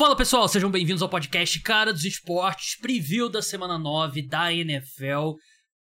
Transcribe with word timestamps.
Fala 0.00 0.16
pessoal, 0.16 0.48
sejam 0.48 0.70
bem-vindos 0.70 1.02
ao 1.02 1.10
podcast 1.10 1.60
Cara 1.60 1.92
dos 1.92 2.06
Esportes, 2.06 2.74
preview 2.80 3.28
da 3.28 3.42
semana 3.42 3.78
9 3.78 4.26
da 4.26 4.50
NFL. 4.50 5.34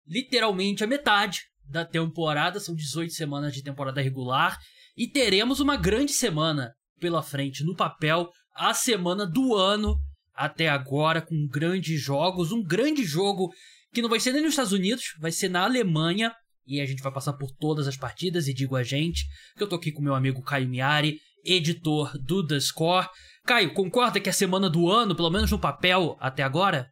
Literalmente 0.06 0.84
a 0.84 0.88
metade 0.88 1.44
da 1.64 1.86
temporada, 1.86 2.60
são 2.60 2.76
18 2.76 3.14
semanas 3.14 3.54
de 3.54 3.64
temporada 3.64 4.02
regular 4.02 4.60
e 4.98 5.08
teremos 5.08 5.62
uma 5.62 5.78
grande 5.78 6.12
semana 6.12 6.74
pela 7.00 7.24
frente. 7.24 7.64
No 7.64 7.74
papel, 7.74 8.30
a 8.54 8.74
semana 8.74 9.26
do 9.26 9.56
ano 9.56 9.96
até 10.36 10.68
agora, 10.68 11.22
com 11.22 11.48
grandes 11.48 12.02
jogos. 12.02 12.52
Um 12.52 12.62
grande 12.62 13.06
jogo 13.06 13.50
que 13.94 14.02
não 14.02 14.10
vai 14.10 14.20
ser 14.20 14.34
nem 14.34 14.42
nos 14.42 14.52
Estados 14.52 14.74
Unidos, 14.74 15.06
vai 15.22 15.32
ser 15.32 15.48
na 15.48 15.64
Alemanha. 15.64 16.36
E 16.68 16.82
a 16.82 16.86
gente 16.86 17.02
vai 17.02 17.14
passar 17.14 17.32
por 17.32 17.50
todas 17.52 17.88
as 17.88 17.96
partidas 17.96 18.50
e 18.50 18.54
digo 18.54 18.76
a 18.76 18.84
gente 18.84 19.24
que 19.56 19.64
eu 19.64 19.70
tô 19.70 19.78
aqui 19.78 19.90
com 19.90 20.02
meu 20.02 20.16
amigo 20.16 20.44
Caio 20.44 20.68
Miari, 20.68 21.18
editor 21.46 22.12
do 22.22 22.46
The 22.46 22.60
Score. 22.60 23.08
Caio, 23.46 23.74
concorda 23.74 24.20
que 24.20 24.30
é 24.30 24.32
a 24.32 24.34
semana 24.34 24.70
do 24.70 24.90
ano, 24.90 25.16
pelo 25.16 25.30
menos 25.30 25.52
no 25.52 25.60
papel, 25.60 26.16
até 26.20 26.44
agora? 26.44 26.90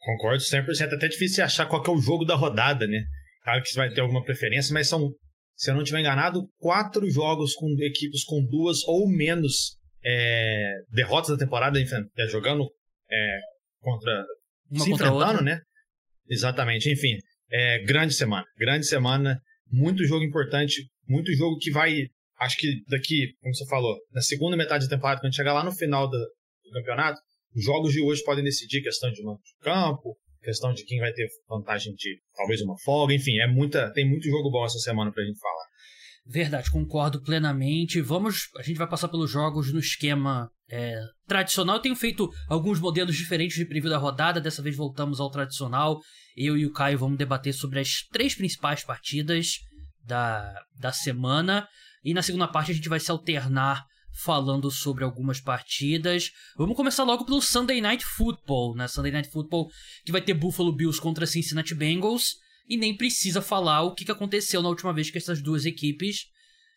Concordo 0.00 0.42
100%. 0.42 0.92
É 0.92 0.94
até 0.94 1.08
difícil 1.08 1.44
achar 1.44 1.66
qual 1.66 1.82
é 1.84 1.90
o 1.90 2.00
jogo 2.00 2.24
da 2.24 2.34
rodada, 2.34 2.86
né? 2.86 3.04
Claro 3.42 3.62
que 3.62 3.68
você 3.68 3.76
vai 3.76 3.90
ter 3.92 4.00
alguma 4.00 4.24
preferência, 4.24 4.72
mas 4.72 4.88
são, 4.88 5.10
se 5.56 5.70
eu 5.70 5.74
não 5.74 5.82
estiver 5.82 6.00
enganado, 6.00 6.48
quatro 6.58 7.08
jogos 7.10 7.54
com 7.54 7.68
equipes 7.80 8.24
com 8.24 8.44
duas 8.46 8.82
ou 8.84 9.08
menos 9.08 9.76
é, 10.04 10.74
derrotas 10.90 11.30
da 11.30 11.44
temporada, 11.44 11.78
é, 11.80 12.26
jogando 12.28 12.64
é, 13.10 13.40
contra. 13.80 14.24
Uma 14.70 14.84
se 14.84 14.90
contra 14.90 15.08
enfrentando, 15.08 15.42
né? 15.42 15.60
Exatamente. 16.28 16.90
Enfim, 16.90 17.18
é, 17.50 17.82
grande 17.84 18.14
semana. 18.14 18.46
Grande 18.58 18.86
semana. 18.86 19.40
Muito 19.70 20.04
jogo 20.04 20.24
importante. 20.24 20.86
Muito 21.08 21.32
jogo 21.34 21.58
que 21.58 21.70
vai. 21.70 22.08
Acho 22.40 22.56
que 22.56 22.82
daqui, 22.88 23.34
como 23.40 23.54
você 23.54 23.66
falou, 23.66 23.96
na 24.12 24.20
segunda 24.20 24.56
metade 24.56 24.88
da 24.88 24.96
temporada, 24.96 25.20
quando 25.20 25.34
chegar 25.34 25.52
lá 25.52 25.64
no 25.64 25.72
final 25.72 26.08
do, 26.08 26.18
do 26.18 26.70
campeonato, 26.72 27.20
os 27.54 27.64
jogos 27.64 27.92
de 27.92 28.02
hoje 28.02 28.22
podem 28.24 28.42
decidir 28.42 28.82
questão 28.82 29.10
de 29.10 29.22
mando 29.22 29.38
de 29.38 29.54
campo, 29.62 30.16
questão 30.42 30.72
de 30.72 30.84
quem 30.84 30.98
vai 30.98 31.12
ter 31.12 31.26
vantagem 31.48 31.94
de 31.94 32.18
talvez 32.34 32.60
uma 32.60 32.76
folga, 32.84 33.14
enfim, 33.14 33.38
é 33.38 33.46
muita, 33.46 33.92
tem 33.92 34.08
muito 34.08 34.28
jogo 34.28 34.50
bom 34.50 34.64
essa 34.64 34.78
semana 34.78 35.12
pra 35.12 35.24
gente 35.24 35.38
falar. 35.38 35.64
Verdade, 36.26 36.70
concordo 36.70 37.22
plenamente. 37.22 38.00
Vamos, 38.00 38.48
a 38.56 38.62
gente 38.62 38.78
vai 38.78 38.88
passar 38.88 39.08
pelos 39.08 39.30
jogos 39.30 39.70
no 39.72 39.78
esquema 39.78 40.50
é, 40.70 40.98
tradicional. 41.26 41.76
Eu 41.76 41.82
tenho 41.82 41.96
feito 41.96 42.30
alguns 42.48 42.80
modelos 42.80 43.14
diferentes 43.14 43.56
de 43.56 43.66
preview 43.66 43.90
da 43.90 43.98
rodada. 43.98 44.40
Dessa 44.40 44.62
vez 44.62 44.74
voltamos 44.74 45.20
ao 45.20 45.30
tradicional. 45.30 46.00
Eu 46.34 46.56
e 46.56 46.64
o 46.64 46.72
Caio 46.72 46.98
vamos 46.98 47.18
debater 47.18 47.52
sobre 47.52 47.78
as 47.78 48.06
três 48.10 48.34
principais 48.34 48.82
partidas 48.82 49.58
da, 50.02 50.54
da 50.78 50.92
semana. 50.92 51.68
E 52.04 52.12
na 52.12 52.22
segunda 52.22 52.46
parte 52.46 52.70
a 52.70 52.74
gente 52.74 52.88
vai 52.88 53.00
se 53.00 53.10
alternar 53.10 53.84
falando 54.22 54.70
sobre 54.70 55.02
algumas 55.02 55.40
partidas. 55.40 56.30
Vamos 56.56 56.76
começar 56.76 57.02
logo 57.02 57.24
pelo 57.24 57.40
Sunday 57.40 57.80
Night 57.80 58.04
Football, 58.04 58.76
né? 58.76 58.86
Sunday 58.86 59.10
Night 59.10 59.30
Football 59.30 59.68
que 60.04 60.12
vai 60.12 60.20
ter 60.20 60.34
Buffalo 60.34 60.74
Bills 60.74 61.00
contra 61.00 61.26
Cincinnati 61.26 61.74
Bengals 61.74 62.34
e 62.68 62.76
nem 62.76 62.96
precisa 62.96 63.42
falar 63.42 63.82
o 63.82 63.94
que 63.94 64.10
aconteceu 64.10 64.62
na 64.62 64.68
última 64.68 64.92
vez 64.92 65.10
que 65.10 65.18
essas 65.18 65.42
duas 65.42 65.64
equipes 65.64 66.26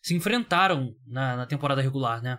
se 0.02 0.16
enfrentaram 0.16 0.94
na, 1.06 1.36
na 1.38 1.46
temporada 1.46 1.82
regular, 1.82 2.22
né? 2.22 2.38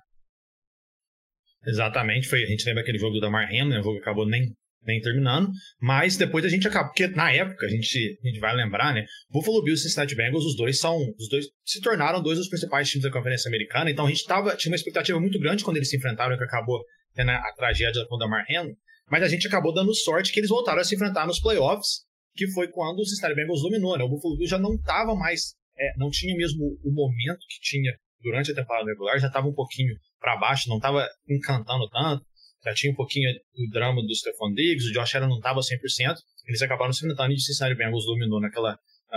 Exatamente, 1.66 2.28
foi, 2.28 2.42
a 2.42 2.47
gente 2.47 2.64
lembra 2.64 2.83
aquele 2.83 2.98
jogo 2.98 3.14
do 3.14 3.20
Damar 3.20 3.47
Hamlin, 3.48 3.69
né, 3.69 3.81
o 3.81 3.83
jogo 3.83 3.97
que 3.97 4.03
acabou 4.03 4.27
nem, 4.27 4.55
nem 4.89 5.00
terminando, 5.00 5.50
mas 5.81 6.17
depois 6.17 6.44
a 6.44 6.48
gente 6.48 6.67
acaba, 6.67 6.89
porque 6.89 7.06
na 7.08 7.31
época, 7.31 7.67
a 7.67 7.69
gente, 7.69 8.19
a 8.25 8.27
gente 8.27 8.41
vai 8.41 8.56
lembrar, 8.56 8.94
né, 8.94 9.05
Buffalo 9.31 9.62
Bills 9.62 9.83
e 9.83 9.89
Cincinnati 9.89 10.17
Bengals, 10.17 10.44
os 10.44 10.56
dois 10.56 10.81
são, 10.81 10.97
os 10.97 11.28
dois 11.28 11.47
se 11.64 11.81
tornaram 11.81 12.22
dois 12.22 12.39
dos 12.39 12.48
principais 12.48 12.89
times 12.89 13.05
da 13.05 13.12
Conferência 13.12 13.48
Americana, 13.48 13.91
então 13.91 14.06
a 14.06 14.09
gente 14.09 14.25
tava, 14.25 14.56
tinha 14.56 14.72
uma 14.72 14.77
expectativa 14.77 15.20
muito 15.20 15.39
grande 15.39 15.62
quando 15.62 15.77
eles 15.77 15.91
se 15.91 15.97
enfrentaram, 15.97 16.36
que 16.36 16.42
acabou 16.42 16.83
tendo 17.14 17.31
a 17.31 17.53
tragédia 17.55 18.05
com 18.09 18.16
o 18.16 18.19
Damar 18.19 18.44
Hamlin, 18.50 18.75
mas 19.11 19.22
a 19.22 19.28
gente 19.28 19.47
acabou 19.47 19.72
dando 19.72 19.94
sorte 19.94 20.33
que 20.33 20.41
eles 20.41 20.50
voltaram 20.50 20.81
a 20.81 20.84
se 20.84 20.94
enfrentar 20.94 21.27
nos 21.27 21.39
playoffs, 21.39 22.06
que 22.34 22.48
foi 22.48 22.69
quando 22.69 23.00
o 23.00 23.05
Cincinnati 23.05 23.36
Bengals 23.36 23.62
dominou, 23.62 23.98
né, 23.98 24.05
o 24.05 24.09
Buffalo 24.09 24.36
Bills 24.36 24.50
já 24.50 24.59
não 24.59 24.75
estava 24.75 25.15
mais, 25.15 25.54
é, 25.78 25.93
não 25.98 26.09
tinha 26.10 26.34
mesmo 26.34 26.78
o 26.82 26.93
momento 26.93 27.41
que 27.48 27.60
tinha 27.60 27.93
durante 28.22 28.50
a 28.50 28.54
temporada 28.54 28.88
regular, 28.88 29.19
já 29.19 29.28
estava 29.28 29.47
um 29.47 29.54
pouquinho 29.54 29.94
para 30.19 30.37
baixo, 30.37 30.69
não 30.69 30.77
estava 30.77 31.06
encantando 31.28 31.88
tanto, 31.88 32.25
já 32.64 32.74
tinha 32.74 32.92
um 32.92 32.96
pouquinho 32.96 33.28
o 33.30 33.70
drama 33.70 34.02
do 34.02 34.14
Stephon 34.14 34.52
Diggs, 34.54 34.88
o 34.88 34.92
Josh 34.92 35.14
Allen 35.14 35.28
não 35.28 35.36
estava 35.36 35.60
100%, 35.60 36.16
eles 36.46 36.62
acabaram 36.62 36.92
se 36.92 37.04
enfrentando 37.04 37.32
e 37.32 37.36
o 37.36 37.38
Cincinnati 37.41 37.76
Bengals 37.76 38.04
dominou 38.04 38.41
naquela, 38.41 38.76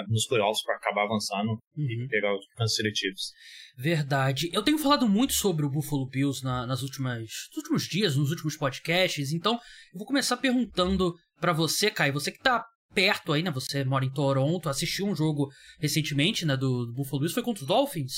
nos 0.09 0.25
playoffs 0.27 0.63
para 0.63 0.75
acabar 0.75 1.03
avançando 1.05 1.49
Uhum. 1.75 2.05
e 2.05 2.07
pegar 2.09 2.33
os 2.35 2.45
Kansas 2.55 2.75
Chiefs. 2.95 3.31
Verdade. 3.77 4.49
Eu 4.53 4.61
tenho 4.63 4.77
falado 4.77 5.07
muito 5.07 5.33
sobre 5.33 5.65
o 5.65 5.69
Buffalo 5.69 6.07
Bills 6.07 6.43
na- 6.43 6.65
nas 6.67 6.81
últimas, 6.81 7.19
nos 7.19 7.57
últimos 7.57 7.83
dias, 7.87 8.15
nos 8.15 8.29
últimos 8.29 8.55
podcasts, 8.57 9.31
então 9.33 9.53
eu 9.53 9.97
vou 9.97 10.05
começar 10.05 10.37
perguntando 10.37 11.13
pra 11.39 11.53
você, 11.53 11.89
Kai, 11.89 12.11
você 12.11 12.31
que 12.31 12.39
tá 12.39 12.63
perto 12.93 13.31
aí, 13.33 13.41
né? 13.41 13.49
Você 13.51 13.83
mora 13.85 14.03
em 14.05 14.11
Toronto, 14.11 14.67
assistiu 14.69 15.07
um 15.07 15.15
jogo 15.15 15.47
recentemente, 15.79 16.45
né, 16.45 16.55
do, 16.57 16.85
do 16.85 16.93
Buffalo 16.93 17.19
Bills, 17.21 17.33
foi 17.33 17.41
contra 17.43 17.61
os 17.63 17.67
Dolphins? 17.67 18.13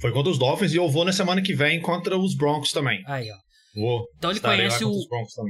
Foi 0.00 0.12
contra 0.12 0.30
os 0.30 0.38
Dolphins 0.38 0.72
e 0.72 0.76
eu 0.76 0.88
vou 0.88 1.04
na 1.04 1.12
semana 1.12 1.42
que 1.42 1.54
vem 1.54 1.80
contra 1.80 2.16
os 2.16 2.36
Broncos 2.36 2.70
também. 2.70 3.02
Aí, 3.06 3.28
ó. 3.30 3.36
Vou. 3.74 4.06
Então 4.16 4.30
ele 4.30 4.40
conhece 4.56 4.84
o. 4.84 4.92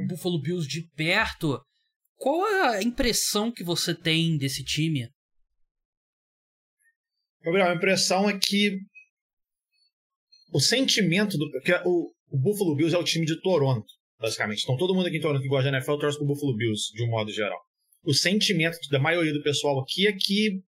Buffalo 0.09 0.41
Bills 0.41 0.67
de 0.69 0.89
perto. 0.97 1.61
Qual 2.17 2.47
é 2.49 2.77
a 2.79 2.83
impressão 2.83 3.53
que 3.53 3.63
você 3.65 3.95
tem 3.95 4.37
desse 4.39 4.65
time? 4.65 5.09
Gabriel, 7.43 7.69
a 7.69 7.75
impressão 7.75 8.29
é 8.29 8.39
que 8.39 8.79
o 10.53 10.61
sentimento 10.61 11.37
do. 11.37 11.51
Porque 11.51 11.73
o, 11.85 12.13
o 12.31 12.39
Buffalo 12.39 12.75
Bills 12.75 12.95
é 12.95 12.99
o 12.99 13.05
time 13.05 13.27
de 13.27 13.39
Toronto, 13.43 13.85
basicamente. 14.19 14.63
Então 14.63 14.77
todo 14.77 14.95
mundo 14.95 15.07
aqui 15.07 15.19
em 15.19 15.21
Toronto 15.21 15.43
que 15.43 15.49
gosta 15.49 15.71
de 15.71 15.77
NFL 15.77 15.99
torce 15.99 16.17
pro 16.19 16.27
Buffalo 16.27 16.57
Bills, 16.57 16.91
de 16.95 17.03
um 17.05 17.11
modo 17.11 17.31
geral. 17.31 17.59
O 18.03 18.15
sentimento 18.15 18.77
da 18.91 18.99
maioria 18.99 19.33
do 19.33 19.43
pessoal 19.43 19.81
aqui 19.81 20.07
é 20.07 20.13
que 20.13 20.61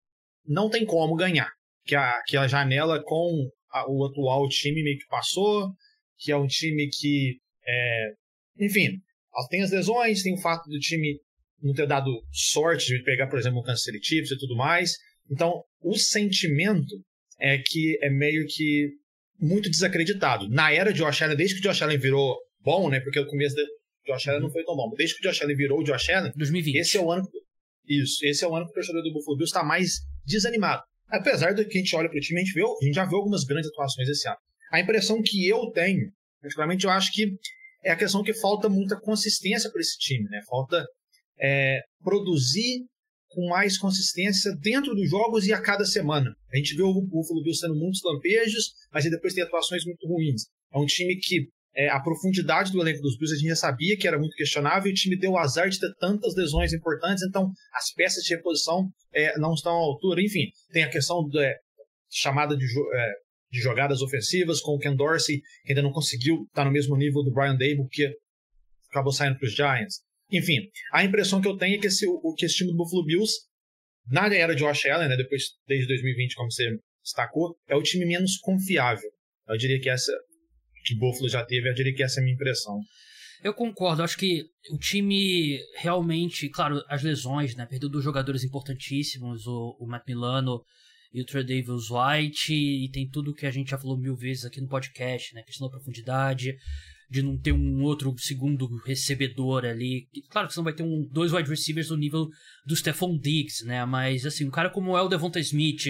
não 0.47 0.69
tem 0.69 0.85
como 0.85 1.15
ganhar. 1.15 1.51
Que 1.85 1.95
a, 1.95 2.23
que 2.27 2.37
a 2.37 2.47
janela 2.49 3.03
com 3.05 3.49
a- 3.71 3.91
o 3.91 4.05
atual 4.07 4.49
time 4.49 4.83
meio 4.83 4.99
que 4.99 5.07
passou, 5.07 5.69
que 6.19 6.33
é 6.33 6.37
um 6.37 6.47
time 6.47 6.89
que. 6.91 7.39
É, 7.67 8.13
enfim, 8.61 9.01
tem 9.51 9.63
as 9.63 9.71
lesões, 9.71 10.23
tem 10.23 10.35
o 10.35 10.41
fato 10.41 10.69
do 10.69 10.79
time 10.79 11.19
não 11.63 11.73
ter 11.73 11.87
dado 11.87 12.11
sorte 12.31 12.87
de 12.87 13.03
pegar, 13.03 13.27
por 13.27 13.39
exemplo, 13.39 13.59
o 13.59 13.63
Kansas 13.63 13.85
City 13.85 13.99
Chiefs 14.03 14.31
e 14.31 14.39
tudo 14.39 14.55
mais. 14.55 14.97
Então, 15.31 15.63
o 15.81 15.97
sentimento 15.97 16.95
é 17.41 17.59
que 17.59 17.99
é 18.03 18.11
meio 18.11 18.47
que 18.47 18.91
muito 19.41 19.71
desacreditado. 19.71 20.49
Na 20.49 20.73
era 20.73 20.93
de 20.93 20.99
Josh 20.99 21.23
Allen, 21.23 21.37
desde 21.37 21.55
que 21.55 21.67
o 21.67 21.71
Josh 21.71 21.83
Allen 21.83 21.99
virou 21.99 22.37
bom, 22.61 22.89
né? 22.89 23.01
Porque 23.01 23.19
o 23.19 23.27
começo 23.27 23.57
do 23.57 23.63
Josh 24.07 24.29
Allen 24.29 24.43
não 24.43 24.51
foi 24.51 24.63
tão 24.65 24.77
bom. 24.77 24.89
mas 24.89 24.99
Desde 24.99 25.17
que 25.17 25.27
o 25.27 25.31
Josh 25.31 25.43
Allen 25.43 25.57
virou 25.57 25.81
o 25.81 25.85
Josh 25.85 26.11
Allen, 26.11 26.33
2020. 26.37 26.77
esse 26.77 26.97
é 26.97 27.01
o 27.01 27.11
ano. 27.11 27.27
Isso, 27.87 28.25
esse 28.25 28.45
é 28.45 28.49
o 28.49 28.55
ano 28.55 28.67
que 28.67 28.73
o 28.73 28.75
torcedor 28.75 29.03
do 29.03 29.13
Buffalo 29.13 29.37
Bills 29.37 29.51
está 29.51 29.65
mais 29.65 30.01
desanimado. 30.25 30.83
Apesar 31.09 31.53
de 31.53 31.65
que 31.65 31.79
a 31.79 31.81
gente 31.81 31.95
olha 31.95 32.09
para 32.09 32.19
o 32.19 32.21
time, 32.21 32.41
a 32.41 32.45
gente, 32.45 32.55
vê, 32.55 32.63
a 32.63 32.85
gente 32.85 32.95
já 32.95 33.05
viu 33.05 33.19
algumas 33.19 33.45
grandes 33.45 33.69
atuações 33.71 34.09
esse 34.09 34.27
ano. 34.27 34.39
A 34.73 34.81
impressão 34.81 35.23
que 35.23 35.47
eu 35.47 35.71
tenho, 35.71 36.11
particularmente, 36.45 36.85
eu 36.85 36.91
acho 36.91 37.11
que 37.11 37.37
é 37.83 37.91
a 37.91 37.97
questão 37.97 38.23
que 38.23 38.35
falta 38.35 38.69
muita 38.69 39.01
consistência 39.01 39.71
para 39.71 39.81
esse 39.81 39.99
time, 39.99 40.29
né? 40.29 40.41
Falta 40.47 40.85
é, 41.41 41.81
produzir 42.03 42.85
com 43.29 43.49
mais 43.49 43.79
consistência 43.79 44.55
dentro 44.61 44.95
dos 44.95 45.09
jogos 45.09 45.47
e 45.47 45.53
a 45.53 45.61
cada 45.61 45.85
semana. 45.85 46.31
A 46.53 46.57
gente 46.57 46.77
vê 46.77 46.83
o 46.83 46.93
Buffalo 46.93 47.43
Bills 47.43 47.61
tendo 47.61 47.75
muitos 47.75 48.01
lampejos, 48.05 48.73
mas 48.93 49.05
aí 49.05 49.11
depois 49.11 49.35
tem 49.35 49.43
atuações 49.43 49.85
muito 49.85 50.07
ruins. 50.07 50.43
É 50.73 50.79
um 50.79 50.87
time 50.87 51.17
que 51.17 51.49
é, 51.75 51.89
a 51.89 51.99
profundidade 51.99 52.71
do 52.71 52.81
elenco 52.81 53.03
dos 53.03 53.17
Bills 53.19 53.35
a 53.35 53.39
gente 53.39 53.49
já 53.49 53.57
sabia 53.57 53.97
que 53.97 54.07
era 54.07 54.19
muito 54.19 54.37
questionável 54.37 54.89
e 54.89 54.93
o 54.93 54.95
time 54.95 55.19
deu 55.19 55.33
o 55.33 55.39
azar 55.39 55.69
de 55.69 55.81
ter 55.81 55.93
tantas 55.99 56.35
lesões 56.37 56.73
importantes, 56.73 57.25
então 57.25 57.51
as 57.73 57.93
peças 57.93 58.23
de 58.23 58.35
reposição 58.35 58.89
é, 59.13 59.37
não 59.39 59.55
estão 59.55 59.73
à 59.73 59.81
altura. 59.81 60.23
Enfim, 60.23 60.51
tem 60.71 60.85
a 60.85 60.91
questão 60.91 61.27
da 61.29 61.53
chamada 62.09 62.57
de, 62.57 62.65
é, 62.65 63.13
de 63.55 63.61
jogadas 63.61 64.03
ofensivas 64.03 64.61
com 64.61 64.73
o 64.73 64.79
Ken 64.79 64.97
Dorsey, 64.97 65.41
que 65.65 65.73
ainda 65.73 65.83
não 65.83 65.93
conseguiu 65.93 66.43
estar 66.49 66.65
no 66.65 66.73
mesmo 66.73 66.97
nível 66.97 67.23
do 67.23 67.33
Brian 67.33 67.53
Dable, 67.53 67.89
que 67.89 68.13
acabou 68.91 69.13
saindo 69.13 69.39
para 69.39 69.47
os 69.47 69.55
Giants. 69.55 70.01
Enfim, 70.29 70.59
a 70.93 71.05
impressão 71.05 71.41
que 71.41 71.47
eu 71.47 71.57
tenho 71.57 71.77
é 71.77 71.79
que 71.79 71.87
esse, 71.87 72.05
o, 72.05 72.35
que 72.35 72.47
esse 72.47 72.57
time 72.57 72.73
do 72.73 72.77
Buffalo 72.77 73.05
Bills, 73.05 73.33
na 74.11 74.27
era 74.27 74.57
de 74.57 74.65
Josh 74.65 74.87
Allen, 74.87 75.09
né, 75.09 75.17
depois, 75.17 75.45
desde 75.69 75.87
2020, 75.87 76.35
como 76.35 76.51
você 76.51 76.69
destacou, 77.01 77.57
é 77.69 77.77
o 77.77 77.83
time 77.83 78.05
menos 78.05 78.39
confiável. 78.39 79.09
Eu 79.49 79.57
diria 79.57 79.81
que 79.81 79.89
essa 79.89 80.13
que 80.85 80.99
Buffalo 80.99 81.29
já 81.29 81.45
teve, 81.45 81.71
eu 81.71 81.75
diria 81.75 81.95
que 81.95 82.03
essa 82.03 82.19
é 82.19 82.21
a 82.21 82.25
minha 82.25 82.35
impressão. 82.35 82.81
Eu 83.43 83.55
concordo, 83.55 84.03
acho 84.03 84.19
que 84.19 84.43
o 84.73 84.79
time 84.79 85.61
realmente, 85.77 86.49
claro, 86.49 86.83
as 86.89 87.03
lesões, 87.05 87.55
né? 87.55 87.67
Perdeu 87.67 87.89
dois 87.89 88.05
jogadores 88.05 88.43
importantíssimos, 88.43 89.47
o, 89.47 89.77
o 89.79 89.87
Matt 89.87 90.07
Milano 90.09 90.61
e 91.15 91.23
o 91.23 91.25
Trey 91.25 91.45
Davis 91.45 91.89
White, 91.91 92.53
e 92.53 92.91
tem 92.91 93.09
tudo 93.09 93.33
que 93.33 93.47
a 93.47 93.51
gente 93.51 93.71
já 93.71 93.79
falou 93.79 93.97
mil 93.97 94.17
vezes 94.17 94.45
aqui 94.45 94.61
no 94.61 94.67
podcast, 94.67 95.33
né? 95.33 95.43
Questão 95.45 95.69
da 95.69 95.71
profundidade, 95.71 96.57
de 97.09 97.23
não 97.23 97.39
ter 97.39 97.53
um 97.53 97.83
outro 97.83 98.13
segundo 98.19 98.67
recebedor 98.85 99.65
ali. 99.65 100.09
Claro 100.29 100.49
que 100.49 100.55
você 100.55 100.59
não 100.59 100.65
vai 100.65 100.75
ter 100.75 100.83
um, 100.83 101.09
dois 101.13 101.33
wide 101.33 101.49
receivers 101.49 101.87
do 101.87 101.97
nível 101.97 102.29
do 102.67 102.75
Stephon 102.75 103.17
Diggs, 103.17 103.65
né? 103.65 103.85
Mas 103.85 104.27
assim, 104.27 104.45
um 104.45 104.51
cara 104.51 104.69
como 104.69 104.97
é 104.97 105.03
o 105.03 105.09
Devonta 105.09 105.39
Smith, 105.39 105.85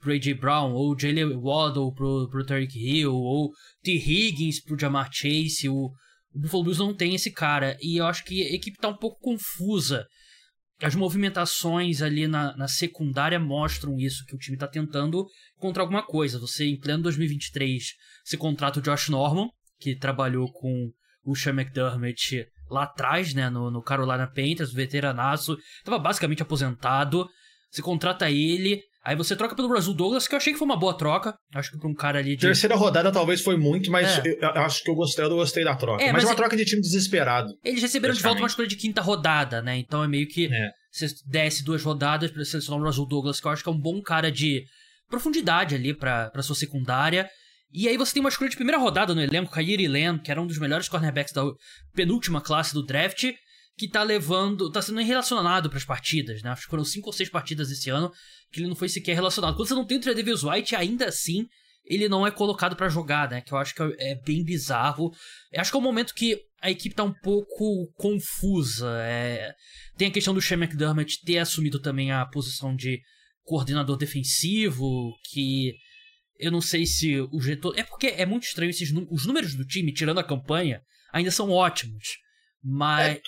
pro 0.00 0.12
A.J. 0.12 0.34
Brown, 0.34 0.72
ou 0.72 0.98
Jalen 0.98 1.36
Waddle 1.36 1.94
pro, 1.94 2.28
pro 2.28 2.44
Tariq 2.44 2.76
Hill, 2.76 3.14
ou 3.14 3.52
T. 3.82 3.92
Higgins 3.92 4.60
pro 4.60 4.78
Jamar 4.78 5.08
Chase. 5.12 5.68
O, 5.68 5.92
o 6.32 6.40
Buffalo 6.40 6.64
Bills 6.64 6.80
não 6.80 6.92
tem 6.92 7.14
esse 7.14 7.30
cara. 7.30 7.76
E 7.80 7.98
eu 7.98 8.06
acho 8.06 8.24
que 8.24 8.42
a 8.42 8.54
equipe 8.54 8.76
tá 8.76 8.88
um 8.88 8.96
pouco 8.96 9.20
confusa. 9.20 10.04
As 10.82 10.94
movimentações 10.94 12.02
ali 12.02 12.26
na, 12.26 12.56
na 12.56 12.66
secundária 12.66 13.38
mostram 13.38 13.98
isso, 13.98 14.24
que 14.26 14.34
o 14.34 14.38
time 14.38 14.56
tá 14.56 14.66
tentando 14.66 15.26
contra 15.56 15.82
alguma 15.82 16.02
coisa. 16.02 16.38
Você, 16.38 16.64
em 16.64 16.78
pleno 16.78 17.04
2023, 17.04 17.94
você 18.24 18.36
contrata 18.36 18.80
o 18.80 18.82
Josh 18.82 19.08
Norman, 19.08 19.48
que 19.78 19.94
trabalhou 19.94 20.50
com 20.52 20.90
o 21.24 21.34
Sean 21.34 21.52
McDermott 21.52 22.46
lá 22.68 22.84
atrás, 22.84 23.34
né, 23.34 23.48
no, 23.48 23.70
no 23.70 23.82
Carolina 23.82 24.26
Panthers, 24.26 24.72
veteranaço, 24.72 25.56
tava 25.84 25.98
basicamente 25.98 26.42
aposentado. 26.42 27.28
Você 27.70 27.82
contrata 27.82 28.30
ele, 28.30 28.82
Aí 29.04 29.14
você 29.14 29.36
troca 29.36 29.54
pelo 29.54 29.68
Brasil 29.68 29.92
Douglas, 29.92 30.26
que 30.26 30.34
eu 30.34 30.38
achei 30.38 30.52
que 30.54 30.58
foi 30.58 30.64
uma 30.64 30.78
boa 30.78 30.96
troca. 30.96 31.36
Acho 31.54 31.72
que 31.72 31.78
pra 31.78 31.88
um 31.88 31.94
cara 31.94 32.20
ali 32.20 32.36
de. 32.36 32.40
Terceira 32.40 32.74
rodada 32.74 33.12
talvez 33.12 33.42
foi 33.42 33.54
muito, 33.56 33.90
mas 33.90 34.18
é. 34.18 34.38
eu, 34.40 34.62
acho 34.62 34.82
que 34.82 34.90
eu 34.90 34.94
gostei, 34.94 35.24
eu 35.24 35.30
gostei 35.30 35.62
da 35.62 35.76
troca. 35.76 36.02
É, 36.02 36.06
mas, 36.06 36.22
mas 36.22 36.24
é 36.24 36.26
uma 36.28 36.34
troca 36.34 36.56
de 36.56 36.64
time 36.64 36.80
desesperado. 36.80 37.52
Eles 37.62 37.82
receberam 37.82 38.14
de 38.14 38.22
volta 38.22 38.40
uma 38.40 38.48
escolha 38.48 38.66
de 38.66 38.76
quinta 38.76 39.02
rodada, 39.02 39.60
né? 39.60 39.76
Então 39.76 40.02
é 40.02 40.08
meio 40.08 40.26
que 40.26 40.46
é. 40.46 40.70
você 40.90 41.06
desce 41.26 41.62
duas 41.62 41.82
rodadas 41.82 42.30
para 42.30 42.42
selecionar 42.46 42.80
o 42.80 42.82
Brasil 42.82 43.04
Douglas, 43.04 43.40
que 43.40 43.46
eu 43.46 43.50
acho 43.50 43.62
que 43.62 43.68
é 43.68 43.72
um 43.72 43.78
bom 43.78 44.00
cara 44.00 44.32
de 44.32 44.64
profundidade 45.10 45.74
ali 45.74 45.92
pra, 45.92 46.30
pra 46.30 46.42
sua 46.42 46.56
secundária. 46.56 47.28
E 47.70 47.88
aí 47.88 47.98
você 47.98 48.14
tem 48.14 48.20
uma 48.20 48.30
escolha 48.30 48.48
de 48.48 48.56
primeira 48.56 48.80
rodada 48.80 49.14
no 49.14 49.20
elenco, 49.20 49.52
Kairi 49.52 49.86
Lamb, 49.86 50.22
que 50.22 50.30
era 50.30 50.40
um 50.40 50.46
dos 50.46 50.58
melhores 50.58 50.88
cornerbacks 50.88 51.34
da 51.34 51.42
penúltima 51.94 52.40
classe 52.40 52.72
do 52.72 52.82
draft 52.82 53.32
que 53.76 53.88
tá 53.88 54.02
levando, 54.02 54.70
tá 54.70 54.80
sendo 54.80 55.00
relacionado 55.00 55.68
para 55.68 55.78
as 55.78 55.84
partidas, 55.84 56.42
né? 56.42 56.50
Acho 56.50 56.62
que 56.62 56.70
foram 56.70 56.84
cinco 56.84 57.08
ou 57.08 57.12
seis 57.12 57.28
partidas 57.28 57.70
esse 57.70 57.90
ano 57.90 58.10
que 58.52 58.60
ele 58.60 58.68
não 58.68 58.76
foi 58.76 58.88
sequer 58.88 59.14
relacionado. 59.14 59.56
Quando 59.56 59.68
você 59.68 59.74
não 59.74 59.86
tem 59.86 59.98
o 59.98 60.00
Tredavious 60.00 60.44
White, 60.44 60.76
ainda 60.76 61.06
assim 61.06 61.46
ele 61.84 62.08
não 62.08 62.26
é 62.26 62.30
colocado 62.30 62.76
para 62.76 62.88
jogar, 62.88 63.28
né? 63.28 63.40
Que 63.40 63.52
eu 63.52 63.58
acho 63.58 63.74
que 63.74 63.82
é 63.98 64.14
bem 64.24 64.42
bizarro. 64.42 65.10
Eu 65.52 65.60
acho 65.60 65.70
que 65.70 65.76
é 65.76 65.80
um 65.80 65.82
momento 65.82 66.14
que 66.14 66.38
a 66.62 66.70
equipe 66.70 66.94
tá 66.94 67.04
um 67.04 67.12
pouco 67.12 67.92
confusa. 67.96 68.90
É... 69.02 69.52
Tem 69.96 70.08
a 70.08 70.10
questão 70.10 70.32
do 70.32 70.40
Shane 70.40 70.64
McDermott 70.64 71.20
ter 71.24 71.38
assumido 71.38 71.78
também 71.80 72.10
a 72.10 72.24
posição 72.24 72.74
de 72.74 73.00
coordenador 73.42 73.98
defensivo, 73.98 75.12
que 75.30 75.74
eu 76.38 76.50
não 76.50 76.60
sei 76.60 76.86
se 76.86 77.20
o 77.20 77.40
jeito. 77.40 77.72
É 77.76 77.82
porque 77.82 78.06
é 78.06 78.24
muito 78.24 78.44
estranho 78.44 78.70
esses 78.70 78.90
os 79.10 79.26
números 79.26 79.54
do 79.54 79.66
time, 79.66 79.92
tirando 79.92 80.20
a 80.20 80.24
campanha, 80.24 80.80
ainda 81.12 81.30
são 81.30 81.50
ótimos. 81.50 82.23
Mas. 82.64 83.16
É, 83.16 83.20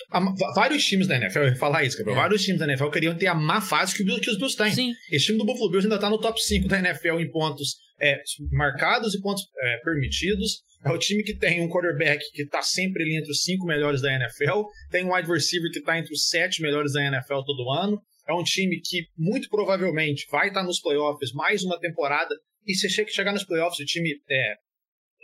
vários 0.55 0.83
times 0.83 1.07
da 1.07 1.15
NFL, 1.15 1.39
eu 1.39 1.47
ia 1.49 1.55
falar 1.55 1.83
isso, 1.83 1.97
Gabriel. 1.97 2.17
É. 2.17 2.21
Vários 2.21 2.43
times 2.43 2.59
da 2.59 2.65
NFL 2.65 2.89
queriam 2.89 3.15
ter 3.15 3.27
a 3.27 3.35
má 3.35 3.61
fase 3.61 3.95
que, 3.95 4.03
que 4.03 4.31
os 4.31 4.37
Bills 4.37 4.57
têm. 4.57 4.73
Sim. 4.73 4.93
Esse 5.11 5.27
time 5.27 5.37
do 5.37 5.45
Buffalo 5.45 5.69
Bills 5.69 5.85
ainda 5.85 5.99
tá 5.99 6.09
no 6.09 6.19
top 6.19 6.41
5 6.41 6.67
da 6.67 6.79
NFL 6.79 7.19
em 7.19 7.29
pontos 7.29 7.75
é, 8.01 8.19
marcados 8.51 9.13
e 9.13 9.21
pontos 9.21 9.43
é, 9.59 9.77
permitidos. 9.83 10.63
É 10.83 10.91
o 10.91 10.97
time 10.97 11.23
que 11.23 11.35
tem 11.35 11.61
um 11.61 11.69
quarterback 11.69 12.23
que 12.31 12.45
tá 12.47 12.61
sempre 12.61 13.03
ali 13.03 13.17
entre 13.17 13.31
os 13.31 13.43
cinco 13.43 13.65
melhores 13.65 14.01
da 14.01 14.11
NFL. 14.13 14.63
Tem 14.89 15.05
um 15.05 15.13
wide 15.13 15.29
receiver 15.29 15.71
que 15.71 15.81
tá 15.81 15.99
entre 15.99 16.13
os 16.13 16.27
sete 16.27 16.61
melhores 16.61 16.93
da 16.93 17.05
NFL 17.05 17.41
todo 17.45 17.71
ano. 17.71 18.01
É 18.27 18.33
um 18.33 18.43
time 18.43 18.79
que 18.83 19.07
muito 19.17 19.49
provavelmente 19.49 20.27
vai 20.31 20.47
estar 20.47 20.61
tá 20.61 20.65
nos 20.65 20.79
playoffs 20.79 21.31
mais 21.33 21.63
uma 21.63 21.79
temporada. 21.79 22.33
E 22.65 22.73
se 22.73 22.89
chegar 22.89 23.31
nos 23.31 23.45
playoffs, 23.45 23.79
o 23.79 23.85
time 23.85 24.09
é, 24.29 24.55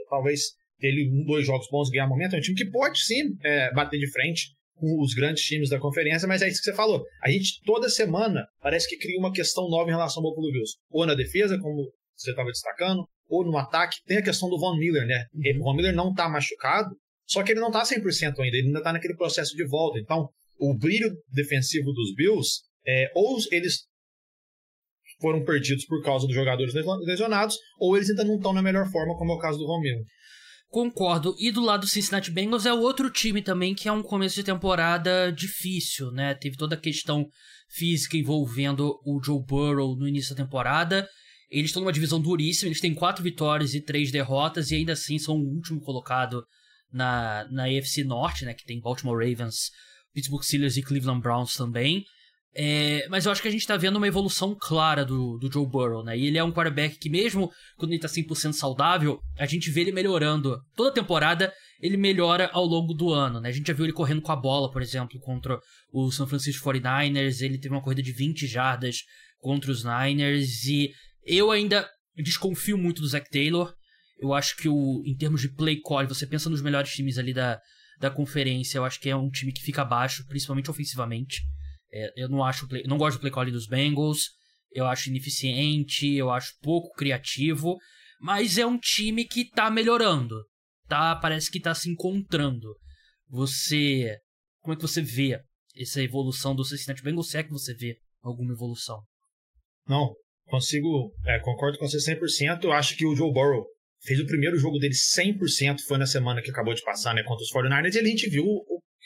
talvez 0.10 0.54
ele 0.80 1.10
um, 1.10 1.26
dois 1.26 1.46
jogos 1.46 1.68
bons 1.70 1.90
ganhar 1.90 2.08
momento, 2.08 2.36
é 2.36 2.40
um 2.40 2.42
time 2.42 2.58
que 2.58 2.70
pode 2.70 3.00
sim 3.00 3.36
é, 3.44 3.74
bater 3.74 4.00
de 4.00 4.12
frente 4.12 4.52
com 4.76 5.02
os 5.02 5.14
grandes 5.14 5.44
times 5.44 5.70
da 5.70 5.80
conferência, 5.80 6.28
mas 6.28 6.42
é 6.42 6.48
isso 6.48 6.60
que 6.60 6.66
você 6.66 6.76
falou. 6.76 7.04
A 7.24 7.30
gente 7.30 7.62
toda 7.64 7.88
semana 7.90 8.46
parece 8.62 8.90
que 8.90 8.98
cria 8.98 9.20
uma 9.20 9.32
questão 9.32 9.70
nova 9.70 9.90
em 9.90 9.94
relação 9.94 10.24
ao 10.24 10.30
Buffalo 10.30 10.52
Bills. 10.52 10.76
Ou 10.90 11.06
na 11.06 11.14
defesa, 11.14 11.58
como 11.60 11.92
você 12.16 12.32
estava 12.32 12.50
destacando, 12.50 13.08
ou 13.30 13.46
no 13.46 13.58
ataque. 13.58 13.98
Tem 14.06 14.18
a 14.18 14.24
questão 14.24 14.50
do 14.50 14.60
Von 14.60 14.78
Miller, 14.78 15.06
né? 15.06 15.26
Uhum. 15.34 15.62
O 15.62 15.64
Von 15.64 15.76
Miller 15.76 15.96
não 15.96 16.10
está 16.10 16.30
machucado, 16.30 16.90
só 17.28 17.44
que 17.44 17.52
ele 17.52 17.60
não 17.60 17.68
está 17.70 17.84
100% 17.84 18.40
ainda, 18.40 18.58
ele 18.58 18.68
ainda 18.68 18.80
está 18.80 18.94
naquele 18.94 19.16
processo 19.16 19.56
de 19.56 19.66
volta. 19.68 20.00
Então, 20.00 20.30
o 20.58 20.78
brilho 20.78 21.10
defensivo 21.30 21.92
dos 21.92 22.14
Bills, 22.16 22.62
é, 22.86 23.12
ou 23.16 23.38
eles 23.52 23.86
foram 25.20 25.44
perdidos 25.44 25.86
por 25.86 26.04
causa 26.04 26.28
dos 26.28 26.36
jogadores 26.36 26.74
lesionados, 27.06 27.58
ou 27.80 27.96
eles 27.96 28.10
ainda 28.10 28.26
não 28.26 28.36
estão 28.36 28.54
na 28.54 28.62
melhor 28.62 28.90
forma, 28.92 29.16
como 29.18 29.32
é 29.32 29.36
o 29.36 29.40
caso 29.40 29.58
do 29.58 29.66
Von 29.66 29.80
Miller. 29.80 30.04
Concordo. 30.74 31.36
E 31.38 31.52
do 31.52 31.62
lado 31.62 31.82
do 31.82 31.88
Cincinnati 31.88 32.32
Bengals 32.32 32.66
é 32.66 32.74
outro 32.74 33.12
time 33.12 33.44
também 33.44 33.76
que 33.76 33.88
é 33.88 33.92
um 33.92 34.02
começo 34.02 34.34
de 34.34 34.44
temporada 34.44 35.32
difícil, 35.32 36.10
né? 36.12 36.34
Teve 36.34 36.58
toda 36.58 36.74
a 36.74 36.80
questão 36.80 37.30
física 37.70 38.18
envolvendo 38.18 39.00
o 39.06 39.22
Joe 39.24 39.40
Burrow 39.46 39.96
no 39.96 40.08
início 40.08 40.36
da 40.36 40.44
temporada. 40.44 41.08
Eles 41.48 41.70
estão 41.70 41.84
numa 41.84 41.94
divisão 41.94 42.20
duríssima, 42.20 42.70
eles 42.70 42.82
têm 42.82 42.96
quatro 42.96 43.24
vitórias 43.24 43.76
e 43.76 43.82
três 43.82 44.12
derrotas 44.12 44.72
e 44.72 44.76
ainda 44.76 44.94
assim 44.94 45.20
são 45.20 45.36
o 45.36 45.48
último 45.48 45.80
colocado 45.80 46.44
na, 46.92 47.48
na 47.52 47.66
AFC 47.66 48.04
Norte, 48.04 48.44
né? 48.44 48.56
Que 48.56 48.66
tem 48.66 48.82
Baltimore 48.82 49.20
Ravens, 49.20 49.70
Pittsburgh 50.12 50.42
Steelers 50.42 50.76
e 50.76 50.82
Cleveland 50.82 51.22
Browns 51.22 51.54
também. 51.54 52.04
É, 52.56 53.08
mas 53.10 53.26
eu 53.26 53.32
acho 53.32 53.42
que 53.42 53.48
a 53.48 53.52
gente 53.52 53.66
tá 53.66 53.76
vendo 53.76 53.98
uma 53.98 54.08
evolução 54.08 54.56
clara 54.60 55.04
do, 55.04 55.38
do 55.40 55.52
Joe 55.52 55.66
Burrow, 55.66 56.04
né? 56.04 56.18
E 56.18 56.28
ele 56.28 56.38
é 56.38 56.44
um 56.44 56.52
quarterback 56.52 56.98
que, 57.00 57.10
mesmo 57.10 57.52
quando 57.76 57.92
ele 57.92 58.00
tá 58.00 58.08
100% 58.08 58.54
saudável, 58.54 59.20
a 59.38 59.46
gente 59.46 59.72
vê 59.72 59.82
ele 59.82 59.92
melhorando. 59.92 60.62
Toda 60.76 60.94
temporada 60.94 61.52
ele 61.82 61.98
melhora 61.98 62.50
ao 62.54 62.64
longo 62.64 62.94
do 62.94 63.12
ano, 63.12 63.42
né? 63.42 63.50
A 63.50 63.52
gente 63.52 63.68
já 63.68 63.74
viu 63.74 63.86
ele 63.86 63.94
correndo 63.94 64.22
com 64.22 64.32
a 64.32 64.36
bola, 64.36 64.72
por 64.72 64.82
exemplo, 64.82 65.20
contra 65.20 65.60
o 65.92 66.12
San 66.12 66.28
Francisco 66.28 66.70
49ers. 66.70 67.42
Ele 67.42 67.58
teve 67.58 67.74
uma 67.74 67.82
corrida 67.82 68.04
de 68.04 68.12
20 68.12 68.46
jardas 68.46 69.00
contra 69.40 69.72
os 69.72 69.84
Niners. 69.84 70.64
E 70.66 70.92
eu 71.26 71.50
ainda 71.50 71.90
desconfio 72.16 72.78
muito 72.78 73.02
do 73.02 73.08
Zach 73.08 73.28
Taylor. 73.32 73.74
Eu 74.20 74.32
acho 74.32 74.56
que, 74.58 74.70
o, 74.70 75.02
em 75.06 75.16
termos 75.18 75.42
de 75.42 75.50
play 75.50 75.82
call, 75.82 76.08
você 76.08 76.28
pensa 76.28 76.50
nos 76.50 76.62
melhores 76.62 76.94
times 76.94 77.18
ali 77.18 77.34
da, 77.34 77.60
da 78.00 78.12
conferência, 78.12 78.78
eu 78.78 78.86
acho 78.86 79.00
que 79.00 79.10
é 79.10 79.16
um 79.16 79.30
time 79.30 79.52
que 79.52 79.64
fica 79.64 79.82
abaixo, 79.82 80.26
principalmente 80.28 80.70
ofensivamente. 80.70 81.42
É, 81.94 82.12
eu 82.24 82.28
não 82.28 82.44
acho 82.44 82.68
play, 82.68 82.84
não 82.88 82.98
gosto 82.98 83.18
do 83.18 83.22
play 83.22 83.32
calling 83.32 83.52
dos 83.52 83.68
Bengals. 83.68 84.32
Eu 84.72 84.88
acho 84.88 85.10
ineficiente, 85.10 86.12
eu 86.16 86.32
acho 86.32 86.58
pouco 86.60 86.90
criativo, 86.96 87.78
mas 88.20 88.58
é 88.58 88.66
um 88.66 88.80
time 88.80 89.24
que 89.26 89.48
tá 89.50 89.70
melhorando. 89.70 90.36
Tá, 90.88 91.16
parece 91.16 91.52
que 91.52 91.60
tá 91.60 91.76
se 91.76 91.90
encontrando. 91.90 92.76
Você, 93.30 94.18
como 94.62 94.74
é 94.74 94.76
que 94.76 94.82
você 94.82 95.02
vê 95.02 95.40
essa 95.78 96.02
evolução 96.02 96.56
do 96.56 96.66
Cincinnati 96.66 97.04
Bengals? 97.04 97.30
Se 97.30 97.38
é 97.38 97.44
que 97.44 97.52
você 97.52 97.76
vê 97.76 97.98
alguma 98.22 98.54
evolução? 98.54 99.00
Não, 99.88 100.12
consigo, 100.46 101.14
é, 101.28 101.40
concordo 101.40 101.78
com 101.78 101.88
você 101.88 101.98
100%. 101.98 102.64
Eu 102.64 102.74
acho 102.74 102.98
que 102.98 103.06
o 103.06 103.16
Joe 103.16 103.32
Burrow 103.32 103.66
fez 104.02 104.20
o 104.20 104.26
primeiro 104.26 104.58
jogo 104.58 104.80
dele 104.80 104.94
100%, 104.94 105.82
foi 105.88 105.98
na 105.98 106.06
semana 106.06 106.42
que 106.42 106.52
acabou 106.52 106.74
de 106.74 106.84
passar, 106.84 107.14
né, 107.14 107.24
contra 107.24 107.44
os 107.44 107.52
49ers, 107.52 107.96
e 107.96 108.00
a 108.00 108.04
gente 108.04 108.30
viu 108.30 108.44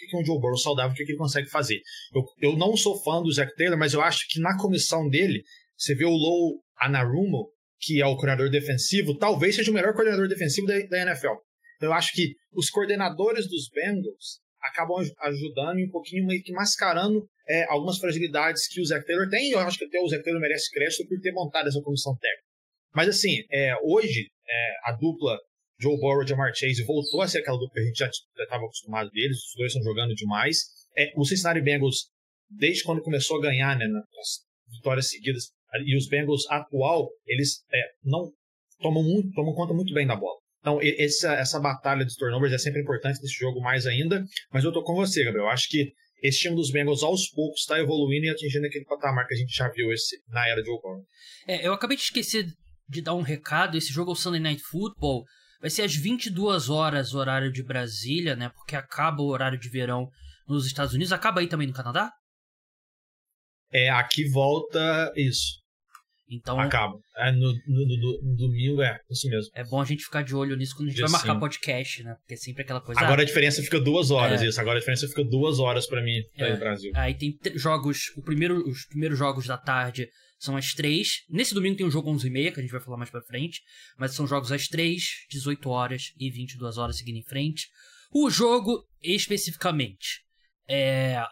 que 0.06 0.16
é 0.16 0.20
um 0.20 0.26
Joe 0.26 0.40
Burrow 0.40 0.58
saudável, 0.58 0.92
o 0.92 0.96
que 0.96 1.04
ele 1.04 1.18
consegue 1.18 1.50
fazer. 1.50 1.82
Eu, 2.14 2.52
eu 2.52 2.58
não 2.58 2.76
sou 2.76 3.02
fã 3.02 3.22
do 3.22 3.32
Zach 3.32 3.54
Taylor, 3.56 3.78
mas 3.78 3.94
eu 3.94 4.02
acho 4.02 4.28
que 4.30 4.40
na 4.40 4.58
comissão 4.58 5.10
dele, 5.10 5.44
você 5.76 5.96
vê 5.96 6.06
o 6.06 6.12
Low 6.12 6.62
Anarumo, 6.80 7.50
que 7.80 8.02
é 8.02 8.06
o 8.06 8.16
coordenador 8.16 8.50
defensivo, 8.50 9.18
talvez 9.18 9.56
seja 9.56 9.72
o 9.72 9.74
melhor 9.74 9.94
coordenador 9.94 10.28
defensivo 10.28 10.68
da, 10.68 10.80
da 10.88 11.02
NFL. 11.02 11.36
Eu 11.82 11.94
acho 11.94 12.12
que 12.14 12.34
os 12.54 12.70
coordenadores 12.70 13.48
dos 13.48 13.70
Bengals 13.70 14.40
acabam 14.62 14.98
ajudando 15.22 15.80
e 15.80 15.86
um 15.86 15.92
pouquinho 15.92 16.26
meio 16.26 16.42
que 16.44 16.52
mascarando 16.52 17.28
é, 17.48 17.66
algumas 17.70 17.98
fragilidades 17.98 18.68
que 18.68 18.82
o 18.82 18.86
Zach 18.86 19.06
Taylor 19.06 19.30
tem. 19.30 19.52
Eu 19.52 19.60
acho 19.60 19.78
que 19.78 19.86
até 19.86 20.00
o 20.00 20.08
Zach 20.08 20.24
Taylor 20.24 20.42
merece 20.42 20.72
crédito 20.72 21.08
por 21.08 21.20
ter 21.20 21.32
montado 21.32 21.68
essa 21.68 21.82
comissão 21.82 22.16
técnica. 22.18 22.48
Mas 22.96 23.10
assim, 23.10 23.44
é, 23.52 23.76
hoje 23.84 24.28
é, 24.48 24.90
a 24.90 24.92
dupla 24.94 25.38
Joe 25.80 25.98
Burrow 25.98 26.24
e 26.24 26.28
Jamar 26.28 26.54
Chase 26.56 26.84
voltou 26.84 27.22
a 27.22 27.28
ser 27.28 27.40
aquela 27.40 27.58
dupla 27.58 27.74
que 27.74 27.80
a 27.80 27.86
gente 27.86 27.98
já 27.98 28.10
estava 28.10 28.66
acostumado 28.66 29.10
deles, 29.12 29.38
os 29.38 29.54
dois 29.56 29.72
estão 29.72 29.84
jogando 29.84 30.16
demais. 30.16 30.58
É, 30.96 31.12
o 31.16 31.24
Cincinnati 31.24 31.62
Bengals, 31.62 32.08
desde 32.50 32.84
quando 32.84 33.02
começou 33.02 33.38
a 33.38 33.42
ganhar 33.42 33.78
né, 33.78 33.88
nas 33.88 34.76
vitórias 34.76 35.10
seguidas, 35.10 35.52
e 35.86 35.96
os 35.96 36.08
Bengals 36.08 36.50
atual, 36.50 37.10
eles 37.26 37.64
é, 37.72 37.82
não 38.04 38.32
tomam, 38.80 39.04
muito, 39.04 39.32
tomam 39.34 39.54
conta 39.54 39.74
muito 39.74 39.94
bem 39.94 40.08
da 40.08 40.16
bola. 40.16 40.38
Então, 40.60 40.80
essa, 40.82 41.34
essa 41.36 41.60
batalha 41.60 42.04
dos 42.04 42.16
turnovers 42.16 42.54
é 42.54 42.58
sempre 42.58 42.82
importante 42.82 43.22
nesse 43.22 43.38
jogo 43.40 43.62
mais 43.62 43.86
ainda, 43.86 44.24
mas 44.52 44.64
eu 44.64 44.72
tô 44.72 44.84
com 44.84 44.96
você, 44.96 45.24
Gabriel. 45.24 45.46
Eu 45.46 45.52
acho 45.52 45.70
que 45.70 45.94
esse 46.22 46.40
time 46.40 46.56
dos 46.56 46.72
Bengals 46.72 47.04
aos 47.04 47.30
poucos 47.30 47.62
está 47.62 47.80
evoluindo 47.80 48.26
e 48.26 48.30
atingindo 48.30 48.66
aquele 48.66 48.86
patamar 48.86 49.28
que 49.28 49.36
a 49.36 49.38
gente 49.38 49.56
já 49.56 49.70
viu 49.70 49.92
esse, 49.94 50.18
na 50.28 50.48
era 50.48 50.62
de 50.62 50.70
Burrow. 50.70 51.06
É, 51.48 51.66
eu 51.66 51.74
acabei 51.74 51.96
de 51.96 52.04
esquecer 52.04 52.46
de 52.90 53.02
dar 53.02 53.14
um 53.14 53.22
recado. 53.22 53.78
Esse 53.78 53.94
jogo 53.94 54.12
é 54.12 54.14
o 54.14 54.16
Sunday 54.16 54.42
Night 54.42 54.62
Football. 54.64 55.26
Vai 55.60 55.70
ser 55.70 55.84
às 55.84 55.96
22 55.96 56.70
horas, 56.70 57.14
horário 57.14 57.52
de 57.52 57.64
Brasília, 57.64 58.36
né? 58.36 58.50
Porque 58.50 58.76
acaba 58.76 59.22
o 59.22 59.28
horário 59.28 59.60
de 59.60 59.70
verão 59.70 60.08
nos 60.48 60.66
Estados 60.66 60.94
Unidos. 60.94 61.12
Acaba 61.12 61.40
aí 61.40 61.48
também 61.48 61.68
no 61.68 61.74
Canadá? 61.74 62.12
É, 63.72 63.90
aqui 63.90 64.30
volta 64.30 65.12
isso. 65.16 65.58
Então. 66.30 66.60
Acaba. 66.60 66.94
É, 67.18 67.32
no, 67.32 67.40
no, 67.40 67.88
no, 67.88 68.22
no, 68.22 68.36
domingo 68.36 68.82
é 68.82 69.00
isso 69.10 69.30
mesmo. 69.30 69.50
É 69.56 69.64
bom 69.64 69.82
a 69.82 69.86
gente 69.86 70.04
ficar 70.04 70.24
de 70.24 70.36
olho 70.36 70.58
nisso 70.58 70.76
quando 70.76 70.90
a 70.90 70.92
gente 70.92 71.02
vai 71.02 71.10
marcar 71.10 71.40
podcast, 71.40 72.04
né? 72.04 72.16
Porque 72.20 72.34
é 72.34 72.38
sempre 72.38 72.64
aquela 72.64 72.82
coisa. 72.82 73.00
Agora 73.00 73.22
ah, 73.22 73.24
a 73.24 73.26
diferença 73.26 73.62
fica 73.62 73.80
duas 73.80 74.12
horas, 74.12 74.42
é. 74.42 74.48
isso. 74.48 74.60
Agora 74.60 74.78
a 74.78 74.80
diferença 74.80 75.08
fica 75.08 75.24
duas 75.24 75.58
horas 75.60 75.88
para 75.88 76.02
mim, 76.04 76.22
é. 76.38 76.52
no 76.52 76.60
Brasil. 76.60 76.92
Aí 76.96 77.18
tem 77.18 77.38
jogos. 77.56 78.12
O 78.18 78.22
primeiro, 78.22 78.58
os 78.68 78.86
primeiros 78.88 79.18
jogos 79.18 79.48
da 79.48 79.58
tarde 79.58 80.10
são 80.38 80.56
às 80.56 80.74
três. 80.74 81.24
Nesse 81.30 81.54
domingo 81.54 81.78
tem 81.78 81.86
um 81.86 81.92
jogo 81.92 82.12
11h30, 82.12 82.54
que 82.54 82.60
a 82.60 82.64
gente 82.64 82.72
vai 82.72 82.82
falar 82.82 82.98
mais 82.98 83.10
pra 83.10 83.22
frente. 83.22 83.62
Mas 83.98 84.14
são 84.14 84.28
jogos 84.28 84.52
às 84.52 84.68
três, 84.68 85.26
18 85.30 85.70
horas 85.70 86.14
e 86.18 86.30
22 86.30 86.78
horas 86.78 86.98
seguindo 86.98 87.18
em 87.18 87.24
frente. 87.24 87.68
O 88.12 88.30
jogo, 88.30 88.88
especificamente, 89.02 90.24
é. 90.68 91.24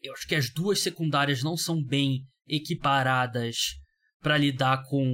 Eu 0.00 0.12
acho 0.12 0.28
que 0.28 0.34
as 0.36 0.48
duas 0.48 0.80
secundárias 0.80 1.42
não 1.42 1.56
são 1.56 1.82
bem 1.82 2.24
equiparadas 2.46 3.56
para 4.20 4.38
lidar 4.38 4.84
com 4.84 5.04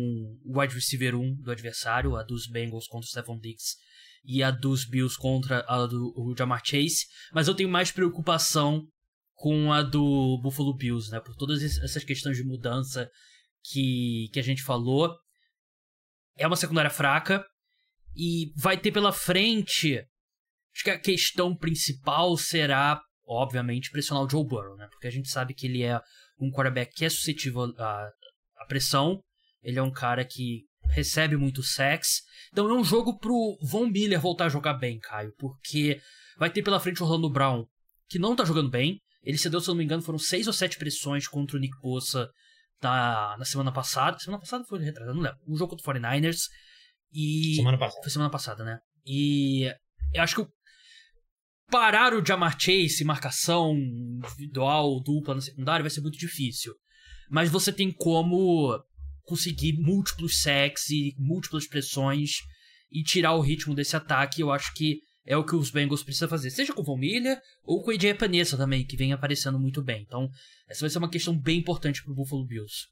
o 0.45 0.61
wide 0.61 0.75
receiver 0.75 1.15
1 1.15 1.37
do 1.37 1.51
adversário, 1.51 2.17
a 2.17 2.23
dos 2.23 2.47
Bengals 2.47 2.87
contra 2.87 3.07
o 3.07 3.11
Stephon 3.11 3.39
Diggs 3.39 3.77
e 4.25 4.43
a 4.43 4.51
dos 4.51 4.85
Bills 4.85 5.19
contra 5.19 5.65
a 5.69 5.87
do 5.87 6.13
o 6.17 6.35
Jamar 6.37 6.63
Chase, 6.65 7.07
mas 7.33 7.47
eu 7.47 7.55
tenho 7.55 7.69
mais 7.69 7.93
preocupação 7.93 8.87
com 9.35 9.73
a 9.73 9.83
do 9.83 10.39
Buffalo 10.43 10.75
Bills, 10.75 11.11
né, 11.11 11.21
por 11.21 11.35
todas 11.35 11.63
essas 11.63 12.05
questões 12.05 12.37
de 12.37 12.45
mudança 12.45 13.11
que, 13.63 14.29
que 14.33 14.39
a 14.39 14.43
gente 14.43 14.63
falou. 14.63 15.15
É 16.37 16.47
uma 16.47 16.57
secundária 16.57 16.91
fraca 16.91 17.45
e 18.17 18.53
vai 18.57 18.77
ter 18.77 18.93
pela 18.93 19.13
frente. 19.13 19.99
Acho 20.75 20.85
que 20.85 20.91
a 20.91 20.99
questão 20.99 21.57
principal 21.57 22.37
será, 22.37 23.01
obviamente, 23.27 23.91
pressionar 23.91 24.25
o 24.25 24.29
Joe 24.29 24.45
Burrow, 24.45 24.77
né? 24.77 24.89
Porque 24.91 25.07
a 25.07 25.11
gente 25.11 25.29
sabe 25.29 25.55
que 25.55 25.67
ele 25.67 25.83
é 25.83 26.01
um 26.39 26.51
quarterback 26.51 26.93
que 26.95 27.05
é 27.05 27.09
suscetível 27.09 27.73
à, 27.79 28.09
à 28.59 28.67
pressão. 28.67 29.21
Ele 29.63 29.79
é 29.79 29.83
um 29.83 29.93
cara 29.93 30.25
que 30.25 30.65
recebe 30.91 31.37
muito 31.37 31.63
sex. 31.63 32.23
Então 32.53 32.69
é 32.69 32.75
um 32.75 32.85
jogo 32.85 33.19
pro 33.19 33.57
Von 33.63 33.87
Miller 33.87 34.21
voltar 34.21 34.47
a 34.47 34.51
jogar 34.51 34.75
bem, 34.75 34.99
Caio. 34.99 35.33
Porque 35.39 36.01
vai 36.37 36.51
ter 36.51 36.63
pela 36.63 36.81
frente 36.81 37.03
o 37.03 37.07
Orlando 37.07 37.31
Brown, 37.31 37.65
que 38.09 38.19
não 38.19 38.37
tá 38.37 38.45
jogando 38.45 38.71
bem. 38.71 39.01
Ele 39.25 39.39
cedeu, 39.39 39.61
se 39.61 39.69
eu 39.69 39.75
não 39.75 39.79
me 39.79 39.85
engano, 39.85 40.03
foram 40.03 40.19
seis 40.19 40.47
ou 40.47 40.53
sete 40.53 40.79
pressões 40.79 41.27
contra 41.27 41.57
o 41.57 41.61
Nick 41.61 41.77
Bosa 41.81 42.31
na, 42.83 43.37
na 43.39 43.45
semana 43.45 43.73
passada. 43.73 44.19
Semana 44.19 44.41
passada 44.41 44.65
foi 44.65 44.81
retrasada, 44.81 45.15
não 45.15 45.23
lembro. 45.23 45.39
Um 45.49 45.57
jogo 45.57 45.71
contra 45.77 45.91
o 45.91 45.95
49ers. 45.95 46.49
E. 47.13 47.57
Semana 47.57 47.79
passada. 47.79 48.03
Foi 48.03 48.11
semana 48.11 48.31
passada, 48.31 48.65
né? 48.65 48.79
E 49.07 49.65
eu 50.13 50.23
acho 50.23 50.37
que 50.37 50.47
parar 51.71 52.15
o 52.15 52.25
Jamar 52.25 52.57
Chase, 52.61 53.05
marcação 53.05 53.75
individual, 53.75 55.03
dupla 55.03 55.35
na 55.35 55.41
secundária, 55.41 55.83
vai 55.83 55.91
ser 55.91 56.01
muito 56.01 56.19
difícil. 56.19 56.75
Mas 57.31 57.51
você 57.51 57.73
tem 57.73 57.91
como 57.91 58.79
conseguir 59.23 59.73
múltiplos 59.79 60.43
sacks 60.43 60.91
e 60.91 61.15
múltiplas 61.19 61.67
pressões 61.67 62.33
e 62.93 63.03
tirar 63.03 63.33
o 63.33 63.41
ritmo 63.41 63.75
desse 63.75 63.97
ataque. 63.97 64.41
Eu 64.43 64.53
acho 64.53 64.73
que 64.75 65.01
é 65.27 65.37
o 65.37 65.45
que 65.45 65.57
os 65.57 65.71
Bengals 65.71 66.03
precisam 66.03 66.29
fazer, 66.29 66.51
seja 66.51 66.73
com 66.73 66.83
o 66.83 66.85
Von 66.85 66.99
Miller 66.99 67.39
ou 67.65 67.83
com 67.83 67.91
o 67.91 67.95
AJ 67.95 68.15
Panessa 68.19 68.57
também, 68.57 68.85
que 68.85 68.97
vem 68.97 69.13
aparecendo 69.13 69.59
muito 69.59 69.83
bem. 69.83 70.03
Então, 70.03 70.29
essa 70.69 70.81
vai 70.81 70.91
ser 70.91 70.99
uma 70.99 71.11
questão 71.11 71.39
bem 71.39 71.59
importante 71.59 72.03
para 72.03 72.13
o 72.13 72.15
Buffalo 72.15 72.47
Bills. 72.47 72.87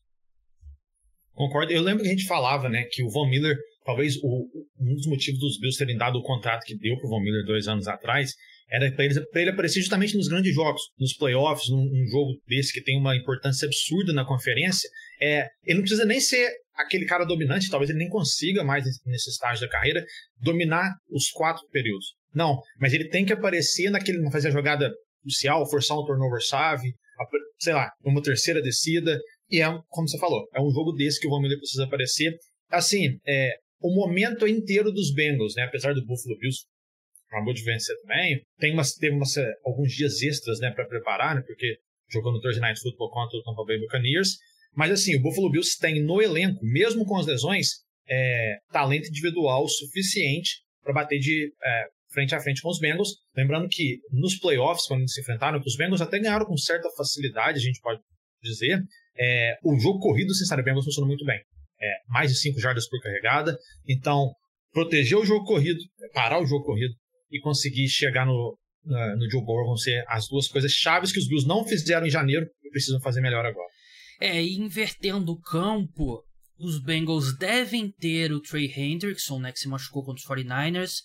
Concordo. 1.32 1.72
Eu 1.72 1.82
lembro 1.82 2.02
que 2.02 2.08
a 2.08 2.12
gente 2.12 2.26
falava, 2.26 2.68
né, 2.68 2.84
que 2.90 3.02
o 3.02 3.10
Von 3.10 3.28
Miller, 3.28 3.56
talvez 3.84 4.16
o, 4.22 4.48
um 4.80 4.94
dos 4.94 5.06
motivos 5.06 5.40
dos 5.40 5.58
Bills 5.58 5.78
terem 5.78 5.96
dado 5.96 6.18
o 6.18 6.22
contrato 6.22 6.64
que 6.64 6.76
deu 6.76 6.96
para 6.96 7.06
o 7.06 7.10
Von 7.10 7.20
Miller 7.20 7.44
dois 7.44 7.68
anos 7.68 7.88
atrás, 7.88 8.32
era 8.70 8.90
para 8.92 9.04
ele, 9.04 9.14
ele 9.34 9.50
aparecer 9.50 9.80
justamente 9.80 10.16
nos 10.16 10.28
grandes 10.28 10.54
jogos, 10.54 10.80
nos 10.98 11.12
playoffs, 11.14 11.68
num, 11.68 12.06
jogo 12.10 12.40
desse 12.46 12.72
que 12.72 12.82
tem 12.82 12.98
uma 12.98 13.14
importância 13.14 13.66
absurda 13.66 14.14
na 14.14 14.24
conferência. 14.24 14.88
É, 15.20 15.46
ele 15.64 15.76
não 15.76 15.82
precisa 15.82 16.06
nem 16.06 16.20
ser 16.20 16.50
aquele 16.74 17.04
cara 17.04 17.24
dominante, 17.26 17.68
talvez 17.68 17.90
ele 17.90 17.98
nem 17.98 18.08
consiga 18.08 18.64
mais 18.64 18.84
nesse 19.04 19.28
estágio 19.28 19.66
da 19.66 19.70
carreira 19.70 20.02
dominar 20.40 20.90
os 21.10 21.30
quatro 21.30 21.62
períodos. 21.70 22.14
Não, 22.34 22.60
mas 22.78 22.92
ele 22.92 23.08
tem 23.08 23.24
que 23.24 23.32
aparecer 23.32 23.90
naquele, 23.90 24.18
fazer 24.30 24.48
a 24.48 24.52
jogada 24.52 24.90
crucial, 25.22 25.68
forçar 25.68 25.98
um 25.98 26.04
turnover 26.04 26.40
chave, 26.40 26.92
sei 27.58 27.74
lá, 27.74 27.90
uma 28.04 28.22
terceira 28.22 28.60
descida. 28.62 29.18
E 29.50 29.60
é, 29.60 29.66
como 29.88 30.08
você 30.08 30.18
falou, 30.18 30.46
é 30.54 30.60
um 30.60 30.70
jogo 30.70 30.92
desse 30.92 31.20
que 31.20 31.26
o 31.26 31.30
Von 31.30 31.42
precisa 31.42 31.84
aparecer. 31.84 32.34
Assim, 32.70 33.18
é, 33.26 33.52
o 33.80 33.94
momento 33.94 34.46
inteiro 34.46 34.90
dos 34.90 35.12
Bengals, 35.12 35.54
né? 35.56 35.64
Apesar 35.64 35.92
do 35.92 36.04
Buffalo 36.04 36.38
Bills 36.38 36.64
acabou 37.32 37.54
de 37.54 37.64
vencer 37.64 37.96
também. 38.02 38.42
Tem 38.58 38.72
umas, 38.72 38.92
teve 38.94 39.16
umas, 39.16 39.36
eh, 39.36 39.52
alguns 39.64 39.92
dias 39.92 40.20
extras 40.22 40.60
né, 40.60 40.70
para 40.70 40.84
preparar, 40.84 41.34
né, 41.34 41.42
porque 41.46 41.78
jogou 42.10 42.30
no 42.30 42.40
Thursday 42.40 42.60
Night 42.60 42.78
Football 42.80 43.10
contra 43.10 43.38
o 43.38 43.42
Tampa 43.42 43.64
Bay 43.64 43.78
Buccaneers. 43.78 44.36
Mas 44.74 44.90
assim, 44.90 45.16
o 45.16 45.22
Buffalo 45.22 45.50
Bills 45.50 45.78
tem 45.78 46.02
no 46.02 46.20
elenco, 46.20 46.60
mesmo 46.62 47.06
com 47.06 47.16
as 47.16 47.26
lesões, 47.26 47.68
é, 48.08 48.58
talento 48.70 49.08
individual 49.08 49.66
suficiente 49.66 50.60
para 50.82 50.92
bater 50.92 51.18
de 51.18 51.52
é, 51.62 51.84
frente 52.12 52.34
a 52.34 52.40
frente 52.40 52.62
com 52.62 52.68
os 52.68 52.78
Bengals. 52.78 53.10
Lembrando 53.36 53.68
que 53.68 53.98
nos 54.10 54.38
playoffs, 54.38 54.86
quando 54.86 55.00
eles 55.00 55.12
se 55.12 55.20
enfrentaram, 55.20 55.60
os 55.64 55.76
Bengals 55.76 56.00
até 56.00 56.18
ganharam 56.18 56.46
com 56.46 56.56
certa 56.56 56.88
facilidade, 56.96 57.58
a 57.58 57.62
gente 57.62 57.80
pode 57.80 58.00
dizer. 58.42 58.80
É, 59.18 59.56
o 59.62 59.78
jogo 59.78 59.98
corrido 59.98 60.28
do 60.28 60.34
Cincinnati 60.34 60.64
Bengals 60.64 60.84
funcionou 60.84 61.08
muito 61.08 61.24
bem. 61.24 61.38
É, 61.80 61.94
mais 62.08 62.30
de 62.30 62.38
5 62.38 62.60
jardas 62.60 62.88
por 62.88 63.00
carregada. 63.00 63.56
Então, 63.88 64.32
proteger 64.72 65.18
o 65.18 65.24
jogo 65.24 65.44
corrido, 65.44 65.78
parar 66.12 66.40
o 66.40 66.46
jogo 66.46 66.64
corrido 66.64 66.94
e 67.30 67.40
conseguir 67.40 67.88
chegar 67.88 68.24
no, 68.24 68.56
no 68.84 69.30
Joe 69.30 69.44
Burrow 69.44 69.66
vão 69.66 69.76
ser 69.76 70.04
as 70.08 70.28
duas 70.28 70.48
coisas 70.48 70.72
chaves 70.72 71.12
que 71.12 71.18
os 71.18 71.26
Bills 71.26 71.46
não 71.46 71.64
fizeram 71.64 72.06
em 72.06 72.10
janeiro 72.10 72.46
e 72.62 72.70
precisam 72.70 73.00
fazer 73.00 73.20
melhor 73.20 73.44
agora. 73.44 73.68
É, 74.20 74.42
invertendo 74.42 75.32
o 75.32 75.40
campo, 75.40 76.22
os 76.58 76.78
Bengals 76.78 77.36
devem 77.36 77.90
ter 77.90 78.32
o 78.32 78.40
Trey 78.40 78.72
Hendrickson, 78.74 79.40
né, 79.40 79.52
que 79.52 79.58
se 79.58 79.68
machucou 79.68 80.04
contra 80.04 80.20
os 80.20 80.26
49ers, 80.26 81.00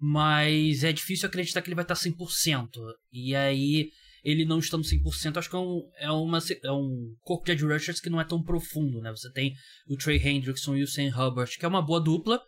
mas 0.00 0.82
é 0.82 0.92
difícil 0.92 1.28
acreditar 1.28 1.60
que 1.60 1.68
ele 1.68 1.74
vai 1.74 1.84
estar 1.84 1.94
100%. 1.94 2.70
E 3.12 3.36
aí, 3.36 3.90
ele 4.24 4.44
não 4.44 4.58
estando 4.58 4.84
100%, 4.84 5.36
acho 5.36 5.50
que 5.50 5.56
é 5.56 5.58
um, 5.58 5.82
é, 5.98 6.10
uma, 6.10 6.38
é 6.64 6.72
um 6.72 7.14
corpo 7.20 7.44
de 7.44 7.52
edge 7.52 7.64
rushers 7.64 8.00
que 8.00 8.10
não 8.10 8.20
é 8.20 8.24
tão 8.24 8.42
profundo, 8.42 9.00
né? 9.00 9.10
Você 9.10 9.30
tem 9.32 9.54
o 9.86 9.96
Trey 9.96 10.16
Hendrickson 10.16 10.76
e 10.76 10.82
o 10.82 10.86
Sam 10.86 11.08
Hubbard, 11.08 11.56
que 11.58 11.64
é 11.64 11.68
uma 11.68 11.82
boa 11.82 12.00
dupla. 12.00 12.40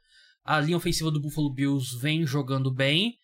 A 0.44 0.61
linha 0.61 0.76
ofensiva 0.76 1.11
do 1.11 1.21
Buffalo 1.21 1.52
Bills 1.52 1.99
vem 2.00 2.26
jogando 2.26 2.73
bem. 2.73 3.16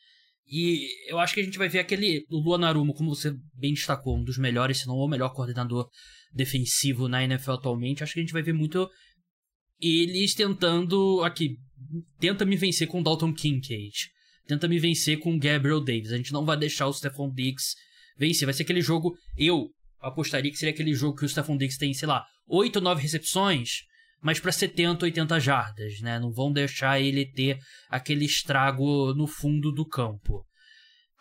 E 0.47 0.89
eu 1.11 1.19
acho 1.19 1.35
que 1.35 1.41
a 1.41 1.45
gente 1.45 1.59
vai 1.59 1.69
ver 1.69 1.81
aquele. 1.81 2.25
O 2.31 2.39
Luan 2.39 2.59
Narumo, 2.59 2.95
como 2.95 3.15
você 3.15 3.35
bem 3.55 3.75
destacou, 3.75 4.17
um 4.17 4.25
dos 4.25 4.39
melhores, 4.39 4.79
se 4.79 4.87
não 4.87 4.95
o 4.95 5.09
melhor 5.09 5.31
coordenador 5.35 5.89
defensivo 6.33 7.09
na 7.09 7.23
NFL 7.23 7.53
atualmente. 7.53 8.03
Acho 8.03 8.15
que 8.15 8.21
a 8.21 8.23
gente 8.23 8.33
vai 8.33 8.43
ver 8.43 8.55
muito 8.55 8.89
eles 9.81 10.35
tentando. 10.35 11.23
Aqui, 11.23 11.59
tenta 12.19 12.47
me 12.47 12.57
vencer 12.57 12.89
com 12.89 13.03
Dalton 13.03 13.35
Kincaid. 13.35 14.11
Tenta 14.49 14.67
me 14.67 14.79
vencer 14.81 15.21
com 15.21 15.39
Gabriel 15.39 15.81
Davis. 15.81 16.11
A 16.11 16.17
gente 16.17 16.33
não 16.33 16.45
vai 16.45 16.57
deixar 16.57 16.89
o 16.89 16.93
Stephon 16.93 17.31
Diggs 17.33 17.77
vencer. 18.17 18.47
Vai 18.47 18.55
ser 18.55 18.65
aquele 18.65 18.81
jogo. 18.81 19.17
Eu 19.37 19.69
apostaria 20.01 20.51
que 20.51 20.59
seria 20.59 20.73
aquele 20.73 20.95
jogo 20.95 21.17
que 21.19 21.25
o 21.25 21.29
Stephon 21.29 21.57
Diggs 21.57 21.79
tem, 21.79 21.95
sei 21.95 22.09
lá, 22.09 22.25
8 22.49 22.77
ou 22.77 22.83
9 22.83 23.01
recepções 23.01 23.87
mas 24.21 24.41
para 24.41 24.51
70, 24.51 25.05
80 25.05 25.41
jardas, 25.41 26.01
né? 26.01 26.19
Não 26.19 26.33
vão 26.33 26.53
deixar 26.53 27.01
ele 27.01 27.25
ter 27.25 27.59
aquele 27.89 28.25
estrago 28.25 29.15
no 29.15 29.27
fundo 29.27 29.73
do 29.73 29.87
campo. 29.87 30.45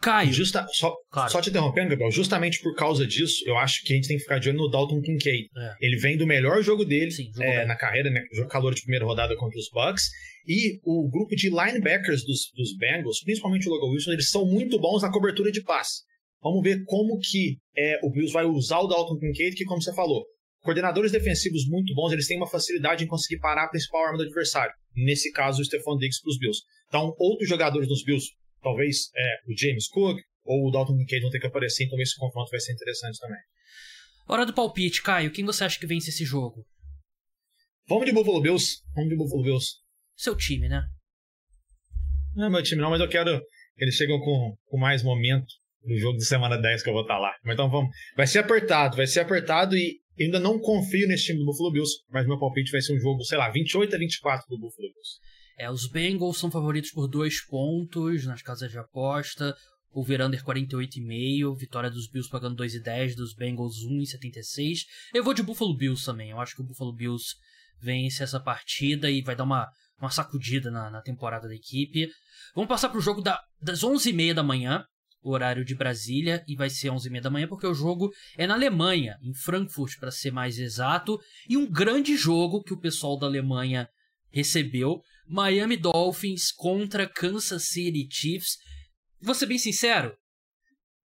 Caio. 0.01 0.32
Justa, 0.32 0.68
só, 0.72 0.94
claro. 1.12 1.32
só 1.32 1.42
te 1.42 1.50
interrompendo, 1.50 1.89
Gabriel, 1.89 2.12
justamente 2.12 2.62
por 2.62 2.75
causa 2.75 3.06
disso, 3.06 3.44
eu 3.48 3.58
acho 3.58 3.84
que 3.84 3.94
a 3.94 3.96
gente 3.96 4.08
tem 4.08 4.18
que 4.18 4.24
ficar 4.24 4.39
de 4.39 4.50
olho 4.50 4.58
no 4.60 4.70
Dalton 4.70 5.01
Kincaid. 5.01 5.50
É. 5.58 5.75
Ele 5.82 5.98
vem 5.98 6.18
do 6.18 6.27
melhor 6.27 6.62
jogo 6.62 6.86
dele 6.86 7.12
Sim, 7.12 7.32
é, 7.39 7.66
na 7.66 7.75
carreira, 7.75 8.10
né? 8.10 8.22
Calor 8.50 8.74
de 8.74 8.82
primeira 8.82 9.06
rodada 9.06 9.36
contra 9.36 9.58
os 9.58 9.70
Bucks. 9.72 10.04
E 10.48 10.80
o 10.84 11.10
grupo 11.10 11.36
de 11.36 11.50
linebackers 11.50 12.24
dos, 12.24 12.51
dos 12.56 12.77
Bengals, 12.77 13.22
principalmente 13.24 13.68
o 13.68 13.72
Logan 13.72 13.92
Wilson, 13.92 14.12
eles 14.12 14.30
são 14.30 14.46
muito 14.46 14.80
bons 14.80 15.01
na 15.01 15.12
cobertura 15.12 15.51
de 15.51 15.62
passe. 15.63 16.04
Vamos 16.42 16.62
ver 16.63 16.84
como 16.86 17.18
que 17.20 17.58
é, 17.75 18.00
o 18.04 18.12
Bills 18.12 18.32
vai 18.32 18.46
usar 18.46 18.80
o 18.80 18.88
Dalton 18.88 19.18
Kincaid, 19.18 19.56
que, 19.56 19.66
como 19.66 19.82
você 19.82 19.94
falou, 19.94 20.24
Coordenadores 20.68 21.13
defensivos 21.13 21.66
muito 21.66 21.94
bons, 21.96 22.12
eles 22.12 22.27
têm 22.27 22.36
uma 22.36 22.46
facilidade 22.46 23.01
em 23.01 23.08
conseguir 23.08 23.39
parar 23.39 23.63
a 23.63 23.70
principal 23.70 24.06
arma 24.06 24.18
do 24.18 24.24
adversário. 24.24 24.74
Nesse 24.94 25.32
caso, 25.32 25.62
o 25.62 25.66
Stephon 25.66 25.96
Diggs 25.98 26.22
para 26.22 26.30
os 26.30 26.38
Bills. 26.38 26.62
Então, 26.89 27.16
outros 27.18 27.48
jogadores 27.48 27.88
dos 27.88 28.04
Bills, 28.04 28.27
talvez 28.68 29.10
é, 29.16 29.36
o 29.48 29.58
James 29.58 29.88
Cook 29.88 30.20
ou 30.44 30.68
o 30.68 30.72
Dalton 30.72 30.98
Kincaid 30.98 31.22
vão 31.22 31.32
ter 31.32 31.40
que 31.40 31.48
aparecer, 31.48 31.86
então 31.86 32.00
esse 32.00 32.18
confronto 32.18 32.50
vai 32.52 32.60
ser 32.60 32.74
interessante 32.74 33.18
também. 33.20 33.40
Hora 34.28 34.46
do 34.46 34.54
palpite, 34.54 35.02
Caio. 35.02 35.32
Quem 35.32 35.46
você 35.46 35.64
acha 35.64 35.80
que 35.80 35.88
vence 35.88 36.10
esse 36.10 36.26
jogo? 36.26 36.66
Vamos 37.88 38.06
de 38.06 38.12
Buffalo 38.12 38.42
Bills. 38.42 38.82
Vamos 38.94 39.10
de 39.10 39.16
Buffalo 39.16 39.44
Bills. 39.44 39.76
Seu 40.16 40.36
time, 40.36 40.68
né? 40.68 40.84
Não 42.36 42.48
é 42.48 42.50
meu 42.50 42.62
time 42.64 42.82
não, 42.82 42.90
mas 42.90 43.00
eu 43.00 43.08
quero... 43.08 43.42
Eles 43.78 43.96
chegam 43.96 44.20
com, 44.20 44.56
com 44.66 44.78
mais 44.78 45.02
momento 45.02 45.48
no 45.84 45.98
jogo 45.98 46.18
de 46.18 46.26
semana 46.26 46.58
10 46.58 46.84
que 46.84 46.90
eu 46.90 46.94
vou 46.94 47.04
estar 47.04 47.18
lá. 47.18 47.34
Então 47.46 47.70
vamos. 47.70 47.90
Vai 48.18 48.28
ser 48.28 48.40
apertado, 48.40 48.98
vai 48.98 49.08
ser 49.08 49.22
apertado 49.22 49.78
e 49.78 50.02
eu 50.18 50.26
ainda 50.26 50.40
não 50.40 50.60
confio 50.60 51.08
nesse 51.08 51.26
time 51.26 51.40
do 51.40 51.46
Buffalo 51.46 51.72
Bills, 51.72 51.94
mas 52.10 52.28
meu 52.28 52.40
palpite 52.40 52.72
vai 52.72 52.82
ser 52.82 52.96
um 52.96 53.00
jogo, 53.00 53.24
sei 53.24 53.38
lá, 53.38 53.50
28 53.50 53.96
a 53.96 54.00
24 54.00 54.46
do 54.50 54.60
Buffalo 54.60 54.90
Bills. 54.92 55.20
É, 55.58 55.72
os 55.72 55.88
Bengals 55.90 56.38
são 56.38 56.52
favoritos 56.52 56.92
por 56.92 57.08
dois 57.08 57.44
pontos 57.44 58.26
nas 58.26 58.42
casas 58.42 58.72
de 58.72 58.78
aposta. 58.78 59.56
over-under 59.92 60.44
48,5, 60.44 61.58
vitória 61.58 61.90
dos 61.90 62.08
Bills 62.08 62.30
pagando 62.30 62.64
2,10, 62.64 63.16
dos 63.16 63.34
Bengals 63.34 63.78
1,76. 63.84 64.82
Eu 65.12 65.24
vou 65.24 65.34
de 65.34 65.42
Buffalo 65.42 65.76
Bills 65.76 66.06
também, 66.06 66.30
eu 66.30 66.40
acho 66.40 66.56
que 66.56 66.62
o 66.62 66.66
Buffalo 66.66 66.94
Bills 66.94 67.36
vence 67.82 68.22
essa 68.22 68.40
partida 68.40 69.10
e 69.10 69.24
vai 69.24 69.36
dar 69.36 69.44
uma, 69.44 69.68
uma 70.00 70.12
sacudida 70.12 70.70
na, 70.70 70.92
na 70.92 71.02
temporada 71.02 71.48
da 71.48 71.56
equipe. 71.56 72.08
Vamos 72.54 72.70
passar 72.70 72.90
pro 72.90 73.02
jogo 73.02 73.22
da, 73.22 73.42
das 73.60 73.82
11h30 73.82 74.36
da 74.36 74.44
manhã, 74.44 74.86
horário 75.24 75.66
de 75.66 75.74
Brasília, 75.74 76.44
e 76.48 76.56
vai 76.56 76.70
ser 76.70 76.90
11h30 76.90 77.22
da 77.22 77.30
manhã 77.32 77.48
porque 77.48 77.66
o 77.66 77.74
jogo 77.74 78.12
é 78.38 78.46
na 78.46 78.54
Alemanha, 78.54 79.18
em 79.24 79.34
Frankfurt 79.34 79.98
para 80.00 80.12
ser 80.12 80.32
mais 80.32 80.60
exato, 80.60 81.20
e 81.50 81.58
um 81.58 81.70
grande 81.70 82.16
jogo 82.16 82.62
que 82.62 82.74
o 82.74 82.80
pessoal 82.80 83.18
da 83.18 83.26
Alemanha 83.26 83.90
recebeu, 84.32 85.02
Miami 85.28 85.78
Dolphins 85.78 86.52
contra 86.52 87.08
Kansas 87.08 87.66
City 87.66 88.08
Chiefs. 88.10 88.58
Vou 89.22 89.36
ser 89.36 89.48
bem 89.48 89.58
sincero, 89.58 90.16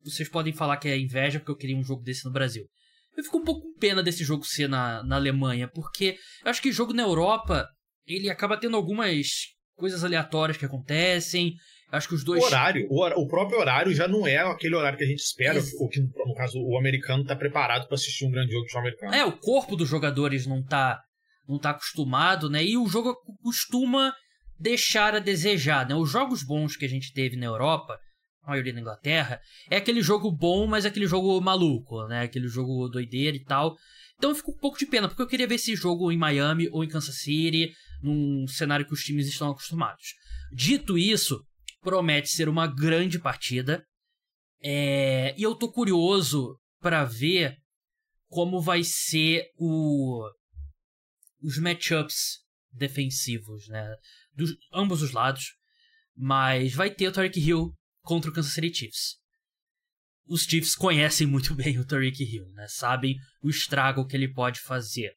vocês 0.05 0.29
podem 0.29 0.53
falar 0.53 0.77
que 0.79 0.89
é 0.89 0.99
inveja 0.99 1.39
porque 1.39 1.53
eu 1.53 1.57
queria 1.57 1.77
um 1.77 1.85
jogo 1.85 2.03
desse 2.03 2.25
no 2.25 2.33
Brasil. 2.33 2.67
Eu 3.17 3.25
fico 3.25 3.39
um 3.39 3.45
pouco 3.45 3.63
com 3.63 3.79
pena 3.79 4.03
desse 4.03 4.25
jogo 4.25 4.45
ser 4.45 4.69
na, 4.69 5.03
na 5.03 5.17
Alemanha, 5.17 5.69
porque 5.69 6.17
eu 6.45 6.51
acho 6.51 6.63
que 6.63 6.73
jogo 6.73 6.93
na 6.93 7.03
Europa 7.03 7.67
ele 8.07 8.31
acaba 8.31 8.57
tendo 8.57 8.77
algumas 8.77 9.29
coisas 9.77 10.03
aleatórias 10.03 10.57
que 10.57 10.65
acontecem. 10.65 11.55
Acho 11.93 12.09
que 12.09 12.15
os 12.15 12.25
dois. 12.25 12.43
O 12.43 12.47
horário, 12.47 12.87
o, 12.89 13.05
o 13.05 13.29
próprio 13.29 13.59
horário 13.59 13.93
já 13.93 14.07
não 14.07 14.27
é 14.27 14.39
aquele 14.39 14.77
horário 14.77 14.97
que 14.97 15.05
a 15.05 15.09
gente 15.09 15.19
espera, 15.19 15.57
Ex 15.57 15.75
ou 15.75 15.89
que, 15.89 16.01
no 16.01 16.35
caso, 16.35 16.59
o 16.61 16.79
americano 16.79 17.23
está 17.23 17.35
preparado 17.35 17.87
para 17.87 17.97
assistir 17.97 18.25
um 18.25 18.31
grande 18.31 18.53
jogo 18.53 18.65
de 18.65 18.73
futebol 18.73 18.89
americano. 18.89 19.15
É, 19.15 19.25
o 19.25 19.37
corpo 19.37 19.75
dos 19.75 19.89
jogadores 19.89 20.47
não 20.47 20.61
está 20.61 21.03
não 21.51 21.59
tá 21.59 21.71
acostumado, 21.71 22.49
né? 22.49 22.65
E 22.65 22.77
o 22.77 22.87
jogo 22.87 23.17
costuma 23.43 24.15
deixar 24.59 25.15
a 25.15 25.19
desejar, 25.19 25.89
né? 25.89 25.95
Os 25.95 26.11
jogos 26.11 26.43
bons 26.43 26.77
que 26.77 26.85
a 26.85 26.89
gente 26.89 27.13
teve 27.13 27.37
na 27.37 27.47
Europa, 27.47 27.99
a 28.43 28.51
maioria 28.51 28.73
na 28.73 28.81
Inglaterra, 28.81 29.41
é 29.69 29.77
aquele 29.77 30.03
jogo 30.03 30.31
bom, 30.31 30.67
mas 30.67 30.85
é 30.85 30.89
aquele 30.89 31.07
jogo 31.07 31.41
maluco, 31.41 32.07
né? 32.07 32.23
Aquele 32.23 32.49
jogo 32.49 32.89
doideira 32.89 33.37
e 33.37 33.45
tal. 33.45 33.77
Então 34.17 34.31
eu 34.31 34.37
fico 34.37 34.53
um 34.53 34.59
pouco 34.59 34.79
de 34.79 34.87
pena, 34.87 35.09
porque 35.09 35.23
eu 35.23 35.27
queria 35.27 35.47
ver 35.47 35.57
esse 35.57 35.75
jogo 35.75 36.13
em 36.13 36.17
Miami 36.17 36.69
ou 36.71 36.85
em 36.85 36.89
Kansas 36.89 37.17
City, 37.21 37.73
num 38.03 38.47
cenário 38.47 38.87
que 38.87 38.93
os 38.93 39.03
times 39.03 39.27
estão 39.27 39.51
acostumados. 39.51 40.15
Dito 40.53 40.97
isso, 40.99 41.43
promete 41.81 42.29
ser 42.29 42.49
uma 42.49 42.67
grande 42.67 43.19
partida. 43.19 43.83
É... 44.63 45.35
E 45.39 45.43
eu 45.43 45.55
tô 45.55 45.73
curioso 45.73 46.57
para 46.81 47.05
ver 47.05 47.57
como 48.29 48.61
vai 48.61 48.83
ser 48.85 49.47
o... 49.57 50.23
os 51.43 51.59
matchups 51.59 52.41
defensivos, 52.73 53.69
né? 53.69 53.97
Dos 54.35 54.57
ambos 54.73 55.03
os 55.03 55.13
lados. 55.13 55.57
Mas 56.17 56.75
vai 56.75 56.91
ter 56.91 57.09
o 57.09 57.13
Tarek 57.13 57.41
Hill 57.41 57.73
contra 58.03 58.31
o 58.31 58.35
Kansas 58.35 58.53
City 58.53 58.73
Chiefs. 58.73 59.21
Os 60.27 60.43
Chiefs 60.43 60.75
conhecem 60.75 61.27
muito 61.27 61.55
bem 61.57 61.79
o 61.79 61.85
Tariq 61.85 62.23
Hill, 62.23 62.49
né? 62.53 62.67
Sabem 62.69 63.17
o 63.43 63.51
estrago 63.51 64.07
que 64.07 64.17
ele 64.17 64.33
pode 64.33 64.61
fazer. 64.61 65.13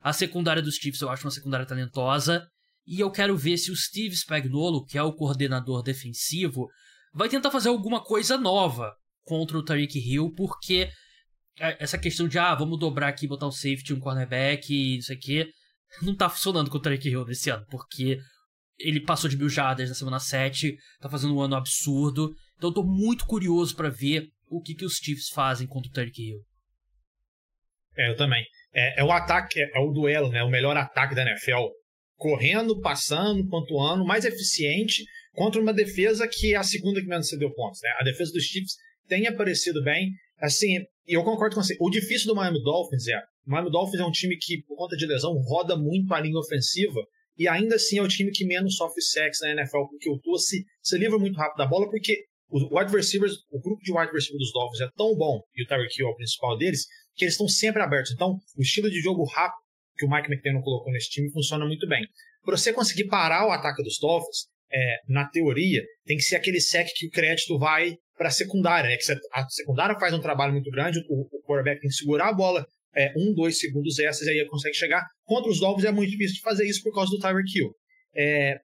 A 0.00 0.12
secundária 0.12 0.62
dos 0.62 0.76
Chiefs 0.76 1.00
eu 1.00 1.08
acho 1.08 1.24
uma 1.24 1.30
secundária 1.30 1.66
talentosa. 1.66 2.46
E 2.84 2.98
eu 2.98 3.12
quero 3.12 3.36
ver 3.36 3.56
se 3.58 3.70
o 3.70 3.76
Steve 3.76 4.16
Spagnuolo, 4.16 4.84
que 4.84 4.98
é 4.98 5.02
o 5.02 5.12
coordenador 5.12 5.84
defensivo, 5.84 6.68
vai 7.14 7.28
tentar 7.28 7.52
fazer 7.52 7.68
alguma 7.68 8.02
coisa 8.02 8.36
nova 8.36 8.92
contra 9.24 9.56
o 9.56 9.64
Tariq 9.64 9.96
Hill, 10.00 10.32
porque 10.36 10.90
essa 11.58 11.98
questão 11.98 12.26
de, 12.26 12.38
ah, 12.38 12.54
vamos 12.54 12.78
dobrar 12.78 13.08
aqui, 13.08 13.26
botar 13.26 13.46
um 13.46 13.52
safety, 13.52 13.92
um 13.92 14.00
cornerback 14.00 14.72
e 14.72 14.98
isso 14.98 15.12
aqui, 15.12 15.46
não 16.00 16.16
tá 16.16 16.28
funcionando 16.28 16.70
com 16.70 16.78
o 16.78 16.80
Tariq 16.80 17.08
Hill 17.08 17.26
nesse 17.26 17.50
ano, 17.50 17.66
porque 17.70 18.18
ele 18.78 19.00
passou 19.00 19.28
de 19.28 19.36
mil 19.36 19.48
jardas 19.48 19.88
na 19.88 19.94
semana 19.94 20.18
7, 20.18 20.76
tá 21.00 21.08
fazendo 21.08 21.34
um 21.36 21.40
ano 21.40 21.54
absurdo. 21.54 22.34
Então 22.56 22.70
eu 22.70 22.74
tô 22.74 22.82
muito 22.82 23.26
curioso 23.26 23.76
para 23.76 23.88
ver 23.88 24.28
o 24.48 24.60
que, 24.60 24.74
que 24.74 24.84
os 24.84 24.96
Chiefs 24.96 25.28
fazem 25.28 25.66
contra 25.66 25.88
o 25.88 25.92
Tyreek 25.92 26.22
Hill. 26.22 26.40
É, 27.96 28.10
eu 28.10 28.16
também. 28.16 28.44
É, 28.72 29.00
é, 29.00 29.04
o 29.04 29.12
ataque, 29.12 29.60
é, 29.60 29.70
é, 29.74 29.80
o 29.80 29.92
duelo, 29.92 30.30
né? 30.30 30.42
O 30.42 30.50
melhor 30.50 30.76
ataque 30.76 31.14
da 31.14 31.22
NFL. 31.22 31.68
Correndo, 32.16 32.80
passando, 32.80 33.46
pontuando, 33.48 34.04
mais 34.04 34.24
eficiente 34.24 35.04
contra 35.32 35.60
uma 35.60 35.72
defesa 35.72 36.28
que 36.28 36.54
é 36.54 36.56
a 36.56 36.62
segunda 36.62 37.00
que 37.00 37.06
menos 37.06 37.28
cedeu 37.28 37.52
pontos, 37.52 37.80
né? 37.82 37.90
A 37.98 38.04
defesa 38.04 38.32
dos 38.32 38.44
Chiefs 38.44 38.76
tem 39.08 39.26
aparecido 39.26 39.82
bem. 39.82 40.10
Assim, 40.38 40.78
e 41.06 41.14
eu 41.14 41.24
concordo 41.24 41.56
com 41.56 41.62
você. 41.62 41.76
O 41.80 41.90
difícil 41.90 42.28
do 42.28 42.34
Miami 42.34 42.62
Dolphins 42.62 43.08
é, 43.08 43.18
o 43.46 43.50
Miami 43.50 43.70
Dolphins 43.70 44.00
é 44.00 44.04
um 44.04 44.10
time 44.10 44.36
que, 44.36 44.62
por 44.62 44.76
conta 44.76 44.96
de 44.96 45.06
lesão, 45.06 45.32
roda 45.48 45.76
muito 45.76 46.12
a 46.14 46.20
linha 46.20 46.38
ofensiva 46.38 47.00
e 47.36 47.48
ainda 47.48 47.76
assim 47.76 47.98
é 47.98 48.02
o 48.02 48.08
time 48.08 48.30
que 48.30 48.44
menos 48.44 48.76
sofre 48.76 49.02
sacks 49.02 49.40
na 49.40 49.50
NFL, 49.50 49.86
porque 49.90 50.10
o 50.10 50.18
Tua 50.18 50.38
se, 50.38 50.64
se 50.82 50.98
livra 50.98 51.18
muito 51.18 51.36
rápido 51.36 51.58
da 51.58 51.66
bola, 51.66 51.88
porque 51.90 52.24
os 52.50 52.62
wide 52.70 52.94
receivers, 52.94 53.34
o 53.50 53.58
grupo 53.60 53.82
de 53.82 53.90
wide 53.90 54.12
receivers 54.12 54.38
dos 54.38 54.52
Dolphins 54.52 54.80
é 54.82 54.88
tão 54.96 55.16
bom, 55.16 55.40
e 55.54 55.62
o 55.62 55.66
Tyreek 55.66 55.98
Hill 55.98 56.08
é 56.08 56.10
o 56.10 56.16
principal 56.16 56.56
deles, 56.58 56.86
que 57.14 57.24
eles 57.24 57.34
estão 57.34 57.48
sempre 57.48 57.82
abertos. 57.82 58.12
Então, 58.12 58.36
o 58.56 58.62
estilo 58.62 58.90
de 58.90 59.00
jogo 59.00 59.24
rápido 59.24 59.62
que 59.96 60.06
o 60.06 60.10
Mike 60.10 60.30
McDaniel 60.30 60.62
colocou 60.62 60.92
nesse 60.92 61.10
time 61.10 61.30
funciona 61.30 61.66
muito 61.66 61.86
bem. 61.88 62.06
Para 62.44 62.56
você 62.56 62.72
conseguir 62.72 63.04
parar 63.06 63.46
o 63.46 63.52
ataque 63.52 63.82
dos 63.82 63.98
Dolphins, 63.98 64.48
é, 64.72 64.96
na 65.08 65.28
teoria, 65.28 65.82
tem 66.04 66.16
que 66.16 66.22
ser 66.22 66.36
aquele 66.36 66.60
sec 66.60 66.88
que 66.94 67.06
o 67.06 67.10
crédito 67.10 67.58
vai 67.58 67.94
para 68.16 68.28
a 68.28 68.30
secundária, 68.30 68.88
né? 68.88 68.96
Que 68.96 69.12
a 69.32 69.48
secundária 69.48 69.98
faz 69.98 70.14
um 70.14 70.20
trabalho 70.20 70.52
muito 70.52 70.70
grande, 70.70 71.00
o, 71.08 71.22
o 71.22 71.42
quarterback 71.42 71.80
tem 71.80 71.90
que 71.90 71.96
segurar 71.96 72.28
a 72.28 72.32
bola 72.32 72.64
é, 72.94 73.12
um, 73.16 73.34
dois 73.34 73.58
segundos 73.58 73.98
essas 73.98 74.26
e 74.26 74.30
aí 74.30 74.46
consegue 74.46 74.74
chegar. 74.74 75.04
Contra 75.24 75.50
os 75.50 75.60
Dolphins 75.60 75.86
é 75.86 75.92
muito 75.92 76.10
difícil 76.10 76.36
de 76.36 76.42
fazer 76.42 76.66
isso 76.66 76.82
por 76.82 76.94
causa 76.94 77.10
do 77.10 77.18
Tyreek 77.18 77.58
Hill. 77.58 77.74
É, 78.14 78.58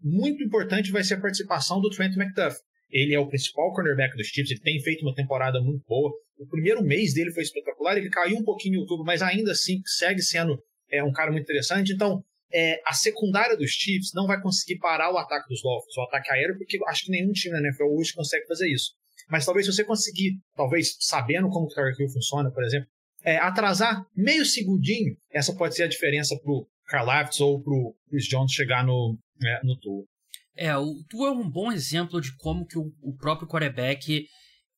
muito 0.00 0.42
importante 0.42 0.90
vai 0.90 1.04
ser 1.04 1.14
a 1.14 1.20
participação 1.20 1.80
do 1.80 1.90
Trent 1.90 2.16
McDuff. 2.16 2.56
Ele 2.90 3.14
é 3.14 3.18
o 3.18 3.28
principal 3.28 3.72
cornerback 3.72 4.16
dos 4.16 4.28
Chiefs, 4.28 4.50
ele 4.50 4.60
tem 4.60 4.80
feito 4.80 5.02
uma 5.02 5.14
temporada 5.14 5.60
muito 5.60 5.84
boa. 5.86 6.10
O 6.38 6.46
primeiro 6.46 6.82
mês 6.82 7.14
dele 7.14 7.32
foi 7.32 7.42
espetacular, 7.42 7.96
ele 7.96 8.08
caiu 8.08 8.36
um 8.36 8.44
pouquinho 8.44 8.74
no 8.74 8.80
YouTube, 8.82 9.04
mas 9.04 9.22
ainda 9.22 9.52
assim 9.52 9.80
segue 9.84 10.22
sendo 10.22 10.58
é, 10.90 11.02
um 11.02 11.12
cara 11.12 11.32
muito 11.32 11.44
interessante. 11.44 11.92
Então, 11.92 12.22
é, 12.56 12.80
a 12.86 12.94
secundária 12.94 13.54
dos 13.54 13.70
Chiefs 13.70 14.12
não 14.14 14.26
vai 14.26 14.40
conseguir 14.40 14.78
parar 14.78 15.12
o 15.12 15.18
ataque 15.18 15.46
dos 15.46 15.60
Dolphins, 15.60 15.94
o 15.94 16.02
ataque 16.04 16.32
aéreo, 16.32 16.56
porque 16.56 16.78
acho 16.88 17.04
que 17.04 17.10
nenhum 17.10 17.30
time 17.32 17.52
na 17.52 17.68
NFL 17.68 17.84
hoje 17.84 18.14
consegue 18.14 18.46
fazer 18.46 18.66
isso. 18.72 18.92
Mas 19.28 19.44
talvez 19.44 19.66
se 19.66 19.72
você 19.74 19.84
conseguir, 19.84 20.38
talvez 20.56 20.96
sabendo 21.00 21.50
como 21.50 21.66
o 21.66 21.68
Tyreek 21.68 22.00
Hill 22.00 22.08
funciona, 22.08 22.50
por 22.50 22.64
exemplo, 22.64 22.88
é, 23.22 23.36
atrasar 23.36 24.06
meio 24.16 24.46
segundinho, 24.46 25.14
essa 25.30 25.54
pode 25.54 25.74
ser 25.74 25.82
a 25.82 25.88
diferença 25.88 26.34
pro 26.42 26.66
Karlaftis 26.86 27.40
ou 27.40 27.62
pro 27.62 27.94
Chris 28.08 28.26
Jones 28.26 28.52
chegar 28.52 28.86
no, 28.86 29.18
é, 29.44 29.60
no 29.62 29.78
tour. 29.78 30.06
É, 30.56 30.74
o 30.78 30.94
Tu 31.10 31.26
é 31.26 31.30
um 31.30 31.50
bom 31.50 31.70
exemplo 31.70 32.22
de 32.22 32.34
como 32.38 32.66
que 32.66 32.78
o, 32.78 32.90
o 33.02 33.14
próprio 33.18 33.46
quarterback 33.46 34.26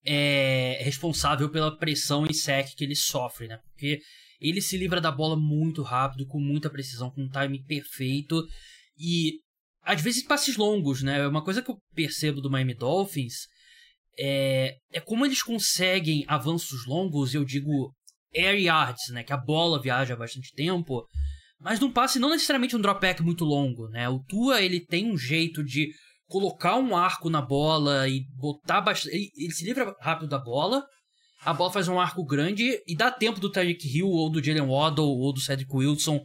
é 0.04 0.78
responsável 0.80 1.48
pela 1.48 1.76
pressão 1.76 2.26
e 2.28 2.34
sec 2.34 2.74
que 2.74 2.82
ele 2.82 2.96
sofre, 2.96 3.46
né? 3.46 3.60
Porque 3.68 4.00
ele 4.40 4.60
se 4.60 4.76
livra 4.76 5.00
da 5.00 5.10
bola 5.10 5.36
muito 5.36 5.82
rápido, 5.82 6.26
com 6.26 6.40
muita 6.40 6.70
precisão, 6.70 7.10
com 7.10 7.22
um 7.22 7.28
timing 7.28 7.62
perfeito 7.64 8.46
e 8.98 9.40
às 9.82 10.00
vezes 10.00 10.22
passes 10.22 10.56
longos, 10.56 11.02
né? 11.02 11.26
Uma 11.26 11.42
coisa 11.42 11.62
que 11.62 11.70
eu 11.70 11.78
percebo 11.94 12.40
do 12.40 12.50
Miami 12.50 12.74
Dolphins 12.74 13.46
é, 14.18 14.76
é 14.92 15.00
como 15.00 15.24
eles 15.24 15.42
conseguem 15.42 16.24
avanços 16.26 16.86
longos, 16.86 17.34
eu 17.34 17.44
digo 17.44 17.92
air 18.34 18.60
yards, 18.60 19.08
né? 19.10 19.22
Que 19.22 19.32
a 19.32 19.36
bola 19.36 19.80
viaja 19.80 20.14
há 20.14 20.16
bastante 20.16 20.52
tempo 20.52 21.06
mas 21.60 21.80
num 21.80 21.90
passe 21.90 22.18
não 22.18 22.30
necessariamente 22.30 22.76
um 22.76 22.80
drop 22.80 23.00
back 23.00 23.22
muito 23.22 23.44
longo, 23.44 23.88
né? 23.88 24.08
O 24.08 24.20
Tua, 24.20 24.62
ele 24.62 24.80
tem 24.80 25.10
um 25.10 25.18
jeito 25.18 25.64
de 25.64 25.90
colocar 26.26 26.76
um 26.76 26.96
arco 26.96 27.28
na 27.28 27.42
bola 27.42 28.08
e 28.08 28.24
botar 28.36 28.80
bastante... 28.80 29.16
Ele, 29.34 29.52
se 29.52 29.64
livra 29.64 29.94
rápido 30.00 30.28
da 30.28 30.38
bola, 30.38 30.84
a 31.44 31.52
bola 31.54 31.72
faz 31.72 31.88
um 31.88 32.00
arco 32.00 32.24
grande 32.24 32.82
e 32.86 32.96
dá 32.96 33.10
tempo 33.10 33.40
do 33.40 33.50
Tyreek 33.50 33.86
Hill 33.86 34.08
ou 34.08 34.30
do 34.30 34.42
Jalen 34.42 34.68
Waddle 34.68 35.18
ou 35.18 35.32
do 35.32 35.40
Cedric 35.40 35.74
Wilson 35.74 36.20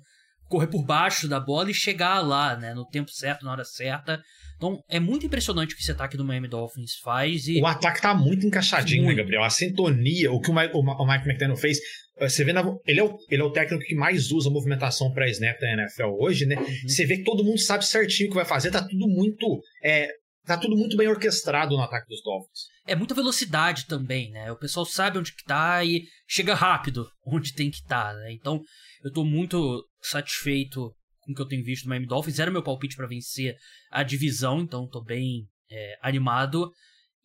correr 0.50 0.68
por 0.68 0.84
baixo 0.84 1.28
da 1.28 1.40
bola 1.40 1.72
e 1.72 1.74
chegar 1.74 2.20
lá, 2.20 2.56
né? 2.56 2.74
No 2.74 2.86
tempo 2.86 3.10
certo, 3.12 3.44
na 3.44 3.52
hora 3.52 3.66
certa. 3.66 4.22
Então, 4.56 4.80
é 4.88 5.00
muito 5.00 5.26
impressionante 5.26 5.74
o 5.74 5.76
que 5.76 5.82
esse 5.82 5.92
ataque 5.92 6.16
do 6.16 6.24
Miami 6.24 6.48
Dolphins 6.48 6.96
faz. 7.04 7.48
E... 7.48 7.60
O 7.60 7.66
ataque 7.66 8.02
tá 8.02 8.14
muito 8.14 8.46
encaixadinho, 8.46 9.02
né, 9.02 9.08
muito. 9.08 9.18
né, 9.18 9.24
Gabriel? 9.24 9.44
A 9.44 9.50
sintonia, 9.50 10.32
o 10.32 10.40
que 10.40 10.52
o 10.52 10.56
Mike, 10.56 10.74
o 10.76 11.06
Mike 11.06 11.28
McDaniel 11.28 11.58
fez. 11.58 11.80
Eh, 12.18 12.30
você 12.30 12.44
vê, 12.46 12.54
na, 12.54 12.64
ele, 12.86 13.00
é 13.00 13.04
o, 13.04 13.18
ele 13.30 13.42
é 13.42 13.46
o 13.46 13.52
técnico 13.52 13.84
que 13.84 13.96
mais 13.96 14.32
usa 14.32 14.50
movimentação 14.50 15.12
para 15.12 15.30
snap 15.30 15.60
da 15.60 15.74
NFL 15.74 16.16
hoje, 16.20 16.46
né? 16.46 16.56
Uhum. 16.56 16.88
Você 16.88 17.06
vê 17.06 17.18
que 17.18 17.24
todo 17.24 17.44
mundo 17.44 17.60
sabe 17.60 17.86
certinho 17.86 18.28
o 18.28 18.32
que 18.32 18.38
vai 18.38 18.46
fazer, 18.46 18.70
tá 18.72 18.82
tudo 18.88 19.08
muito. 19.08 19.60
É, 19.84 20.08
tá 20.46 20.58
tudo 20.58 20.76
muito 20.76 20.98
bem 20.98 21.08
orquestrado 21.08 21.76
no 21.76 21.82
ataque 21.82 22.08
dos 22.08 22.22
Dolphins. 22.24 22.68
É 22.86 22.96
muita 22.96 23.16
velocidade 23.16 23.86
também, 23.88 24.32
né? 24.32 24.52
O 24.52 24.58
pessoal 24.58 24.86
sabe 24.86 25.18
onde 25.18 25.34
que 25.34 25.44
tá 25.44 25.84
e 25.84 26.06
chega 26.28 26.54
rápido 26.54 27.10
onde 27.26 27.54
tem 27.54 27.70
que 27.70 27.78
estar, 27.78 28.14
tá, 28.14 28.20
né? 28.20 28.34
Então, 28.34 28.62
eu 29.04 29.12
tô 29.12 29.24
muito 29.24 29.88
satisfeito 30.02 30.94
com 31.22 31.32
o 31.32 31.36
que 31.36 31.42
eu 31.42 31.48
tenho 31.48 31.64
visto 31.64 31.84
do 31.84 31.90
Miami 31.90 32.08
Dolphins. 32.08 32.40
Era 32.40 32.52
meu 32.52 32.64
palpite 32.64 32.96
para 32.96 33.08
vencer 33.08 33.56
a 33.92 34.04
divisão, 34.04 34.62
então 34.62 34.88
tô 34.88 35.02
bem 35.02 35.48
é, 35.72 35.98
animado. 36.02 36.72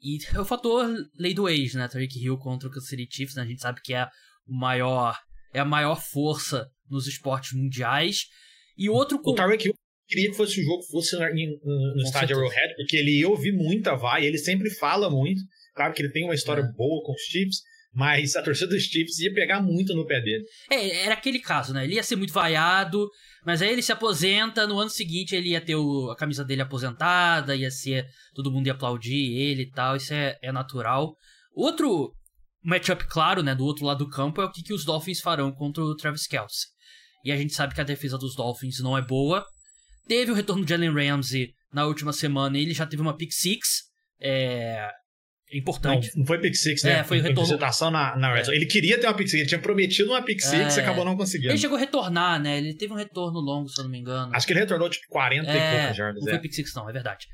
E 0.00 0.18
é 0.32 0.40
o 0.40 0.44
fator 0.44 0.88
lei 1.18 1.34
do 1.34 1.48
ex, 1.48 1.74
né? 1.74 1.88
Tariq 1.88 2.18
Hill 2.18 2.38
contra 2.38 2.68
o 2.68 2.72
Kansas 2.72 2.88
City 2.88 3.08
Chiefs, 3.10 3.34
né? 3.34 3.42
A 3.42 3.46
gente 3.46 3.60
sabe 3.60 3.80
que 3.82 3.92
é 3.92 4.08
o 4.46 4.54
maior 4.56 5.18
é 5.52 5.60
a 5.60 5.64
maior 5.64 6.00
força 6.00 6.68
nos 6.88 7.06
esportes 7.06 7.52
mundiais. 7.52 8.26
E 8.76 8.88
outro 8.88 9.20
o 9.24 9.34
Tyreek 9.34 9.66
Hill 9.66 9.74
queria 10.08 10.30
que 10.30 10.36
fosse 10.36 10.60
o 10.60 10.64
jogo 10.64 10.82
fosse 10.84 11.14
no, 11.16 11.20
no, 11.20 11.94
no 11.96 12.02
estádio 12.02 12.36
Arrowhead, 12.36 12.74
porque 12.76 12.96
ele 12.96 13.20
eu 13.20 13.36
vi 13.36 13.52
muita 13.52 13.94
vai, 13.94 14.24
ele 14.24 14.38
sempre 14.38 14.70
fala 14.70 15.10
muito. 15.10 15.40
Claro 15.74 15.94
que 15.94 16.02
ele 16.02 16.10
tem 16.10 16.24
uma 16.24 16.34
história 16.34 16.62
é. 16.62 16.72
boa 16.76 17.02
com 17.04 17.12
os 17.12 17.20
Chiefs, 17.22 17.62
mas 17.92 18.34
a 18.34 18.42
torcida 18.42 18.70
dos 18.70 18.82
Chiefs 18.82 19.18
ia 19.20 19.32
pegar 19.32 19.60
muito 19.60 19.94
no 19.94 20.06
pé 20.06 20.20
dele. 20.20 20.44
É, 20.70 21.04
era 21.04 21.14
aquele 21.14 21.38
caso, 21.38 21.72
né? 21.72 21.84
Ele 21.84 21.94
ia 21.94 22.02
ser 22.02 22.16
muito 22.16 22.32
vaiado, 22.32 23.08
mas 23.44 23.62
aí 23.62 23.70
ele 23.70 23.82
se 23.82 23.92
aposenta, 23.92 24.66
no 24.66 24.78
ano 24.78 24.90
seguinte 24.90 25.36
ele 25.36 25.50
ia 25.50 25.60
ter 25.60 25.76
o, 25.76 26.10
a 26.10 26.16
camisa 26.16 26.44
dele 26.44 26.62
aposentada, 26.62 27.54
ia 27.54 27.70
ser. 27.70 28.06
Todo 28.34 28.50
mundo 28.50 28.66
ia 28.66 28.72
aplaudir 28.72 29.36
ele 29.36 29.62
e 29.62 29.70
tal, 29.70 29.96
isso 29.96 30.12
é, 30.12 30.36
é 30.42 30.50
natural. 30.50 31.14
Outro 31.54 32.12
matchup 32.64 33.04
claro, 33.08 33.42
né, 33.42 33.54
do 33.54 33.64
outro 33.64 33.84
lado 33.84 34.04
do 34.04 34.10
campo 34.10 34.40
é 34.40 34.44
o 34.44 34.50
que, 34.50 34.62
que 34.62 34.74
os 34.74 34.84
Dolphins 34.84 35.20
farão 35.20 35.52
contra 35.52 35.82
o 35.82 35.96
Travis 35.96 36.26
Kelce. 36.26 36.66
E 37.24 37.32
a 37.32 37.36
gente 37.36 37.52
sabe 37.52 37.74
que 37.74 37.80
a 37.80 37.84
defesa 37.84 38.16
dos 38.18 38.34
Dolphins 38.34 38.80
não 38.80 38.96
é 38.96 39.02
boa. 39.02 39.44
Teve 40.08 40.32
o 40.32 40.34
retorno 40.34 40.64
de 40.64 40.70
Jalen 40.70 40.92
Ramsey 40.92 41.54
na 41.72 41.86
última 41.86 42.12
semana 42.12 42.58
e 42.58 42.62
ele 42.62 42.72
já 42.72 42.86
teve 42.86 43.02
uma 43.02 43.14
pick 43.14 43.30
six. 43.30 43.82
É, 44.18 44.88
importante. 45.52 46.10
Não, 46.14 46.20
não 46.20 46.26
foi 46.26 46.40
pick 46.40 46.54
six, 46.54 46.82
né? 46.82 47.00
É, 47.00 47.04
foi 47.04 47.20
retorno. 47.20 47.58
na, 47.90 48.16
na 48.16 48.38
é. 48.38 48.42
Ele 48.48 48.66
queria 48.66 48.98
ter 48.98 49.06
uma 49.06 49.14
pick 49.14 49.28
six, 49.28 49.40
ele 49.40 49.48
tinha 49.48 49.60
prometido 49.60 50.10
uma 50.10 50.22
pick 50.22 50.40
six 50.40 50.76
e 50.76 50.80
é. 50.80 50.82
acabou 50.82 51.04
não 51.04 51.16
conseguindo. 51.16 51.52
Ele 51.52 51.58
chegou 51.58 51.76
a 51.76 51.80
retornar, 51.80 52.40
né? 52.40 52.58
Ele 52.58 52.74
teve 52.74 52.92
um 52.92 52.96
retorno 52.96 53.38
longo, 53.38 53.68
se 53.68 53.78
eu 53.80 53.84
não 53.84 53.90
me 53.90 53.98
engano. 53.98 54.34
Acho 54.34 54.46
que 54.46 54.52
ele 54.54 54.60
retornou 54.60 54.88
tipo 54.88 55.06
40 55.08 55.50
é, 55.50 55.50
e 55.50 55.76
poucas 55.78 55.96
jardas. 55.96 56.20
Não 56.22 56.28
foi 56.28 56.38
é. 56.38 56.40
pick 56.40 56.54
six, 56.54 56.74
não, 56.74 56.88
é 56.88 56.92
verdade. 56.92 57.26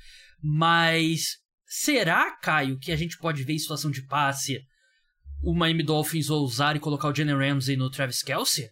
Mas 0.43 1.39
será, 1.65 2.37
Caio, 2.43 2.79
que 2.79 2.91
a 2.91 2.97
gente 2.97 3.17
pode 3.19 3.43
ver 3.45 3.55
em 3.55 3.59
situação 3.59 3.91
de 3.91 4.05
passe 4.07 4.61
o 5.43 5.55
Miami 5.55 5.83
Dolphins 5.83 6.29
ousar 6.29 6.75
e 6.75 6.81
colocar 6.81 7.09
o 7.09 7.15
Jalen 7.15 7.37
Ramsey 7.37 7.77
no 7.77 7.91
Travis 7.91 8.23
Kelsey? 8.23 8.69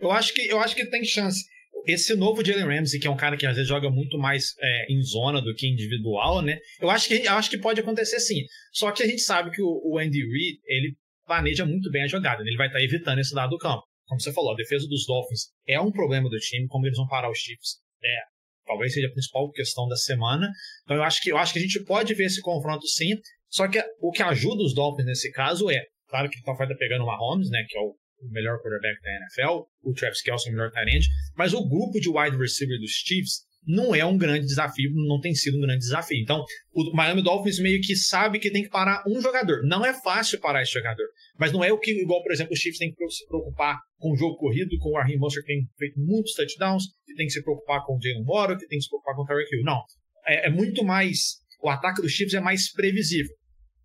Eu 0.00 0.10
acho 0.10 0.34
que 0.34 0.42
eu 0.42 0.60
acho 0.60 0.74
que 0.74 0.84
tem 0.86 1.04
chance 1.04 1.44
esse 1.86 2.14
novo 2.14 2.44
Jalen 2.44 2.78
Ramsey, 2.78 3.00
que 3.00 3.06
é 3.06 3.10
um 3.10 3.16
cara 3.16 3.36
que 3.36 3.46
às 3.46 3.54
vezes 3.54 3.68
joga 3.68 3.90
muito 3.90 4.18
mais 4.18 4.54
é, 4.60 4.92
em 4.92 5.02
zona 5.02 5.40
do 5.40 5.54
que 5.54 5.66
individual, 5.66 6.42
né? 6.42 6.58
Eu 6.80 6.90
acho 6.90 7.08
que, 7.08 7.26
acho 7.26 7.50
que 7.50 7.58
pode 7.58 7.80
acontecer 7.80 8.20
sim. 8.20 8.42
Só 8.72 8.90
que 8.92 9.02
a 9.02 9.06
gente 9.06 9.22
sabe 9.22 9.50
que 9.50 9.62
o, 9.62 9.80
o 9.84 9.98
Andy 9.98 10.20
Reid, 10.20 10.58
ele 10.66 10.94
planeja 11.26 11.64
muito 11.64 11.90
bem 11.90 12.04
a 12.04 12.08
jogada, 12.08 12.42
né? 12.42 12.48
ele 12.48 12.56
vai 12.56 12.68
estar 12.68 12.78
tá 12.78 12.84
evitando 12.84 13.18
esse 13.18 13.34
lado 13.34 13.50
do 13.50 13.58
campo. 13.58 13.82
Como 14.06 14.20
você 14.20 14.32
falou, 14.32 14.52
a 14.52 14.56
defesa 14.56 14.88
dos 14.88 15.04
Dolphins 15.06 15.50
é 15.66 15.78
um 15.78 15.92
problema 15.92 16.30
do 16.30 16.38
time, 16.38 16.66
como 16.66 16.86
eles 16.86 16.96
vão 16.96 17.06
parar 17.06 17.30
os 17.30 17.38
Chiefs. 17.38 17.76
É, 18.02 18.20
talvez 18.66 18.94
seja 18.94 19.06
a 19.06 19.12
principal 19.12 19.50
questão 19.50 19.86
da 19.86 19.96
semana. 19.96 20.50
Então 20.84 20.96
eu 20.96 21.02
acho 21.02 21.20
que 21.22 21.30
eu 21.30 21.36
acho 21.36 21.52
que 21.52 21.58
a 21.58 21.62
gente 21.62 21.84
pode 21.84 22.14
ver 22.14 22.24
esse 22.24 22.40
confronto 22.40 22.86
sim. 22.86 23.14
Só 23.50 23.68
que 23.68 23.82
o 24.00 24.10
que 24.10 24.22
ajuda 24.22 24.62
os 24.62 24.74
Dolphins 24.74 25.06
nesse 25.06 25.30
caso 25.32 25.70
é, 25.70 25.82
claro 26.08 26.30
que 26.30 26.38
o 26.38 26.42
Tom 26.42 26.56
tá 26.56 26.66
pegando 26.78 27.04
o 27.04 27.06
Mahomes, 27.06 27.50
né, 27.50 27.64
que 27.68 27.76
é 27.76 27.80
o 27.80 27.94
o 28.20 28.30
melhor 28.30 28.58
quarterback 28.58 29.00
da 29.02 29.10
NFL, 29.10 29.62
o 29.82 29.92
Travis 29.92 30.22
Kelce 30.22 30.48
é 30.48 30.50
o 30.50 30.54
melhor 30.54 30.70
tight 30.70 31.08
mas 31.36 31.52
o 31.52 31.68
grupo 31.68 32.00
de 32.00 32.08
wide 32.08 32.36
receiver 32.36 32.78
dos 32.78 32.90
Chiefs 32.90 33.46
não 33.66 33.94
é 33.94 34.04
um 34.04 34.16
grande 34.16 34.46
desafio, 34.46 34.90
não 34.94 35.20
tem 35.20 35.34
sido 35.34 35.58
um 35.58 35.60
grande 35.60 35.80
desafio. 35.80 36.18
Então, 36.22 36.42
o 36.72 36.96
Miami 36.96 37.22
Dolphins 37.22 37.58
meio 37.58 37.80
que 37.82 37.94
sabe 37.94 38.38
que 38.38 38.50
tem 38.50 38.62
que 38.62 38.70
parar 38.70 39.04
um 39.06 39.20
jogador. 39.20 39.62
Não 39.64 39.84
é 39.84 39.92
fácil 39.92 40.40
parar 40.40 40.62
esse 40.62 40.72
jogador, 40.72 41.04
mas 41.38 41.52
não 41.52 41.62
é 41.62 41.70
o 41.70 41.78
que, 41.78 41.90
igual, 41.90 42.22
por 42.22 42.32
exemplo, 42.32 42.54
os 42.54 42.58
Chiefs 42.58 42.78
tem 42.78 42.92
que 42.92 43.10
se 43.10 43.26
preocupar 43.26 43.78
com 43.98 44.12
o 44.12 44.16
jogo 44.16 44.36
corrido, 44.36 44.78
com 44.78 44.90
o 44.90 44.96
Raheem 44.96 45.18
Mostert 45.18 45.44
que 45.44 45.52
tem 45.52 45.68
feito 45.76 46.00
muitos 46.00 46.32
touchdowns, 46.32 46.84
que 47.04 47.14
tem 47.14 47.26
que 47.26 47.32
se 47.32 47.42
preocupar 47.42 47.84
com 47.84 47.96
o 47.96 48.00
Jalen 48.00 48.24
Waddle, 48.24 48.56
que 48.56 48.66
tem 48.68 48.78
que 48.78 48.84
se 48.84 48.88
preocupar 48.88 49.14
com 49.14 49.22
o 49.22 49.26
Tyreek 49.26 49.54
Hill. 49.54 49.64
Não, 49.64 49.82
é, 50.26 50.46
é 50.46 50.50
muito 50.50 50.84
mais... 50.84 51.40
O 51.60 51.68
ataque 51.68 52.00
dos 52.00 52.12
Chiefs 52.12 52.34
é 52.34 52.40
mais 52.40 52.72
previsível 52.72 53.34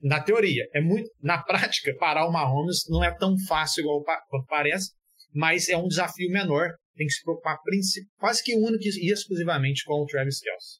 na 0.03 0.21
teoria. 0.21 0.67
É 0.73 0.81
muito, 0.81 1.09
na 1.21 1.41
prática, 1.41 1.95
parar 1.97 2.27
o 2.27 2.31
Mahomes 2.31 2.83
não 2.89 3.03
é 3.03 3.15
tão 3.17 3.35
fácil 3.47 3.81
igual 3.81 4.03
parece, 4.47 4.91
mas 5.33 5.69
é 5.69 5.77
um 5.77 5.87
desafio 5.87 6.29
menor. 6.29 6.69
Tem 6.95 7.07
que 7.07 7.13
se 7.13 7.23
preocupar 7.23 7.57
quase 8.17 8.43
que 8.43 8.55
único 8.55 8.83
e 8.83 9.11
exclusivamente 9.11 9.83
com 9.85 9.95
o 9.95 10.05
Travis 10.05 10.39
Kelce. 10.39 10.77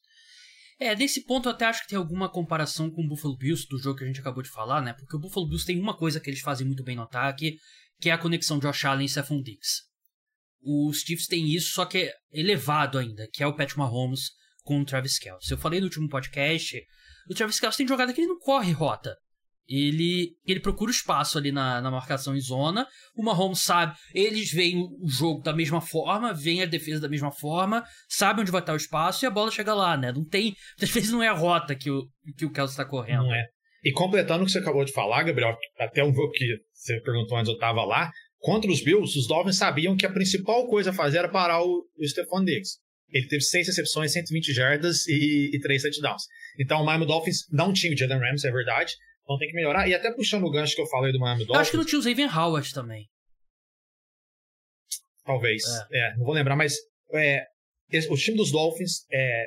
É, 0.80 0.96
nesse 0.96 1.24
ponto 1.24 1.48
eu 1.48 1.54
até 1.54 1.66
acho 1.66 1.82
que 1.84 1.90
tem 1.90 1.98
alguma 1.98 2.30
comparação 2.30 2.92
com 2.92 3.04
o 3.04 3.08
Buffalo 3.08 3.38
Bills 3.38 3.66
do 3.68 3.80
jogo 3.80 3.98
que 3.98 4.04
a 4.04 4.08
gente 4.08 4.20
acabou 4.20 4.44
de 4.44 4.50
falar, 4.50 4.82
né? 4.82 4.94
Porque 4.94 5.16
o 5.16 5.20
Buffalo 5.20 5.48
Bills 5.48 5.66
tem 5.66 5.80
uma 5.80 5.98
coisa 5.98 6.20
que 6.20 6.30
eles 6.30 6.42
fazem 6.42 6.68
muito 6.68 6.84
bem 6.84 6.96
no 6.96 7.04
ataque, 7.04 7.58
que 8.00 8.10
é 8.10 8.14
a 8.14 8.18
conexão 8.18 8.60
de 8.60 8.68
Josh 8.68 8.86
Allen 8.86 9.06
e 9.06 9.10
Stephon 9.10 9.42
Diggs. 9.42 9.82
Os 10.62 11.00
Chiefs 11.00 11.28
têm 11.28 11.50
isso, 11.52 11.74
só 11.74 11.86
que 11.86 11.98
é 11.98 12.14
elevado 12.32 12.98
ainda, 12.98 13.28
que 13.32 13.42
é 13.42 13.48
o 13.48 13.56
Pat 13.56 13.76
Mahomes 13.76 14.32
com 14.62 14.80
o 14.80 14.86
Travis 14.86 15.18
Kelce. 15.18 15.52
Eu 15.52 15.58
falei 15.58 15.80
no 15.80 15.86
último 15.86 16.08
podcast 16.08 16.80
o 17.30 17.34
Travis 17.34 17.60
Kelce 17.60 17.78
tem 17.78 17.88
jogada 17.88 18.14
que 18.14 18.22
ele 18.22 18.28
não 18.28 18.40
corre 18.40 18.72
rota. 18.72 19.16
Ele, 19.68 20.36
ele 20.46 20.60
procura 20.60 20.92
espaço 20.92 21.38
ali 21.38 21.52
na, 21.52 21.80
na 21.82 21.90
marcação 21.90 22.36
em 22.36 22.42
zona. 22.42 22.86
O 23.16 23.24
Mahomes 23.24 23.62
sabe, 23.62 23.96
eles 24.14 24.52
veem 24.52 24.78
o 24.78 25.08
jogo 25.08 25.42
da 25.42 25.54
mesma 25.54 25.80
forma, 25.80 26.34
veem 26.34 26.62
a 26.62 26.66
defesa 26.66 27.00
da 27.00 27.08
mesma 27.08 27.32
forma, 27.32 27.84
sabem 28.10 28.42
onde 28.42 28.52
vai 28.52 28.62
estar 28.62 28.74
o 28.74 28.78
espaço 28.78 29.24
e 29.24 29.28
a 29.28 29.32
bola 29.32 29.52
chega 29.52 29.74
lá, 29.74 29.96
né? 29.96 30.12
Não 30.12 30.26
tem. 30.26 30.54
Às 30.82 30.90
vezes 30.90 31.12
não 31.12 31.24
é 31.24 31.30
a 31.30 31.34
rota 31.34 31.76
que 31.76 31.90
o, 31.90 32.08
que 32.38 32.46
o 32.46 32.52
Kelsey 32.52 32.74
está 32.74 32.86
correndo. 32.86 33.24
Não 33.24 33.34
é. 33.34 33.46
E 33.84 33.92
completando 33.92 34.44
o 34.44 34.46
que 34.46 34.52
você 34.52 34.60
acabou 34.60 34.86
de 34.86 34.94
falar, 34.94 35.24
Gabriel, 35.24 35.58
até 35.80 36.04
um 36.04 36.14
jogo 36.14 36.32
que 36.32 36.46
você 36.74 37.00
perguntou 37.02 37.38
antes, 37.38 37.50
eu 37.50 37.56
estava 37.56 37.84
lá. 37.84 38.12
Contra 38.40 38.70
os 38.70 38.82
Bills, 38.82 39.18
os 39.18 39.28
Dolphins 39.28 39.58
sabiam 39.58 39.96
que 39.96 40.06
a 40.06 40.12
principal 40.12 40.68
coisa 40.68 40.92
a 40.92 40.94
fazer 40.94 41.20
era 41.20 41.30
parar 41.30 41.62
o, 41.62 41.86
o 41.98 42.08
Stephon 42.08 42.44
Diggs. 42.44 42.78
Ele 43.14 43.28
teve 43.28 43.44
seis 43.44 43.68
recepções, 43.68 44.12
120 44.12 44.52
jardas 44.52 45.08
e, 45.08 45.52
e 45.54 45.60
três 45.60 45.84
touchdowns. 45.84 46.24
Então 46.60 46.82
o 46.82 46.86
Miami 46.86 47.06
Dolphins 47.06 47.46
não 47.52 47.72
tinha 47.72 47.94
o 47.94 47.98
Jalen 47.98 48.20
Ramsey, 48.20 48.50
é 48.50 48.54
verdade. 48.54 48.94
Então 49.24 49.38
tem 49.38 49.48
que 49.48 49.54
melhorar. 49.54 49.88
E 49.88 49.94
até 49.94 50.12
puxando 50.12 50.46
o 50.46 50.52
gancho 50.52 50.76
que 50.76 50.82
eu 50.82 50.88
falei 50.88 51.12
do 51.12 51.20
Miami 51.20 51.46
Dolphins. 51.46 51.56
Eu 51.56 51.62
acho 51.62 51.72
que 51.72 51.78
não 51.78 51.86
tinha 51.86 52.00
o 52.00 52.04
Xavier 52.04 52.38
Howard 52.38 52.74
também. 52.74 53.08
Talvez. 55.24 55.64
É. 55.92 56.00
é 56.00 56.18
não 56.18 56.26
vou 56.26 56.34
lembrar, 56.34 56.56
mas 56.56 56.76
é, 57.14 57.46
esse, 57.92 58.12
o 58.12 58.18
time 58.18 58.36
dos 58.36 58.52
Dolphins 58.52 59.06
é, 59.12 59.46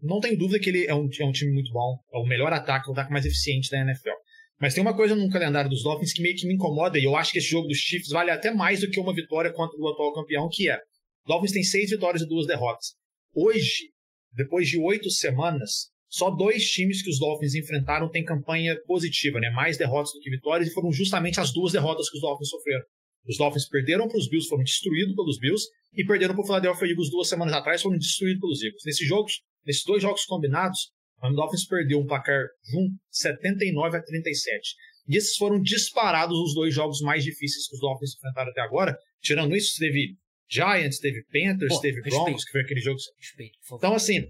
não 0.00 0.20
tenho 0.20 0.38
dúvida 0.38 0.60
que 0.60 0.70
ele 0.70 0.86
é 0.86 0.94
um, 0.94 1.08
é 1.18 1.24
um 1.24 1.32
time 1.32 1.52
muito 1.52 1.72
bom. 1.72 1.98
É 2.14 2.18
o 2.18 2.24
melhor 2.24 2.52
ataque, 2.52 2.88
o 2.88 2.92
ataque 2.92 3.12
mais 3.12 3.26
eficiente 3.26 3.70
da 3.70 3.80
NFL. 3.80 4.14
Mas 4.60 4.74
tem 4.74 4.82
uma 4.82 4.94
coisa 4.94 5.16
no 5.16 5.28
calendário 5.28 5.68
dos 5.68 5.82
Dolphins 5.82 6.12
que 6.12 6.22
meio 6.22 6.36
que 6.36 6.46
me 6.46 6.54
incomoda, 6.54 6.96
e 6.96 7.02
eu 7.02 7.16
acho 7.16 7.32
que 7.32 7.38
esse 7.38 7.48
jogo 7.48 7.66
dos 7.66 7.78
Chiefs 7.78 8.10
vale 8.10 8.30
até 8.30 8.52
mais 8.52 8.80
do 8.80 8.88
que 8.88 9.00
uma 9.00 9.12
vitória 9.12 9.52
contra 9.52 9.76
o 9.76 9.88
atual 9.88 10.14
campeão, 10.14 10.48
que 10.48 10.70
é 10.70 10.78
Dolphins 11.26 11.52
tem 11.52 11.62
seis 11.62 11.90
vitórias 11.90 12.22
e 12.22 12.28
duas 12.28 12.46
derrotas. 12.46 12.94
Hoje, 13.34 13.90
depois 14.32 14.68
de 14.68 14.78
oito 14.78 15.10
semanas, 15.10 15.90
só 16.08 16.30
dois 16.30 16.70
times 16.70 17.02
que 17.02 17.10
os 17.10 17.18
Dolphins 17.18 17.54
enfrentaram 17.54 18.10
têm 18.10 18.24
campanha 18.24 18.76
positiva, 18.86 19.40
né? 19.40 19.50
Mais 19.50 19.78
derrotas 19.78 20.12
do 20.12 20.20
que 20.20 20.30
vitórias, 20.30 20.68
e 20.68 20.72
foram 20.72 20.92
justamente 20.92 21.40
as 21.40 21.52
duas 21.52 21.72
derrotas 21.72 22.10
que 22.10 22.16
os 22.16 22.22
Dolphins 22.22 22.50
sofreram. 22.50 22.84
Os 23.26 23.38
Dolphins 23.38 23.68
perderam 23.68 24.08
para 24.08 24.18
os 24.18 24.28
Bills, 24.28 24.48
foram 24.48 24.64
destruídos 24.64 25.14
pelos 25.14 25.38
Bills, 25.38 25.68
e 25.94 26.04
perderam 26.04 26.34
para 26.34 26.42
o 26.42 26.46
Philadelphia 26.46 26.88
Eagles 26.88 27.10
duas 27.10 27.28
semanas 27.28 27.54
atrás, 27.54 27.80
foram 27.80 27.96
destruídos 27.96 28.40
pelos 28.40 28.62
Eagles. 28.62 28.82
Nesses 28.84 29.06
jogos, 29.06 29.40
nesses 29.64 29.84
dois 29.84 30.02
jogos 30.02 30.24
combinados, 30.24 30.90
o 31.22 31.30
Dolphins 31.30 31.66
perdeu 31.66 32.00
um 32.00 32.06
placar 32.06 32.46
junto 32.70 32.94
79 33.10 33.96
a 33.96 34.02
37. 34.02 34.74
E 35.08 35.16
esses 35.16 35.36
foram 35.36 35.60
disparados 35.60 36.36
os 36.36 36.54
dois 36.54 36.74
jogos 36.74 37.00
mais 37.00 37.24
difíceis 37.24 37.68
que 37.68 37.74
os 37.74 37.80
Dolphins 37.80 38.16
enfrentaram 38.16 38.50
até 38.50 38.60
agora. 38.60 38.96
Tirando 39.20 39.54
isso, 39.54 39.78
teve 39.78 40.16
Giants, 40.52 40.98
teve 40.98 41.24
Panthers, 41.24 41.74
Pô, 41.74 41.80
teve 41.80 42.00
Broncos, 42.02 42.18
respeito. 42.18 42.44
que 42.44 42.52
foi 42.52 42.60
aquele 42.60 42.80
jogo. 42.80 42.98
Respeito, 43.18 43.58
então, 43.72 43.94
assim, 43.94 44.28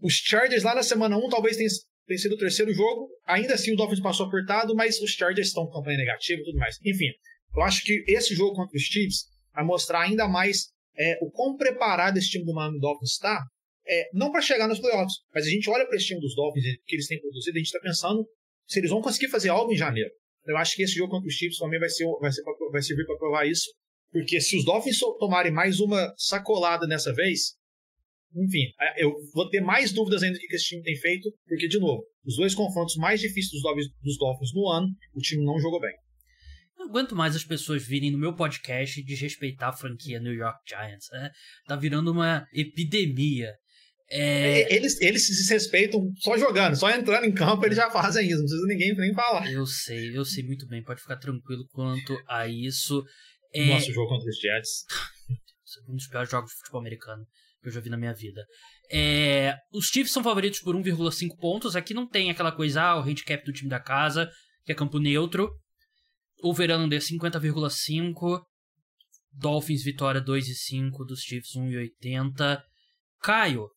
os 0.00 0.14
Chargers 0.14 0.62
lá 0.62 0.74
na 0.74 0.82
semana 0.82 1.16
1 1.16 1.28
talvez 1.28 1.56
tenha, 1.56 1.68
tenha 2.06 2.18
sido 2.18 2.34
o 2.34 2.38
terceiro 2.38 2.72
jogo. 2.72 3.08
Ainda 3.26 3.54
assim, 3.54 3.72
o 3.72 3.76
Dolphins 3.76 4.00
passou 4.00 4.26
apertado, 4.26 4.74
mas 4.74 5.00
os 5.00 5.10
Chargers 5.10 5.48
estão 5.48 5.66
com 5.66 5.72
campanha 5.72 5.98
negativa 5.98 6.40
e 6.40 6.44
tudo 6.44 6.58
mais. 6.58 6.76
Enfim, 6.84 7.10
eu 7.56 7.62
acho 7.62 7.82
que 7.84 8.04
esse 8.06 8.34
jogo 8.34 8.54
contra 8.54 8.76
os 8.76 8.82
Chiefs 8.82 9.24
vai 9.52 9.64
mostrar 9.64 10.02
ainda 10.02 10.28
mais 10.28 10.68
é, 10.96 11.18
o 11.20 11.30
quão 11.30 11.56
preparado 11.56 12.16
esse 12.16 12.30
time 12.30 12.44
do 12.44 12.54
Miami 12.54 12.78
Dolphins 12.78 13.12
está. 13.12 13.42
É, 13.86 14.08
não 14.12 14.30
para 14.30 14.40
chegar 14.40 14.68
nos 14.68 14.78
playoffs, 14.78 15.14
mas 15.34 15.46
a 15.46 15.50
gente 15.50 15.68
olha 15.68 15.84
para 15.84 15.96
esse 15.96 16.06
time 16.06 16.20
dos 16.20 16.34
Dolphins 16.36 16.64
que 16.86 16.94
eles 16.94 17.08
têm 17.08 17.18
produzido, 17.18 17.56
a 17.56 17.58
gente 17.58 17.66
está 17.66 17.80
pensando 17.80 18.24
se 18.68 18.78
eles 18.78 18.90
vão 18.90 19.00
conseguir 19.00 19.28
fazer 19.28 19.48
algo 19.48 19.72
em 19.72 19.76
janeiro. 19.76 20.10
Eu 20.46 20.56
acho 20.56 20.76
que 20.76 20.82
esse 20.82 20.94
jogo 20.94 21.10
contra 21.10 21.26
os 21.26 21.34
Chiefs 21.34 21.58
também 21.58 21.80
vai, 21.80 21.88
ser, 21.88 22.04
vai, 22.20 22.30
ser, 22.30 22.42
vai 22.70 22.82
servir 22.82 23.04
para 23.04 23.16
provar 23.16 23.46
isso. 23.46 23.68
Porque 24.12 24.40
se 24.40 24.56
os 24.56 24.64
Dolphins 24.64 24.98
tomarem 25.18 25.52
mais 25.52 25.78
uma 25.80 26.12
sacolada 26.16 26.86
dessa 26.86 27.12
vez, 27.12 27.54
enfim, 28.34 28.72
eu 28.96 29.14
vou 29.34 29.48
ter 29.48 29.60
mais 29.60 29.92
dúvidas 29.92 30.22
ainda 30.22 30.38
do 30.38 30.40
que 30.40 30.54
esse 30.54 30.66
time 30.66 30.82
tem 30.82 30.96
feito, 30.96 31.32
porque, 31.46 31.68
de 31.68 31.78
novo, 31.78 32.02
os 32.24 32.36
dois 32.36 32.54
confrontos 32.54 32.96
mais 32.96 33.20
difíceis 33.20 33.52
dos 33.52 33.62
Dolphins, 33.62 33.86
dos 34.02 34.18
Dolphins 34.18 34.54
no 34.54 34.68
ano, 34.68 34.88
o 35.14 35.20
time 35.20 35.44
não 35.44 35.58
jogou 35.58 35.80
bem. 35.80 35.94
Não 36.76 36.88
aguento 36.88 37.14
mais 37.14 37.36
as 37.36 37.44
pessoas 37.44 37.86
virem 37.86 38.10
no 38.10 38.18
meu 38.18 38.34
podcast 38.34 39.02
desrespeitar 39.02 39.68
a 39.68 39.76
franquia 39.76 40.18
New 40.18 40.32
York 40.32 40.60
Giants. 40.66 41.08
Né? 41.12 41.30
Tá 41.66 41.76
virando 41.76 42.10
uma 42.10 42.46
epidemia. 42.54 43.52
É... 44.10 44.62
é 44.62 44.74
eles, 44.74 45.00
eles 45.00 45.26
se 45.26 45.32
desrespeitam 45.32 46.00
só 46.18 46.38
jogando, 46.38 46.74
só 46.74 46.90
entrando 46.90 47.26
em 47.26 47.32
campo 47.32 47.64
eles 47.64 47.76
já 47.76 47.90
fazem 47.90 48.26
isso, 48.26 48.38
não 48.38 48.44
precisa 48.44 48.66
ninguém 48.66 48.96
nem 48.96 49.14
falar. 49.14 49.52
Eu 49.52 49.66
sei, 49.66 50.16
eu 50.16 50.24
sei 50.24 50.42
muito 50.42 50.66
bem, 50.66 50.82
pode 50.82 51.00
ficar 51.00 51.16
tranquilo 51.16 51.64
quanto 51.70 52.16
a 52.26 52.48
isso. 52.48 53.04
É... 53.52 53.66
Nosso 53.66 53.92
jogo 53.92 54.08
contra 54.08 54.28
os 54.28 54.38
Jets. 54.38 54.84
um 55.88 55.94
dos 55.94 56.06
piores 56.06 56.30
jogos 56.30 56.50
de 56.50 56.58
futebol 56.58 56.80
americano 56.80 57.26
que 57.60 57.68
eu 57.68 57.72
já 57.72 57.80
vi 57.80 57.90
na 57.90 57.96
minha 57.96 58.14
vida. 58.14 58.44
É... 58.90 59.56
Os 59.72 59.86
Chiefs 59.86 60.12
são 60.12 60.22
favoritos 60.22 60.60
por 60.60 60.74
1,5 60.74 61.36
pontos. 61.38 61.76
Aqui 61.76 61.92
não 61.92 62.08
tem 62.08 62.30
aquela 62.30 62.52
coisa, 62.52 62.82
ah, 62.82 62.98
o 62.98 63.02
handicap 63.02 63.44
do 63.44 63.52
time 63.52 63.68
da 63.68 63.80
casa, 63.80 64.30
que 64.64 64.72
é 64.72 64.74
campo 64.74 64.98
neutro. 64.98 65.50
O 66.42 66.54
verano 66.54 66.88
de 66.88 66.96
50,5. 66.96 68.42
Dolphins 69.32 69.84
vitória 69.84 70.20
2 70.20 70.48
e 70.48 70.54
5, 70.54 71.04
dos 71.04 71.20
Chiefs 71.20 71.54
1 71.54 71.70
e 71.70 71.76
80. 71.76 72.64
Caio, 73.20 73.68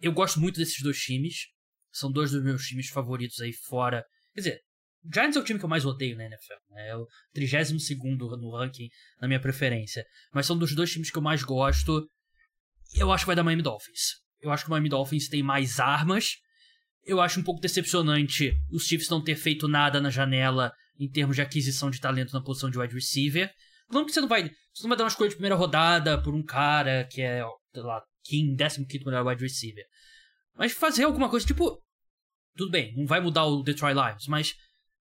eu 0.00 0.12
gosto 0.12 0.40
muito 0.40 0.58
desses 0.58 0.82
dois 0.82 0.98
times. 0.98 1.46
São 1.92 2.10
dois 2.10 2.30
dos 2.30 2.42
meus 2.42 2.62
times 2.66 2.88
favoritos 2.88 3.40
aí 3.40 3.52
fora. 3.52 4.04
Quer 4.34 4.40
dizer, 4.40 4.60
Giants 5.12 5.36
é 5.36 5.40
o 5.40 5.44
time 5.44 5.58
que 5.58 5.64
eu 5.64 5.68
mais 5.68 5.84
odeio 5.84 6.16
na 6.16 6.24
NFL. 6.24 6.54
Né? 6.70 6.88
É 6.88 6.96
o 6.96 7.06
32 7.32 7.96
no 8.38 8.56
ranking 8.56 8.88
na 9.20 9.28
minha 9.28 9.40
preferência. 9.40 10.04
Mas 10.32 10.46
são 10.46 10.56
dos 10.56 10.74
dois 10.74 10.90
times 10.90 11.10
que 11.10 11.18
eu 11.18 11.22
mais 11.22 11.42
gosto. 11.42 12.08
Eu 12.94 13.12
acho 13.12 13.24
que 13.24 13.26
vai 13.28 13.36
dar 13.36 13.44
Miami 13.44 13.62
Dolphins. 13.62 14.16
Eu 14.40 14.50
acho 14.50 14.64
que 14.64 14.70
o 14.70 14.72
Miami 14.72 14.88
Dolphins 14.88 15.28
tem 15.28 15.42
mais 15.42 15.80
armas. 15.80 16.36
Eu 17.04 17.20
acho 17.20 17.40
um 17.40 17.42
pouco 17.42 17.60
decepcionante 17.60 18.52
os 18.70 18.84
Chiefs 18.84 19.08
não 19.08 19.22
ter 19.22 19.36
feito 19.36 19.66
nada 19.66 20.00
na 20.00 20.10
janela 20.10 20.72
em 20.98 21.08
termos 21.08 21.36
de 21.36 21.42
aquisição 21.42 21.90
de 21.90 22.00
talento 22.00 22.32
na 22.32 22.42
posição 22.42 22.70
de 22.70 22.78
wide 22.78 22.94
receiver. 22.94 23.50
Não 23.90 24.04
que 24.04 24.12
você 24.12 24.20
não 24.20 24.28
vai. 24.28 24.44
Você 24.44 24.82
não 24.82 24.88
vai 24.88 24.98
dar 24.98 25.04
uma 25.04 25.08
escolha 25.08 25.30
de 25.30 25.36
primeira 25.36 25.56
rodada 25.56 26.22
por 26.22 26.34
um 26.34 26.42
cara 26.42 27.04
que 27.10 27.22
é, 27.22 27.42
sei 27.72 27.82
lá, 27.82 28.02
15 28.24 28.56
melhor 29.06 29.26
wide 29.26 29.42
receiver. 29.42 29.84
Mas 30.56 30.72
fazer 30.72 31.04
alguma 31.04 31.28
coisa, 31.28 31.46
tipo. 31.46 31.82
Tudo 32.56 32.72
bem, 32.72 32.92
não 32.96 33.06
vai 33.06 33.20
mudar 33.20 33.44
o 33.44 33.62
Detroit 33.62 33.94
Lions, 33.94 34.26
mas. 34.26 34.54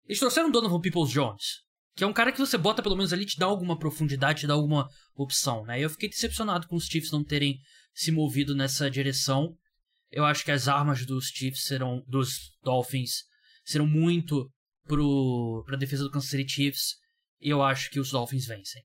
Eles 0.08 0.20
trouxeram 0.20 0.50
o 0.50 0.52
Donovan 0.52 0.80
Peoples 0.80 1.12
Jones, 1.12 1.64
que 1.96 2.04
é 2.04 2.08
um 2.08 2.14
cara 2.14 2.32
que 2.32 2.40
você 2.40 2.58
bota 2.58 2.84
pelo 2.84 2.96
menos 2.96 3.12
ali, 3.12 3.26
te 3.26 3.38
dá 3.38 3.46
alguma 3.46 3.78
profundidade, 3.78 4.42
te 4.42 4.48
dá 4.48 4.54
alguma 4.54 4.88
opção, 5.16 5.66
né? 5.66 5.80
Eu 5.80 5.90
fiquei 5.90 6.10
decepcionado 6.10 6.68
com 6.68 6.76
os 6.76 6.86
Chiefs 6.86 7.12
não 7.12 7.24
terem 7.24 7.60
se 7.94 8.12
movido 8.12 8.54
nessa 8.54 8.90
direção. 8.90 9.56
Eu 10.12 10.26
acho 10.26 10.44
que 10.44 10.52
as 10.52 10.68
armas 10.68 11.06
dos 11.06 11.28
Chiefs 11.28 11.64
serão. 11.64 12.04
dos 12.08 12.52
Dolphins 12.64 13.24
serão 13.64 13.88
muito 13.88 14.52
pro, 14.86 15.64
pra 15.66 15.78
defesa 15.78 16.04
do 16.04 16.12
Kansas 16.12 16.30
City 16.30 16.52
Chiefs. 16.52 16.96
E 17.42 17.50
eu 17.50 17.64
acho 17.64 17.90
que 17.90 18.00
os 18.00 18.12
Dolphins 18.12 18.46
vencem. 18.46 18.84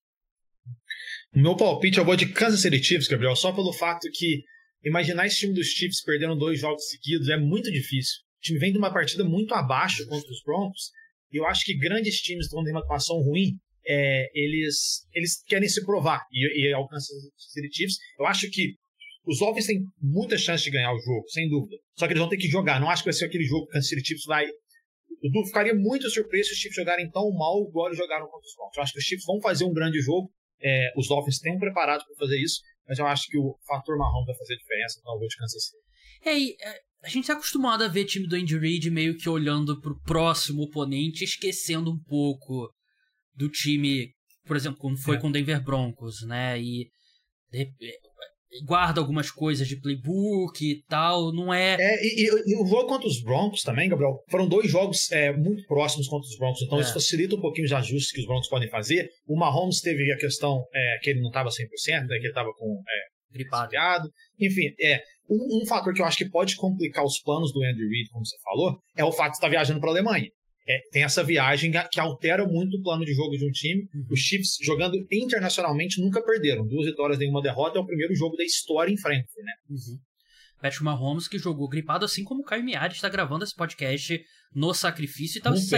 O 1.34 1.40
meu 1.40 1.56
palpite 1.56 1.98
eu 1.98 2.04
vou 2.04 2.16
de 2.16 2.26
Kansas 2.32 2.60
City 2.60 2.82
Chiefs, 2.82 3.08
Gabriel, 3.08 3.36
só 3.36 3.52
pelo 3.52 3.72
fato 3.72 4.08
que 4.12 4.42
imaginar 4.84 5.26
esse 5.26 5.38
time 5.38 5.54
dos 5.54 5.66
Chiefs 5.66 6.02
perdendo 6.02 6.36
dois 6.36 6.60
jogos 6.60 6.88
seguidos 6.88 7.28
é 7.28 7.36
muito 7.36 7.70
difícil. 7.70 8.20
O 8.38 8.40
time 8.40 8.58
vem 8.58 8.72
de 8.72 8.78
uma 8.78 8.92
partida 8.92 9.24
muito 9.24 9.54
abaixo 9.54 10.06
contra 10.06 10.30
os 10.30 10.42
Broncos, 10.42 10.90
eu 11.38 11.46
acho 11.46 11.64
que 11.64 11.76
grandes 11.76 12.20
times, 12.20 12.48
quando 12.48 12.64
tem 12.64 12.74
uma 12.74 12.82
atuação 12.82 13.16
ruim, 13.20 13.56
é, 13.86 14.26
eles, 14.34 15.06
eles 15.12 15.42
querem 15.44 15.68
se 15.68 15.84
provar 15.84 16.20
e, 16.32 16.68
e 16.68 16.72
alcançam 16.72 17.16
os 17.16 17.74
Chiefs. 17.74 17.96
Eu 18.18 18.26
acho 18.26 18.50
que 18.50 18.74
os 19.26 19.38
Dolphins 19.38 19.66
têm 19.66 19.82
muita 20.00 20.36
chance 20.36 20.64
de 20.64 20.70
ganhar 20.70 20.92
o 20.92 20.98
jogo, 20.98 21.28
sem 21.28 21.48
dúvida. 21.48 21.76
Só 21.98 22.06
que 22.06 22.12
eles 22.12 22.20
vão 22.20 22.28
ter 22.28 22.36
que 22.36 22.48
jogar. 22.48 22.80
Não 22.80 22.90
acho 22.90 23.02
que 23.02 23.08
vai 23.08 23.14
ser 23.14 23.26
aquele 23.26 23.44
jogo 23.44 23.66
que 23.66 23.70
o 23.70 23.72
Kansas 23.72 23.90
Chiefs 23.90 24.24
vai 24.26 24.46
eu 25.22 25.44
ficaria 25.44 25.74
muito 25.74 26.08
surpreso 26.08 26.48
se 26.48 26.54
os 26.54 26.60
Chiefs 26.60 26.76
jogarem 26.76 27.10
tão 27.10 27.30
mal 27.32 27.62
igual 27.68 27.88
eles 27.88 27.98
jogaram 27.98 28.26
contra 28.26 28.46
os 28.46 28.54
Broncos. 28.56 28.76
Eu 28.76 28.82
acho 28.82 28.92
que 28.92 28.98
os 28.98 29.04
Chiefs 29.04 29.26
vão 29.26 29.40
fazer 29.40 29.64
um 29.64 29.72
grande 29.72 30.00
jogo. 30.00 30.32
É, 30.62 30.92
os 30.96 31.08
Dolphins 31.08 31.38
têm 31.38 31.58
preparado 31.58 32.04
para 32.04 32.16
fazer 32.16 32.38
isso, 32.38 32.60
mas 32.86 32.98
eu 32.98 33.06
acho 33.06 33.28
que 33.28 33.38
o 33.38 33.56
fator 33.66 33.96
marrom 33.96 34.24
vai 34.26 34.36
fazer 34.36 34.56
diferença, 34.56 34.98
eu 34.98 35.18
vou 35.18 35.26
de 35.26 35.36
Kansas 35.36 35.64
City. 35.64 35.82
É, 36.24 36.68
é, 36.68 36.80
a 37.02 37.08
gente 37.08 37.20
está 37.20 37.32
acostumado 37.32 37.82
a 37.82 37.88
ver 37.88 38.04
time 38.04 38.26
do 38.26 38.36
Andy 38.36 38.58
Reid 38.58 38.90
meio 38.90 39.16
que 39.16 39.28
olhando 39.28 39.80
pro 39.80 40.00
próximo 40.02 40.62
oponente, 40.62 41.24
esquecendo 41.24 41.90
um 41.90 41.98
pouco 41.98 42.70
do 43.34 43.48
time, 43.48 44.10
por 44.44 44.56
exemplo, 44.56 44.78
como 44.78 44.96
foi 44.96 45.16
é. 45.16 45.20
com 45.20 45.28
o 45.28 45.32
Denver 45.32 45.62
Broncos, 45.62 46.22
né? 46.26 46.60
E 46.60 46.88
guarda 48.64 49.00
algumas 49.00 49.30
coisas 49.30 49.66
de 49.66 49.80
playbook 49.80 50.62
e 50.62 50.82
tal, 50.88 51.32
não 51.32 51.54
é. 51.54 51.76
É, 51.78 52.04
e, 52.04 52.24
e, 52.24 52.52
e 52.52 52.62
o 52.62 52.66
jogo 52.66 52.86
contra 52.86 53.06
os 53.06 53.22
Broncos 53.22 53.62
também, 53.62 53.88
Gabriel, 53.88 54.22
foram 54.28 54.48
dois 54.48 54.70
jogos 54.70 55.10
é, 55.12 55.32
muito 55.32 55.64
próximos 55.66 56.08
contra 56.08 56.28
os 56.28 56.36
Broncos, 56.36 56.62
então 56.62 56.78
é. 56.78 56.82
isso 56.82 56.92
facilita 56.92 57.36
um 57.36 57.40
pouquinho 57.40 57.66
os 57.66 57.72
ajustes 57.72 58.12
que 58.12 58.20
os 58.20 58.26
Broncos 58.26 58.48
podem 58.48 58.68
fazer. 58.68 59.08
O 59.26 59.38
Mahomes 59.38 59.80
teve 59.80 60.12
a 60.12 60.16
questão 60.16 60.64
é, 60.74 60.98
que 61.02 61.10
ele 61.10 61.20
não 61.20 61.28
estava 61.28 61.48
100%, 61.48 61.54
né, 62.02 62.06
que 62.08 62.14
ele 62.14 62.28
estava 62.28 62.52
com. 62.52 62.82
É, 62.86 63.20
Gripado. 63.32 64.10
Enfim, 64.40 64.74
é. 64.80 65.00
Um, 65.30 65.62
um, 65.62 65.66
fator 65.66 65.94
que 65.94 66.02
eu 66.02 66.06
acho 66.06 66.18
que 66.18 66.28
pode 66.28 66.56
complicar 66.56 67.04
os 67.04 67.20
planos 67.20 67.52
do 67.52 67.62
Andrew 67.62 67.88
Reid, 67.88 68.10
como 68.10 68.26
você 68.26 68.36
falou, 68.42 68.78
é 68.96 69.04
o 69.04 69.12
fato 69.12 69.30
de 69.30 69.36
estar 69.36 69.48
viajando 69.48 69.78
para 69.78 69.90
a 69.90 69.92
Alemanha 69.92 70.28
é, 70.70 70.80
tem 70.92 71.02
essa 71.02 71.24
viagem 71.24 71.72
que 71.90 71.98
altera 71.98 72.46
muito 72.46 72.76
o 72.76 72.82
plano 72.82 73.04
de 73.04 73.12
jogo 73.12 73.36
de 73.36 73.44
um 73.44 73.50
time. 73.50 73.88
Uhum. 73.92 74.06
Os 74.10 74.20
Chiefs, 74.20 74.56
jogando 74.62 74.96
internacionalmente, 75.10 76.00
nunca 76.00 76.22
perderam. 76.22 76.64
Duas 76.64 76.86
vitórias, 76.86 77.18
nenhuma 77.18 77.42
derrota. 77.42 77.78
É 77.78 77.82
o 77.82 77.86
primeiro 77.86 78.14
jogo 78.14 78.36
da 78.36 78.44
história 78.44 78.92
em 78.92 78.96
Frankfurt, 78.96 79.44
né? 79.44 79.52
Uhum. 79.68 79.98
Patrick 80.62 80.84
Mahomes, 80.84 81.26
que 81.26 81.38
jogou 81.38 81.68
gripado, 81.68 82.04
assim 82.04 82.22
como 82.22 82.42
o 82.42 82.44
Caio 82.44 82.62
Miari 82.62 82.94
está 82.94 83.08
gravando 83.08 83.42
esse 83.42 83.54
podcast 83.54 84.20
no 84.54 84.74
sacrifício 84.74 85.38
e 85.38 85.42
tá, 85.42 85.56
se, 85.56 85.76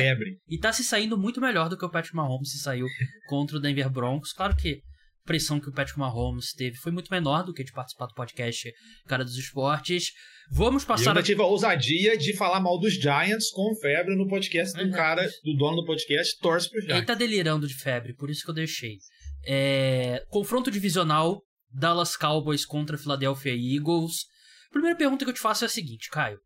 e 0.48 0.58
tá 0.58 0.72
se 0.72 0.82
saindo 0.82 1.16
muito 1.16 1.40
melhor 1.40 1.68
do 1.68 1.78
que 1.78 1.84
o 1.84 1.90
Patrick 1.90 2.16
Mahomes 2.16 2.50
se 2.50 2.58
saiu 2.58 2.86
contra 3.28 3.56
o 3.56 3.60
Denver 3.60 3.88
Broncos. 3.88 4.32
Claro 4.32 4.56
que 4.56 4.80
pressão 5.24 5.60
que 5.60 5.68
o 5.68 5.72
Patrick 5.72 5.98
Mahomes 5.98 6.52
teve 6.52 6.76
foi 6.76 6.92
muito 6.92 7.10
menor 7.10 7.44
do 7.44 7.52
que 7.52 7.64
de 7.64 7.72
participar 7.72 8.06
do 8.06 8.14
podcast 8.14 8.72
Cara 9.06 9.24
dos 9.24 9.36
Esportes. 9.36 10.12
Vamos 10.50 10.84
passar. 10.84 11.06
Eu 11.06 11.10
ainda 11.10 11.22
tive 11.22 11.40
a 11.42 11.46
ousadia 11.46 12.16
de 12.16 12.36
falar 12.36 12.60
mal 12.60 12.78
dos 12.78 12.94
Giants 12.94 13.50
com 13.50 13.74
febre 13.76 14.16
no 14.16 14.28
podcast 14.28 14.76
do 14.76 14.84
uhum. 14.84 14.90
cara, 14.90 15.26
do 15.44 15.56
dono 15.56 15.76
do 15.76 15.84
podcast, 15.84 16.38
torce 16.38 16.68
pro 16.68 16.80
Giants. 16.80 16.96
Ele 16.96 17.06
tá 17.06 17.14
delirando 17.14 17.66
de 17.66 17.74
febre, 17.74 18.14
por 18.14 18.30
isso 18.30 18.44
que 18.44 18.50
eu 18.50 18.54
deixei. 18.54 18.98
É... 19.44 20.24
Confronto 20.28 20.70
divisional: 20.70 21.42
Dallas 21.70 22.16
Cowboys 22.16 22.64
contra 22.66 22.98
Philadelphia 22.98 23.52
Eagles. 23.52 24.26
primeira 24.70 24.96
pergunta 24.96 25.24
que 25.24 25.30
eu 25.30 25.34
te 25.34 25.40
faço 25.40 25.64
é 25.64 25.66
a 25.66 25.70
seguinte, 25.70 26.10
Caio. 26.10 26.38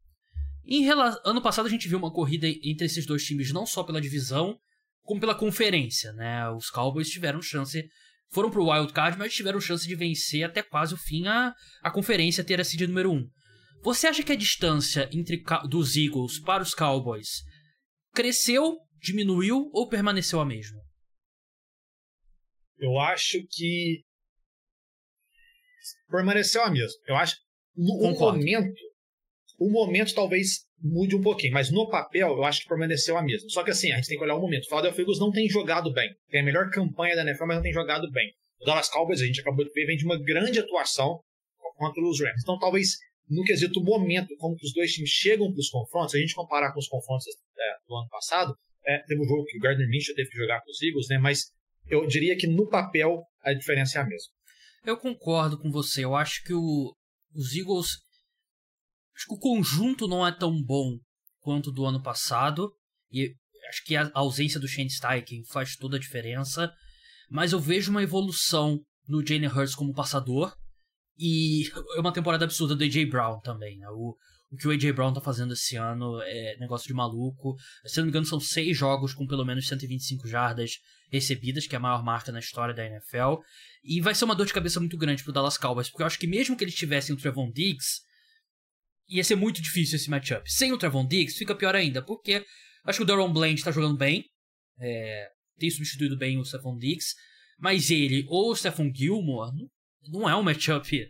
Em 0.68 0.82
rela... 0.82 1.16
Ano 1.24 1.40
passado 1.40 1.66
a 1.66 1.70
gente 1.70 1.88
viu 1.88 1.98
uma 1.98 2.12
corrida 2.12 2.48
entre 2.48 2.86
esses 2.86 3.06
dois 3.06 3.24
times, 3.24 3.52
não 3.52 3.64
só 3.64 3.84
pela 3.84 4.00
divisão, 4.00 4.58
como 5.02 5.20
pela 5.20 5.34
conferência, 5.34 6.12
né? 6.12 6.48
Os 6.50 6.68
Cowboys 6.68 7.08
tiveram 7.08 7.40
chance 7.40 7.88
foram 8.30 8.50
pro 8.50 8.68
wild 8.70 8.92
card, 8.92 9.18
mas 9.18 9.34
tiveram 9.34 9.60
chance 9.60 9.86
de 9.86 9.94
vencer 9.94 10.44
até 10.44 10.62
quase 10.62 10.94
o 10.94 10.98
fim 10.98 11.26
a, 11.26 11.54
a 11.82 11.90
conferência 11.90 12.44
ter 12.44 12.60
a 12.60 12.64
seed 12.64 12.82
número 12.82 13.10
1. 13.10 13.14
Um. 13.14 13.30
Você 13.82 14.06
acha 14.06 14.22
que 14.22 14.32
a 14.32 14.36
distância 14.36 15.08
entre 15.12 15.42
dos 15.68 15.96
Eagles 15.96 16.40
para 16.40 16.62
os 16.62 16.74
Cowboys 16.74 17.42
cresceu, 18.12 18.76
diminuiu 19.00 19.70
ou 19.72 19.88
permaneceu 19.88 20.40
a 20.40 20.44
mesma? 20.44 20.80
Eu 22.78 22.98
acho 22.98 23.38
que 23.48 24.04
permaneceu 26.08 26.62
a 26.62 26.70
mesma. 26.70 26.98
Eu 27.06 27.16
acho 27.16 27.36
no 27.76 28.12
momento, 28.18 28.74
o 29.58 29.70
momento 29.70 30.14
talvez 30.14 30.66
mude 30.82 31.16
um 31.16 31.22
pouquinho, 31.22 31.52
mas 31.52 31.70
no 31.70 31.88
papel 31.88 32.28
eu 32.28 32.44
acho 32.44 32.62
que 32.62 32.68
permaneceu 32.68 33.16
a 33.16 33.22
mesma. 33.22 33.48
Só 33.48 33.64
que 33.64 33.70
assim, 33.70 33.92
a 33.92 33.96
gente 33.96 34.08
tem 34.08 34.18
que 34.18 34.24
olhar 34.24 34.36
o 34.36 34.40
momento. 34.40 34.64
O 34.64 34.68
Philadelphia 34.68 35.02
Eagles 35.02 35.18
não 35.18 35.30
tem 35.30 35.48
jogado 35.48 35.92
bem. 35.92 36.10
Tem 36.30 36.40
a 36.40 36.44
melhor 36.44 36.70
campanha 36.70 37.16
da 37.16 37.22
NFL, 37.22 37.46
mas 37.46 37.56
não 37.56 37.62
tem 37.62 37.72
jogado 37.72 38.10
bem. 38.10 38.30
O 38.60 38.64
Dallas 38.64 38.88
Cowboys, 38.88 39.20
a 39.20 39.26
gente 39.26 39.40
acabou 39.40 39.64
de 39.64 39.72
ver, 39.72 39.86
vem 39.86 39.96
de 39.96 40.04
uma 40.04 40.18
grande 40.18 40.58
atuação 40.58 41.20
contra 41.76 42.02
os 42.02 42.20
Rams. 42.20 42.42
Então 42.42 42.58
talvez 42.58 42.96
no 43.28 43.42
quesito 43.42 43.82
momento, 43.82 44.34
como 44.38 44.56
que 44.56 44.64
os 44.64 44.72
dois 44.72 44.92
times 44.92 45.10
chegam 45.10 45.50
para 45.50 45.58
os 45.58 45.68
confrontos, 45.68 46.12
se 46.12 46.18
a 46.18 46.20
gente 46.20 46.34
comparar 46.34 46.72
com 46.72 46.78
os 46.78 46.88
confrontos 46.88 47.26
é, 47.26 47.88
do 47.88 47.96
ano 47.96 48.08
passado, 48.08 48.54
é, 48.84 48.98
teve 48.98 49.20
um 49.20 49.24
jogo 49.24 49.44
que 49.44 49.58
o 49.58 49.60
Gardner 49.60 49.88
Minshew 49.88 50.14
teve 50.14 50.30
que 50.30 50.36
jogar 50.36 50.60
com 50.62 50.70
os 50.70 50.80
Eagles, 50.80 51.08
né? 51.08 51.18
Mas 51.18 51.50
eu 51.88 52.06
diria 52.06 52.36
que 52.36 52.46
no 52.46 52.68
papel 52.68 53.22
a 53.42 53.52
diferença 53.52 53.98
é 53.98 54.02
a 54.02 54.06
mesma. 54.06 54.30
Eu 54.84 54.96
concordo 54.96 55.58
com 55.58 55.70
você. 55.70 56.04
Eu 56.04 56.14
acho 56.14 56.44
que 56.44 56.54
o, 56.54 56.94
os 57.34 57.56
Eagles 57.56 57.98
Acho 59.16 59.28
que 59.28 59.34
o 59.34 59.38
conjunto 59.38 60.06
não 60.06 60.26
é 60.26 60.30
tão 60.30 60.62
bom 60.62 60.98
quanto 61.40 61.72
do 61.72 61.86
ano 61.86 62.02
passado. 62.02 62.70
E 63.10 63.34
acho 63.68 63.84
que 63.84 63.96
a 63.96 64.10
ausência 64.14 64.60
do 64.60 64.68
Shane 64.68 64.90
Steichen 64.90 65.44
faz 65.50 65.76
toda 65.76 65.96
a 65.96 66.00
diferença. 66.00 66.72
Mas 67.30 67.52
eu 67.52 67.58
vejo 67.58 67.90
uma 67.90 68.02
evolução 68.02 68.78
no 69.08 69.26
Jane 69.26 69.46
Hurts 69.46 69.74
como 69.74 69.94
passador. 69.94 70.54
E 71.18 71.68
é 71.96 72.00
uma 72.00 72.12
temporada 72.12 72.44
absurda 72.44 72.76
do 72.76 72.84
AJ 72.84 73.08
Brown 73.08 73.40
também. 73.40 73.78
Né? 73.78 73.88
O, 73.88 74.14
o 74.50 74.56
que 74.56 74.68
o 74.68 74.70
AJ 74.70 74.92
Brown 74.92 75.14
tá 75.14 75.20
fazendo 75.20 75.54
esse 75.54 75.76
ano 75.76 76.20
é 76.22 76.56
negócio 76.60 76.86
de 76.86 76.92
maluco. 76.92 77.56
Se 77.86 77.96
não 77.96 78.04
me 78.04 78.10
engano, 78.10 78.26
são 78.26 78.38
seis 78.38 78.76
jogos 78.76 79.14
com 79.14 79.26
pelo 79.26 79.44
menos 79.44 79.66
125 79.66 80.28
jardas 80.28 80.72
recebidas, 81.10 81.66
que 81.66 81.74
é 81.74 81.78
a 81.78 81.80
maior 81.80 82.04
marca 82.04 82.30
na 82.30 82.38
história 82.38 82.74
da 82.74 82.84
NFL. 82.84 83.40
E 83.82 84.00
vai 84.00 84.14
ser 84.14 84.26
uma 84.26 84.34
dor 84.34 84.46
de 84.46 84.52
cabeça 84.52 84.78
muito 84.78 84.98
grande 84.98 85.24
pro 85.24 85.32
Dallas 85.32 85.56
Cowboys, 85.56 85.88
porque 85.88 86.02
eu 86.02 86.06
acho 86.06 86.18
que 86.18 86.26
mesmo 86.26 86.56
que 86.56 86.64
eles 86.64 86.74
tivessem 86.74 87.14
o 87.14 87.18
Trevon 87.18 87.50
Diggs, 87.50 88.02
ia 89.08 89.24
ser 89.24 89.36
muito 89.36 89.62
difícil 89.62 89.96
esse 89.96 90.10
matchup. 90.10 90.50
Sem 90.50 90.72
o 90.72 90.78
Trevon 90.78 91.06
Diggs, 91.06 91.38
fica 91.38 91.54
pior 91.54 91.74
ainda, 91.74 92.02
porque 92.02 92.44
acho 92.84 92.98
que 92.98 93.02
o 93.02 93.06
Daron 93.06 93.32
Bland 93.32 93.62
tá 93.62 93.70
jogando 93.70 93.96
bem, 93.96 94.24
é, 94.78 95.28
tem 95.58 95.70
substituído 95.70 96.16
bem 96.16 96.38
o 96.38 96.44
Stephon 96.44 96.76
Diggs, 96.76 97.14
mas 97.58 97.90
ele 97.90 98.24
ou 98.28 98.50
o 98.50 98.56
Stephon 98.56 98.92
Gilmore 98.94 99.52
não 100.08 100.28
é 100.28 100.36
um 100.36 100.42
matchup 100.42 101.08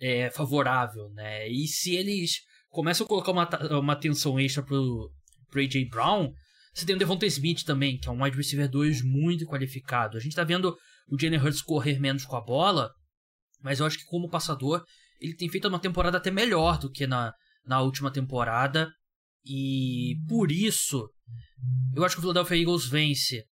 é, 0.00 0.30
favorável, 0.30 1.08
né? 1.10 1.48
E 1.48 1.66
se 1.66 1.94
eles 1.94 2.40
começam 2.68 3.04
a 3.04 3.08
colocar 3.08 3.32
uma, 3.32 3.48
uma 3.78 3.92
atenção 3.92 4.38
extra 4.38 4.62
pro, 4.62 5.10
pro 5.50 5.60
AJ 5.60 5.88
Brown, 5.88 6.32
você 6.74 6.84
tem 6.84 6.94
o 6.94 6.98
Devonta 6.98 7.26
Smith 7.26 7.64
também, 7.64 7.98
que 7.98 8.08
é 8.08 8.10
um 8.10 8.22
wide 8.22 8.36
receiver 8.36 8.68
2 8.68 9.02
muito 9.02 9.46
qualificado. 9.46 10.16
A 10.16 10.20
gente 10.20 10.36
tá 10.36 10.44
vendo 10.44 10.76
o 11.08 11.18
Jalen 11.18 11.40
Hurts 11.40 11.62
correr 11.62 11.98
menos 11.98 12.24
com 12.24 12.36
a 12.36 12.40
bola, 12.40 12.90
mas 13.62 13.80
eu 13.80 13.86
acho 13.86 13.98
que 13.98 14.04
como 14.04 14.28
passador 14.28 14.84
ele 15.20 15.34
tem 15.34 15.48
feito 15.48 15.68
uma 15.68 15.80
temporada 15.80 16.18
até 16.18 16.30
melhor 16.30 16.78
do 16.78 16.90
que 16.90 17.06
na, 17.06 17.32
na 17.64 17.80
última 17.80 18.10
temporada. 18.10 18.90
E 19.44 20.16
por 20.28 20.50
isso, 20.50 21.08
eu 21.94 22.04
acho 22.04 22.16
que 22.16 22.18
o 22.18 22.22
Philadelphia 22.22 22.56
Eagles 22.56 22.86
vence 22.86 23.44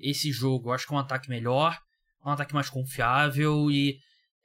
esse 0.00 0.32
jogo. 0.32 0.70
Eu 0.70 0.74
acho 0.74 0.86
que 0.86 0.92
é 0.92 0.96
um 0.96 1.00
ataque 1.00 1.28
melhor. 1.28 1.78
um 2.24 2.30
ataque 2.30 2.54
mais 2.54 2.70
confiável 2.70 3.70
e 3.70 3.98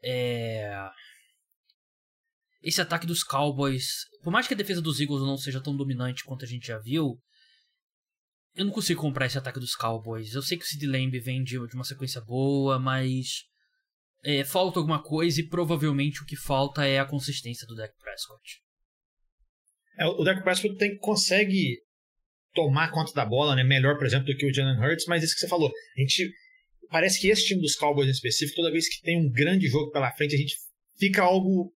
é... 0.03 0.89
esse 2.61 2.81
ataque 2.81 3.07
dos 3.07 3.23
Cowboys, 3.23 4.05
por 4.23 4.31
mais 4.31 4.47
que 4.47 4.53
a 4.53 4.57
defesa 4.57 4.81
dos 4.81 4.99
Eagles 4.99 5.21
não 5.21 5.37
seja 5.37 5.61
tão 5.61 5.75
dominante 5.75 6.23
quanto 6.23 6.45
a 6.45 6.47
gente 6.47 6.67
já 6.67 6.77
viu, 6.77 7.19
eu 8.53 8.65
não 8.65 8.71
consigo 8.71 9.01
comprar 9.01 9.25
esse 9.25 9.37
ataque 9.37 9.59
dos 9.59 9.75
Cowboys. 9.75 10.33
Eu 10.33 10.41
sei 10.41 10.57
que 10.57 10.65
o 10.65 10.67
Sid 10.67 10.85
Lamb 10.85 11.17
vem 11.19 11.43
de, 11.43 11.57
uma 11.57 11.83
sequência 11.83 12.21
boa, 12.21 12.77
mas 12.77 13.45
é, 14.23 14.43
falta 14.43 14.79
alguma 14.79 15.01
coisa 15.01 15.41
e 15.41 15.47
provavelmente 15.47 16.21
o 16.21 16.25
que 16.25 16.35
falta 16.35 16.85
é 16.85 16.99
a 16.99 17.05
consistência 17.05 17.65
do 17.67 17.75
Dak 17.75 17.93
Prescott. 17.97 18.61
É, 19.97 20.05
o 20.05 20.23
Dak 20.23 20.43
Prescott 20.43 20.75
tem, 20.77 20.97
consegue 20.97 21.79
tomar 22.53 22.91
conta 22.91 23.13
da 23.13 23.25
bola, 23.25 23.55
né? 23.55 23.63
Melhor, 23.63 23.97
por 23.97 24.05
exemplo, 24.05 24.27
do 24.27 24.35
que 24.35 24.45
o 24.45 24.53
Jalen 24.53 24.79
Hurts, 24.79 25.05
mas 25.07 25.23
isso 25.23 25.33
que 25.33 25.41
você 25.41 25.47
falou, 25.47 25.69
a 25.69 26.01
gente 26.01 26.31
parece 26.89 27.19
que 27.19 27.29
esse 27.29 27.45
time 27.45 27.61
dos 27.61 27.75
Cowboys 27.75 28.07
em 28.07 28.11
específico, 28.11 28.57
toda 28.57 28.71
vez 28.71 28.87
que 28.87 29.01
tem 29.01 29.17
um 29.17 29.29
grande 29.31 29.67
jogo 29.67 29.91
pela 29.91 30.11
frente, 30.11 30.35
a 30.35 30.37
gente 30.37 30.55
fica 30.97 31.23
algo 31.23 31.73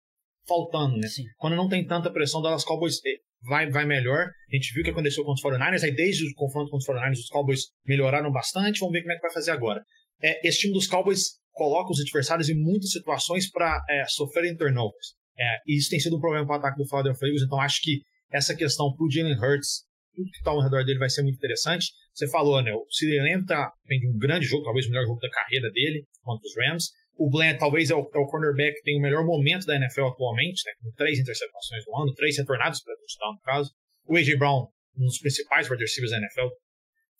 faltando, 0.47 0.97
né? 0.97 1.07
Sim. 1.07 1.23
Quando 1.37 1.55
não 1.55 1.67
tem 1.67 1.85
tanta 1.85 2.11
pressão, 2.11 2.41
Dallas 2.41 2.63
Cowboys 2.63 2.99
eh, 3.05 3.17
vai, 3.41 3.69
vai 3.69 3.85
melhor. 3.85 4.27
A 4.51 4.55
gente 4.55 4.73
viu 4.73 4.81
o 4.81 4.83
que 4.83 4.91
aconteceu 4.91 5.23
com 5.23 5.31
os 5.31 5.41
49ers, 5.41 5.83
aí 5.83 5.95
desde 5.95 6.25
o 6.25 6.33
confronto 6.35 6.69
com 6.69 6.77
os 6.77 6.85
49ers, 6.85 7.19
os 7.19 7.29
Cowboys 7.29 7.61
melhoraram 7.85 8.31
bastante, 8.31 8.79
vamos 8.79 8.93
ver 8.93 9.01
como 9.01 9.13
é 9.13 9.15
que 9.15 9.21
vai 9.21 9.33
fazer 9.33 9.51
agora. 9.51 9.83
É, 10.21 10.47
esse 10.47 10.59
time 10.59 10.73
dos 10.73 10.87
Cowboys 10.87 11.39
coloca 11.55 11.91
os 11.91 11.99
adversários 11.99 12.49
em 12.49 12.55
muitas 12.55 12.91
situações 12.91 13.49
para 13.49 13.83
é, 13.89 14.05
sofrerem 14.05 14.55
turnovers. 14.55 15.15
É, 15.37 15.57
e 15.67 15.77
isso 15.77 15.89
tem 15.89 15.99
sido 15.99 16.17
um 16.17 16.19
problema 16.19 16.45
para 16.45 16.55
o 16.55 16.59
ataque 16.59 16.77
do 16.77 16.87
Philadelphia 16.87 17.27
Eagles, 17.27 17.43
então 17.43 17.59
acho 17.59 17.81
que 17.81 18.01
essa 18.31 18.55
questão 18.55 18.93
para 18.95 19.05
o 19.05 19.09
Jalen 19.09 19.37
Hurts 19.37 19.85
tudo 20.15 20.31
que 20.31 20.37
está 20.37 20.51
ao 20.51 20.61
redor 20.61 20.83
dele 20.85 20.97
vai 20.97 21.09
ser 21.09 21.21
muito 21.21 21.35
interessante. 21.35 21.91
Você 22.13 22.27
falou, 22.29 22.61
né? 22.63 22.71
O 22.73 22.85
Lamb 23.21 23.45
tá, 23.45 23.71
tem 23.85 23.99
um 24.09 24.17
grande 24.17 24.45
jogo, 24.45 24.63
talvez 24.63 24.87
o 24.87 24.89
melhor 24.89 25.05
jogo 25.05 25.19
da 25.19 25.29
carreira 25.29 25.69
dele 25.71 26.05
contra 26.23 26.47
os 26.47 26.55
Rams. 26.55 26.85
O 27.17 27.29
Bland 27.29 27.57
talvez 27.59 27.89
é 27.89 27.95
o, 27.95 27.99
é 27.99 28.17
o 28.17 28.25
cornerback 28.25 28.75
que 28.75 28.83
tem 28.83 28.97
o 28.97 29.01
melhor 29.01 29.25
momento 29.25 29.65
da 29.65 29.75
NFL 29.75 30.05
atualmente, 30.05 30.63
né, 30.65 30.73
com 30.81 30.91
três 30.95 31.19
interceptações 31.19 31.83
no 31.87 32.01
ano, 32.01 32.13
três 32.13 32.37
retornados 32.37 32.81
para 32.81 32.95
touchdown 32.95 33.33
no 33.33 33.41
caso. 33.41 33.71
O 34.05 34.17
A.J. 34.17 34.37
Brown, 34.37 34.67
um 34.97 35.05
dos 35.05 35.19
principais 35.19 35.69
wide 35.69 35.81
receivers 35.81 36.11
da 36.11 36.17
NFL, 36.17 36.47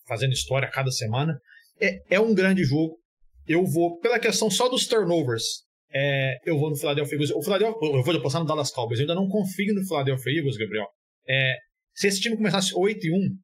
fazendo 0.08 0.34
história 0.34 0.68
a 0.68 0.72
cada 0.72 0.92
semana. 0.92 1.38
É, 1.80 2.16
é 2.16 2.20
um 2.20 2.34
grande 2.34 2.64
jogo. 2.64 2.98
Eu 3.48 3.66
vou, 3.66 4.00
pela 4.00 4.20
questão 4.20 4.50
só 4.50 4.68
dos 4.68 4.88
turnovers, 4.88 5.66
é, 5.94 6.40
eu 6.46 6.58
vou 6.58 6.70
no 6.70 6.76
Philadelphia 6.76 7.16
Eagles. 7.16 7.32
O 7.32 7.42
Philadelphia, 7.42 7.78
eu 7.82 8.04
vou 8.04 8.22
passar 8.22 8.40
no 8.40 8.46
Dallas 8.46 8.72
Cowboys. 8.72 9.00
Eu 9.00 9.04
ainda 9.04 9.16
não 9.16 9.30
confio 9.30 9.74
no 9.74 9.86
Philadelphia 9.86 10.40
Eagles, 10.40 10.58
Gabriel. 10.58 10.88
É, 11.28 11.56
se 11.94 12.08
esse 12.08 12.20
time 12.20 12.36
começasse 12.36 12.74
8 12.76 13.08
e 13.08 13.12
1, 13.12 13.38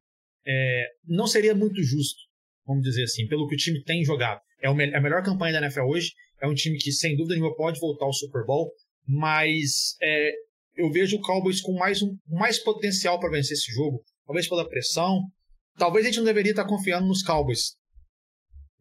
é, 0.46 0.86
não 1.06 1.26
seria 1.26 1.54
muito 1.54 1.82
justo, 1.82 2.20
vamos 2.66 2.82
dizer 2.82 3.04
assim, 3.04 3.26
pelo 3.26 3.46
que 3.48 3.54
o 3.54 3.58
time 3.58 3.82
tem 3.82 4.04
jogado. 4.04 4.40
É 4.60 4.68
a 4.68 5.00
melhor 5.00 5.22
campanha 5.22 5.54
da 5.54 5.66
NFL 5.66 5.88
hoje, 5.88 6.12
é 6.40 6.46
um 6.46 6.54
time 6.54 6.76
que, 6.78 6.92
sem 6.92 7.16
dúvida 7.16 7.34
nenhuma, 7.34 7.54
pode 7.56 7.80
voltar 7.80 8.04
ao 8.04 8.12
Super 8.12 8.44
Bowl, 8.44 8.70
mas 9.06 9.96
é, 10.02 10.32
eu 10.76 10.90
vejo 10.90 11.16
o 11.16 11.20
Cowboys 11.20 11.60
com 11.60 11.72
mais, 11.74 12.02
um, 12.02 12.16
mais 12.28 12.58
potencial 12.62 13.18
para 13.18 13.30
vencer 13.30 13.54
esse 13.54 13.72
jogo, 13.72 14.02
talvez 14.26 14.48
pela 14.48 14.68
pressão. 14.68 15.22
Talvez 15.78 16.04
a 16.04 16.08
gente 16.08 16.18
não 16.18 16.24
deveria 16.24 16.52
estar 16.52 16.66
confiando 16.66 17.06
nos 17.06 17.22
Cowboys, 17.22 17.76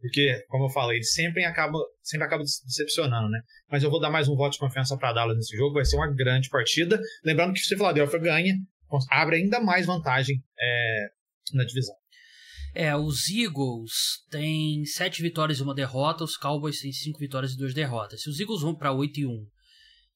porque, 0.01 0.43
como 0.49 0.65
eu 0.65 0.69
falei, 0.69 0.97
ele 0.97 1.05
sempre 1.05 1.45
acaba, 1.45 1.77
sempre 2.01 2.25
acaba 2.25 2.43
decepcionando, 2.43 3.29
né? 3.29 3.39
Mas 3.69 3.83
eu 3.83 3.91
vou 3.91 3.99
dar 3.99 4.09
mais 4.09 4.27
um 4.27 4.35
voto 4.35 4.53
de 4.53 4.59
confiança 4.59 4.97
para 4.97 5.13
Dallas 5.13 5.37
nesse 5.37 5.55
jogo, 5.55 5.75
vai 5.75 5.85
ser 5.85 5.95
uma 5.95 6.11
grande 6.11 6.49
partida. 6.49 6.99
Lembrando 7.23 7.53
que 7.53 7.59
se 7.59 7.75
o 7.75 7.77
Philadelphia 7.77 8.19
ganha, 8.19 8.55
abre 9.09 9.37
ainda 9.37 9.59
mais 9.59 9.85
vantagem 9.85 10.43
é, 10.59 11.07
na 11.53 11.63
divisão. 11.63 11.95
É, 12.73 12.95
os 12.95 13.29
Eagles 13.29 13.91
têm 14.29 14.83
sete 14.85 15.21
vitórias 15.21 15.59
e 15.59 15.63
uma 15.63 15.75
derrota, 15.75 16.23
os 16.23 16.37
Cowboys 16.37 16.79
têm 16.79 16.91
cinco 16.91 17.19
vitórias 17.19 17.51
e 17.51 17.57
duas 17.57 17.73
derrotas. 17.73 18.21
Se 18.21 18.29
os 18.29 18.39
Eagles 18.39 18.61
vão 18.61 18.73
para 18.73 18.91
8 18.91 19.19
e 19.19 19.25
1 19.27 19.45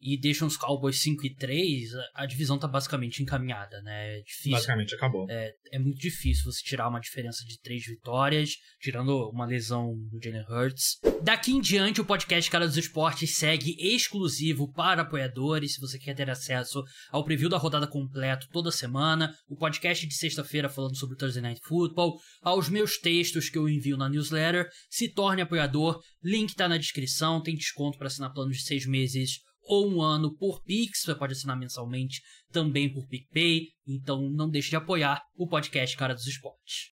e 0.05 0.19
deixam 0.19 0.47
os 0.47 0.55
Cowboys 0.55 1.01
5 1.01 1.25
e 1.25 1.33
3, 1.33 1.89
a 2.13 2.27
divisão 2.27 2.59
tá 2.59 2.67
basicamente 2.67 3.23
encaminhada, 3.23 3.81
né? 3.81 4.19
É 4.19 4.21
difícil. 4.21 4.51
Basicamente 4.51 4.93
acabou. 4.93 5.25
É, 5.27 5.51
é 5.71 5.79
muito 5.79 5.97
difícil 5.97 6.43
você 6.43 6.61
tirar 6.61 6.87
uma 6.87 6.99
diferença 6.99 7.43
de 7.43 7.59
três 7.59 7.83
vitórias, 7.87 8.51
tirando 8.79 9.27
uma 9.31 9.47
lesão 9.47 9.95
do 10.11 10.19
Jalen 10.23 10.45
Hurts. 10.47 10.99
Daqui 11.23 11.53
em 11.53 11.59
diante, 11.59 12.01
o 12.01 12.05
podcast 12.05 12.51
Cara 12.51 12.67
dos 12.67 12.77
Esportes 12.77 13.35
segue 13.35 13.75
exclusivo 13.79 14.71
para 14.71 15.01
apoiadores. 15.01 15.73
Se 15.73 15.81
você 15.81 15.97
quer 15.97 16.13
ter 16.13 16.29
acesso 16.29 16.83
ao 17.09 17.25
preview 17.25 17.49
da 17.49 17.57
rodada 17.57 17.87
completo 17.87 18.47
toda 18.51 18.71
semana, 18.71 19.33
o 19.49 19.55
podcast 19.55 20.05
de 20.05 20.13
sexta-feira 20.13 20.69
falando 20.69 20.95
sobre 20.95 21.15
o 21.15 21.17
Thursday 21.17 21.41
Night 21.41 21.61
Football, 21.63 22.19
aos 22.43 22.69
meus 22.69 22.99
textos 22.99 23.49
que 23.49 23.57
eu 23.57 23.67
envio 23.67 23.97
na 23.97 24.07
newsletter, 24.07 24.69
se 24.87 25.11
torne 25.11 25.41
apoiador. 25.41 25.99
Link 26.23 26.53
tá 26.53 26.69
na 26.69 26.77
descrição, 26.77 27.41
tem 27.41 27.55
desconto 27.55 27.97
para 27.97 28.05
assinar 28.05 28.31
planos 28.31 28.57
de 28.57 28.63
seis 28.63 28.85
meses 28.85 29.43
ou 29.65 29.89
um 29.89 30.01
ano 30.01 30.35
por 30.35 30.61
Pix, 30.63 31.01
você 31.01 31.15
pode 31.15 31.33
assinar 31.33 31.57
mensalmente 31.57 32.21
também 32.51 32.91
por 32.91 33.07
PicPay, 33.07 33.69
então 33.87 34.29
não 34.29 34.49
deixe 34.49 34.69
de 34.69 34.75
apoiar 34.75 35.21
o 35.35 35.47
podcast 35.47 35.97
Cara 35.97 36.13
dos 36.13 36.27
Esportes. 36.27 36.83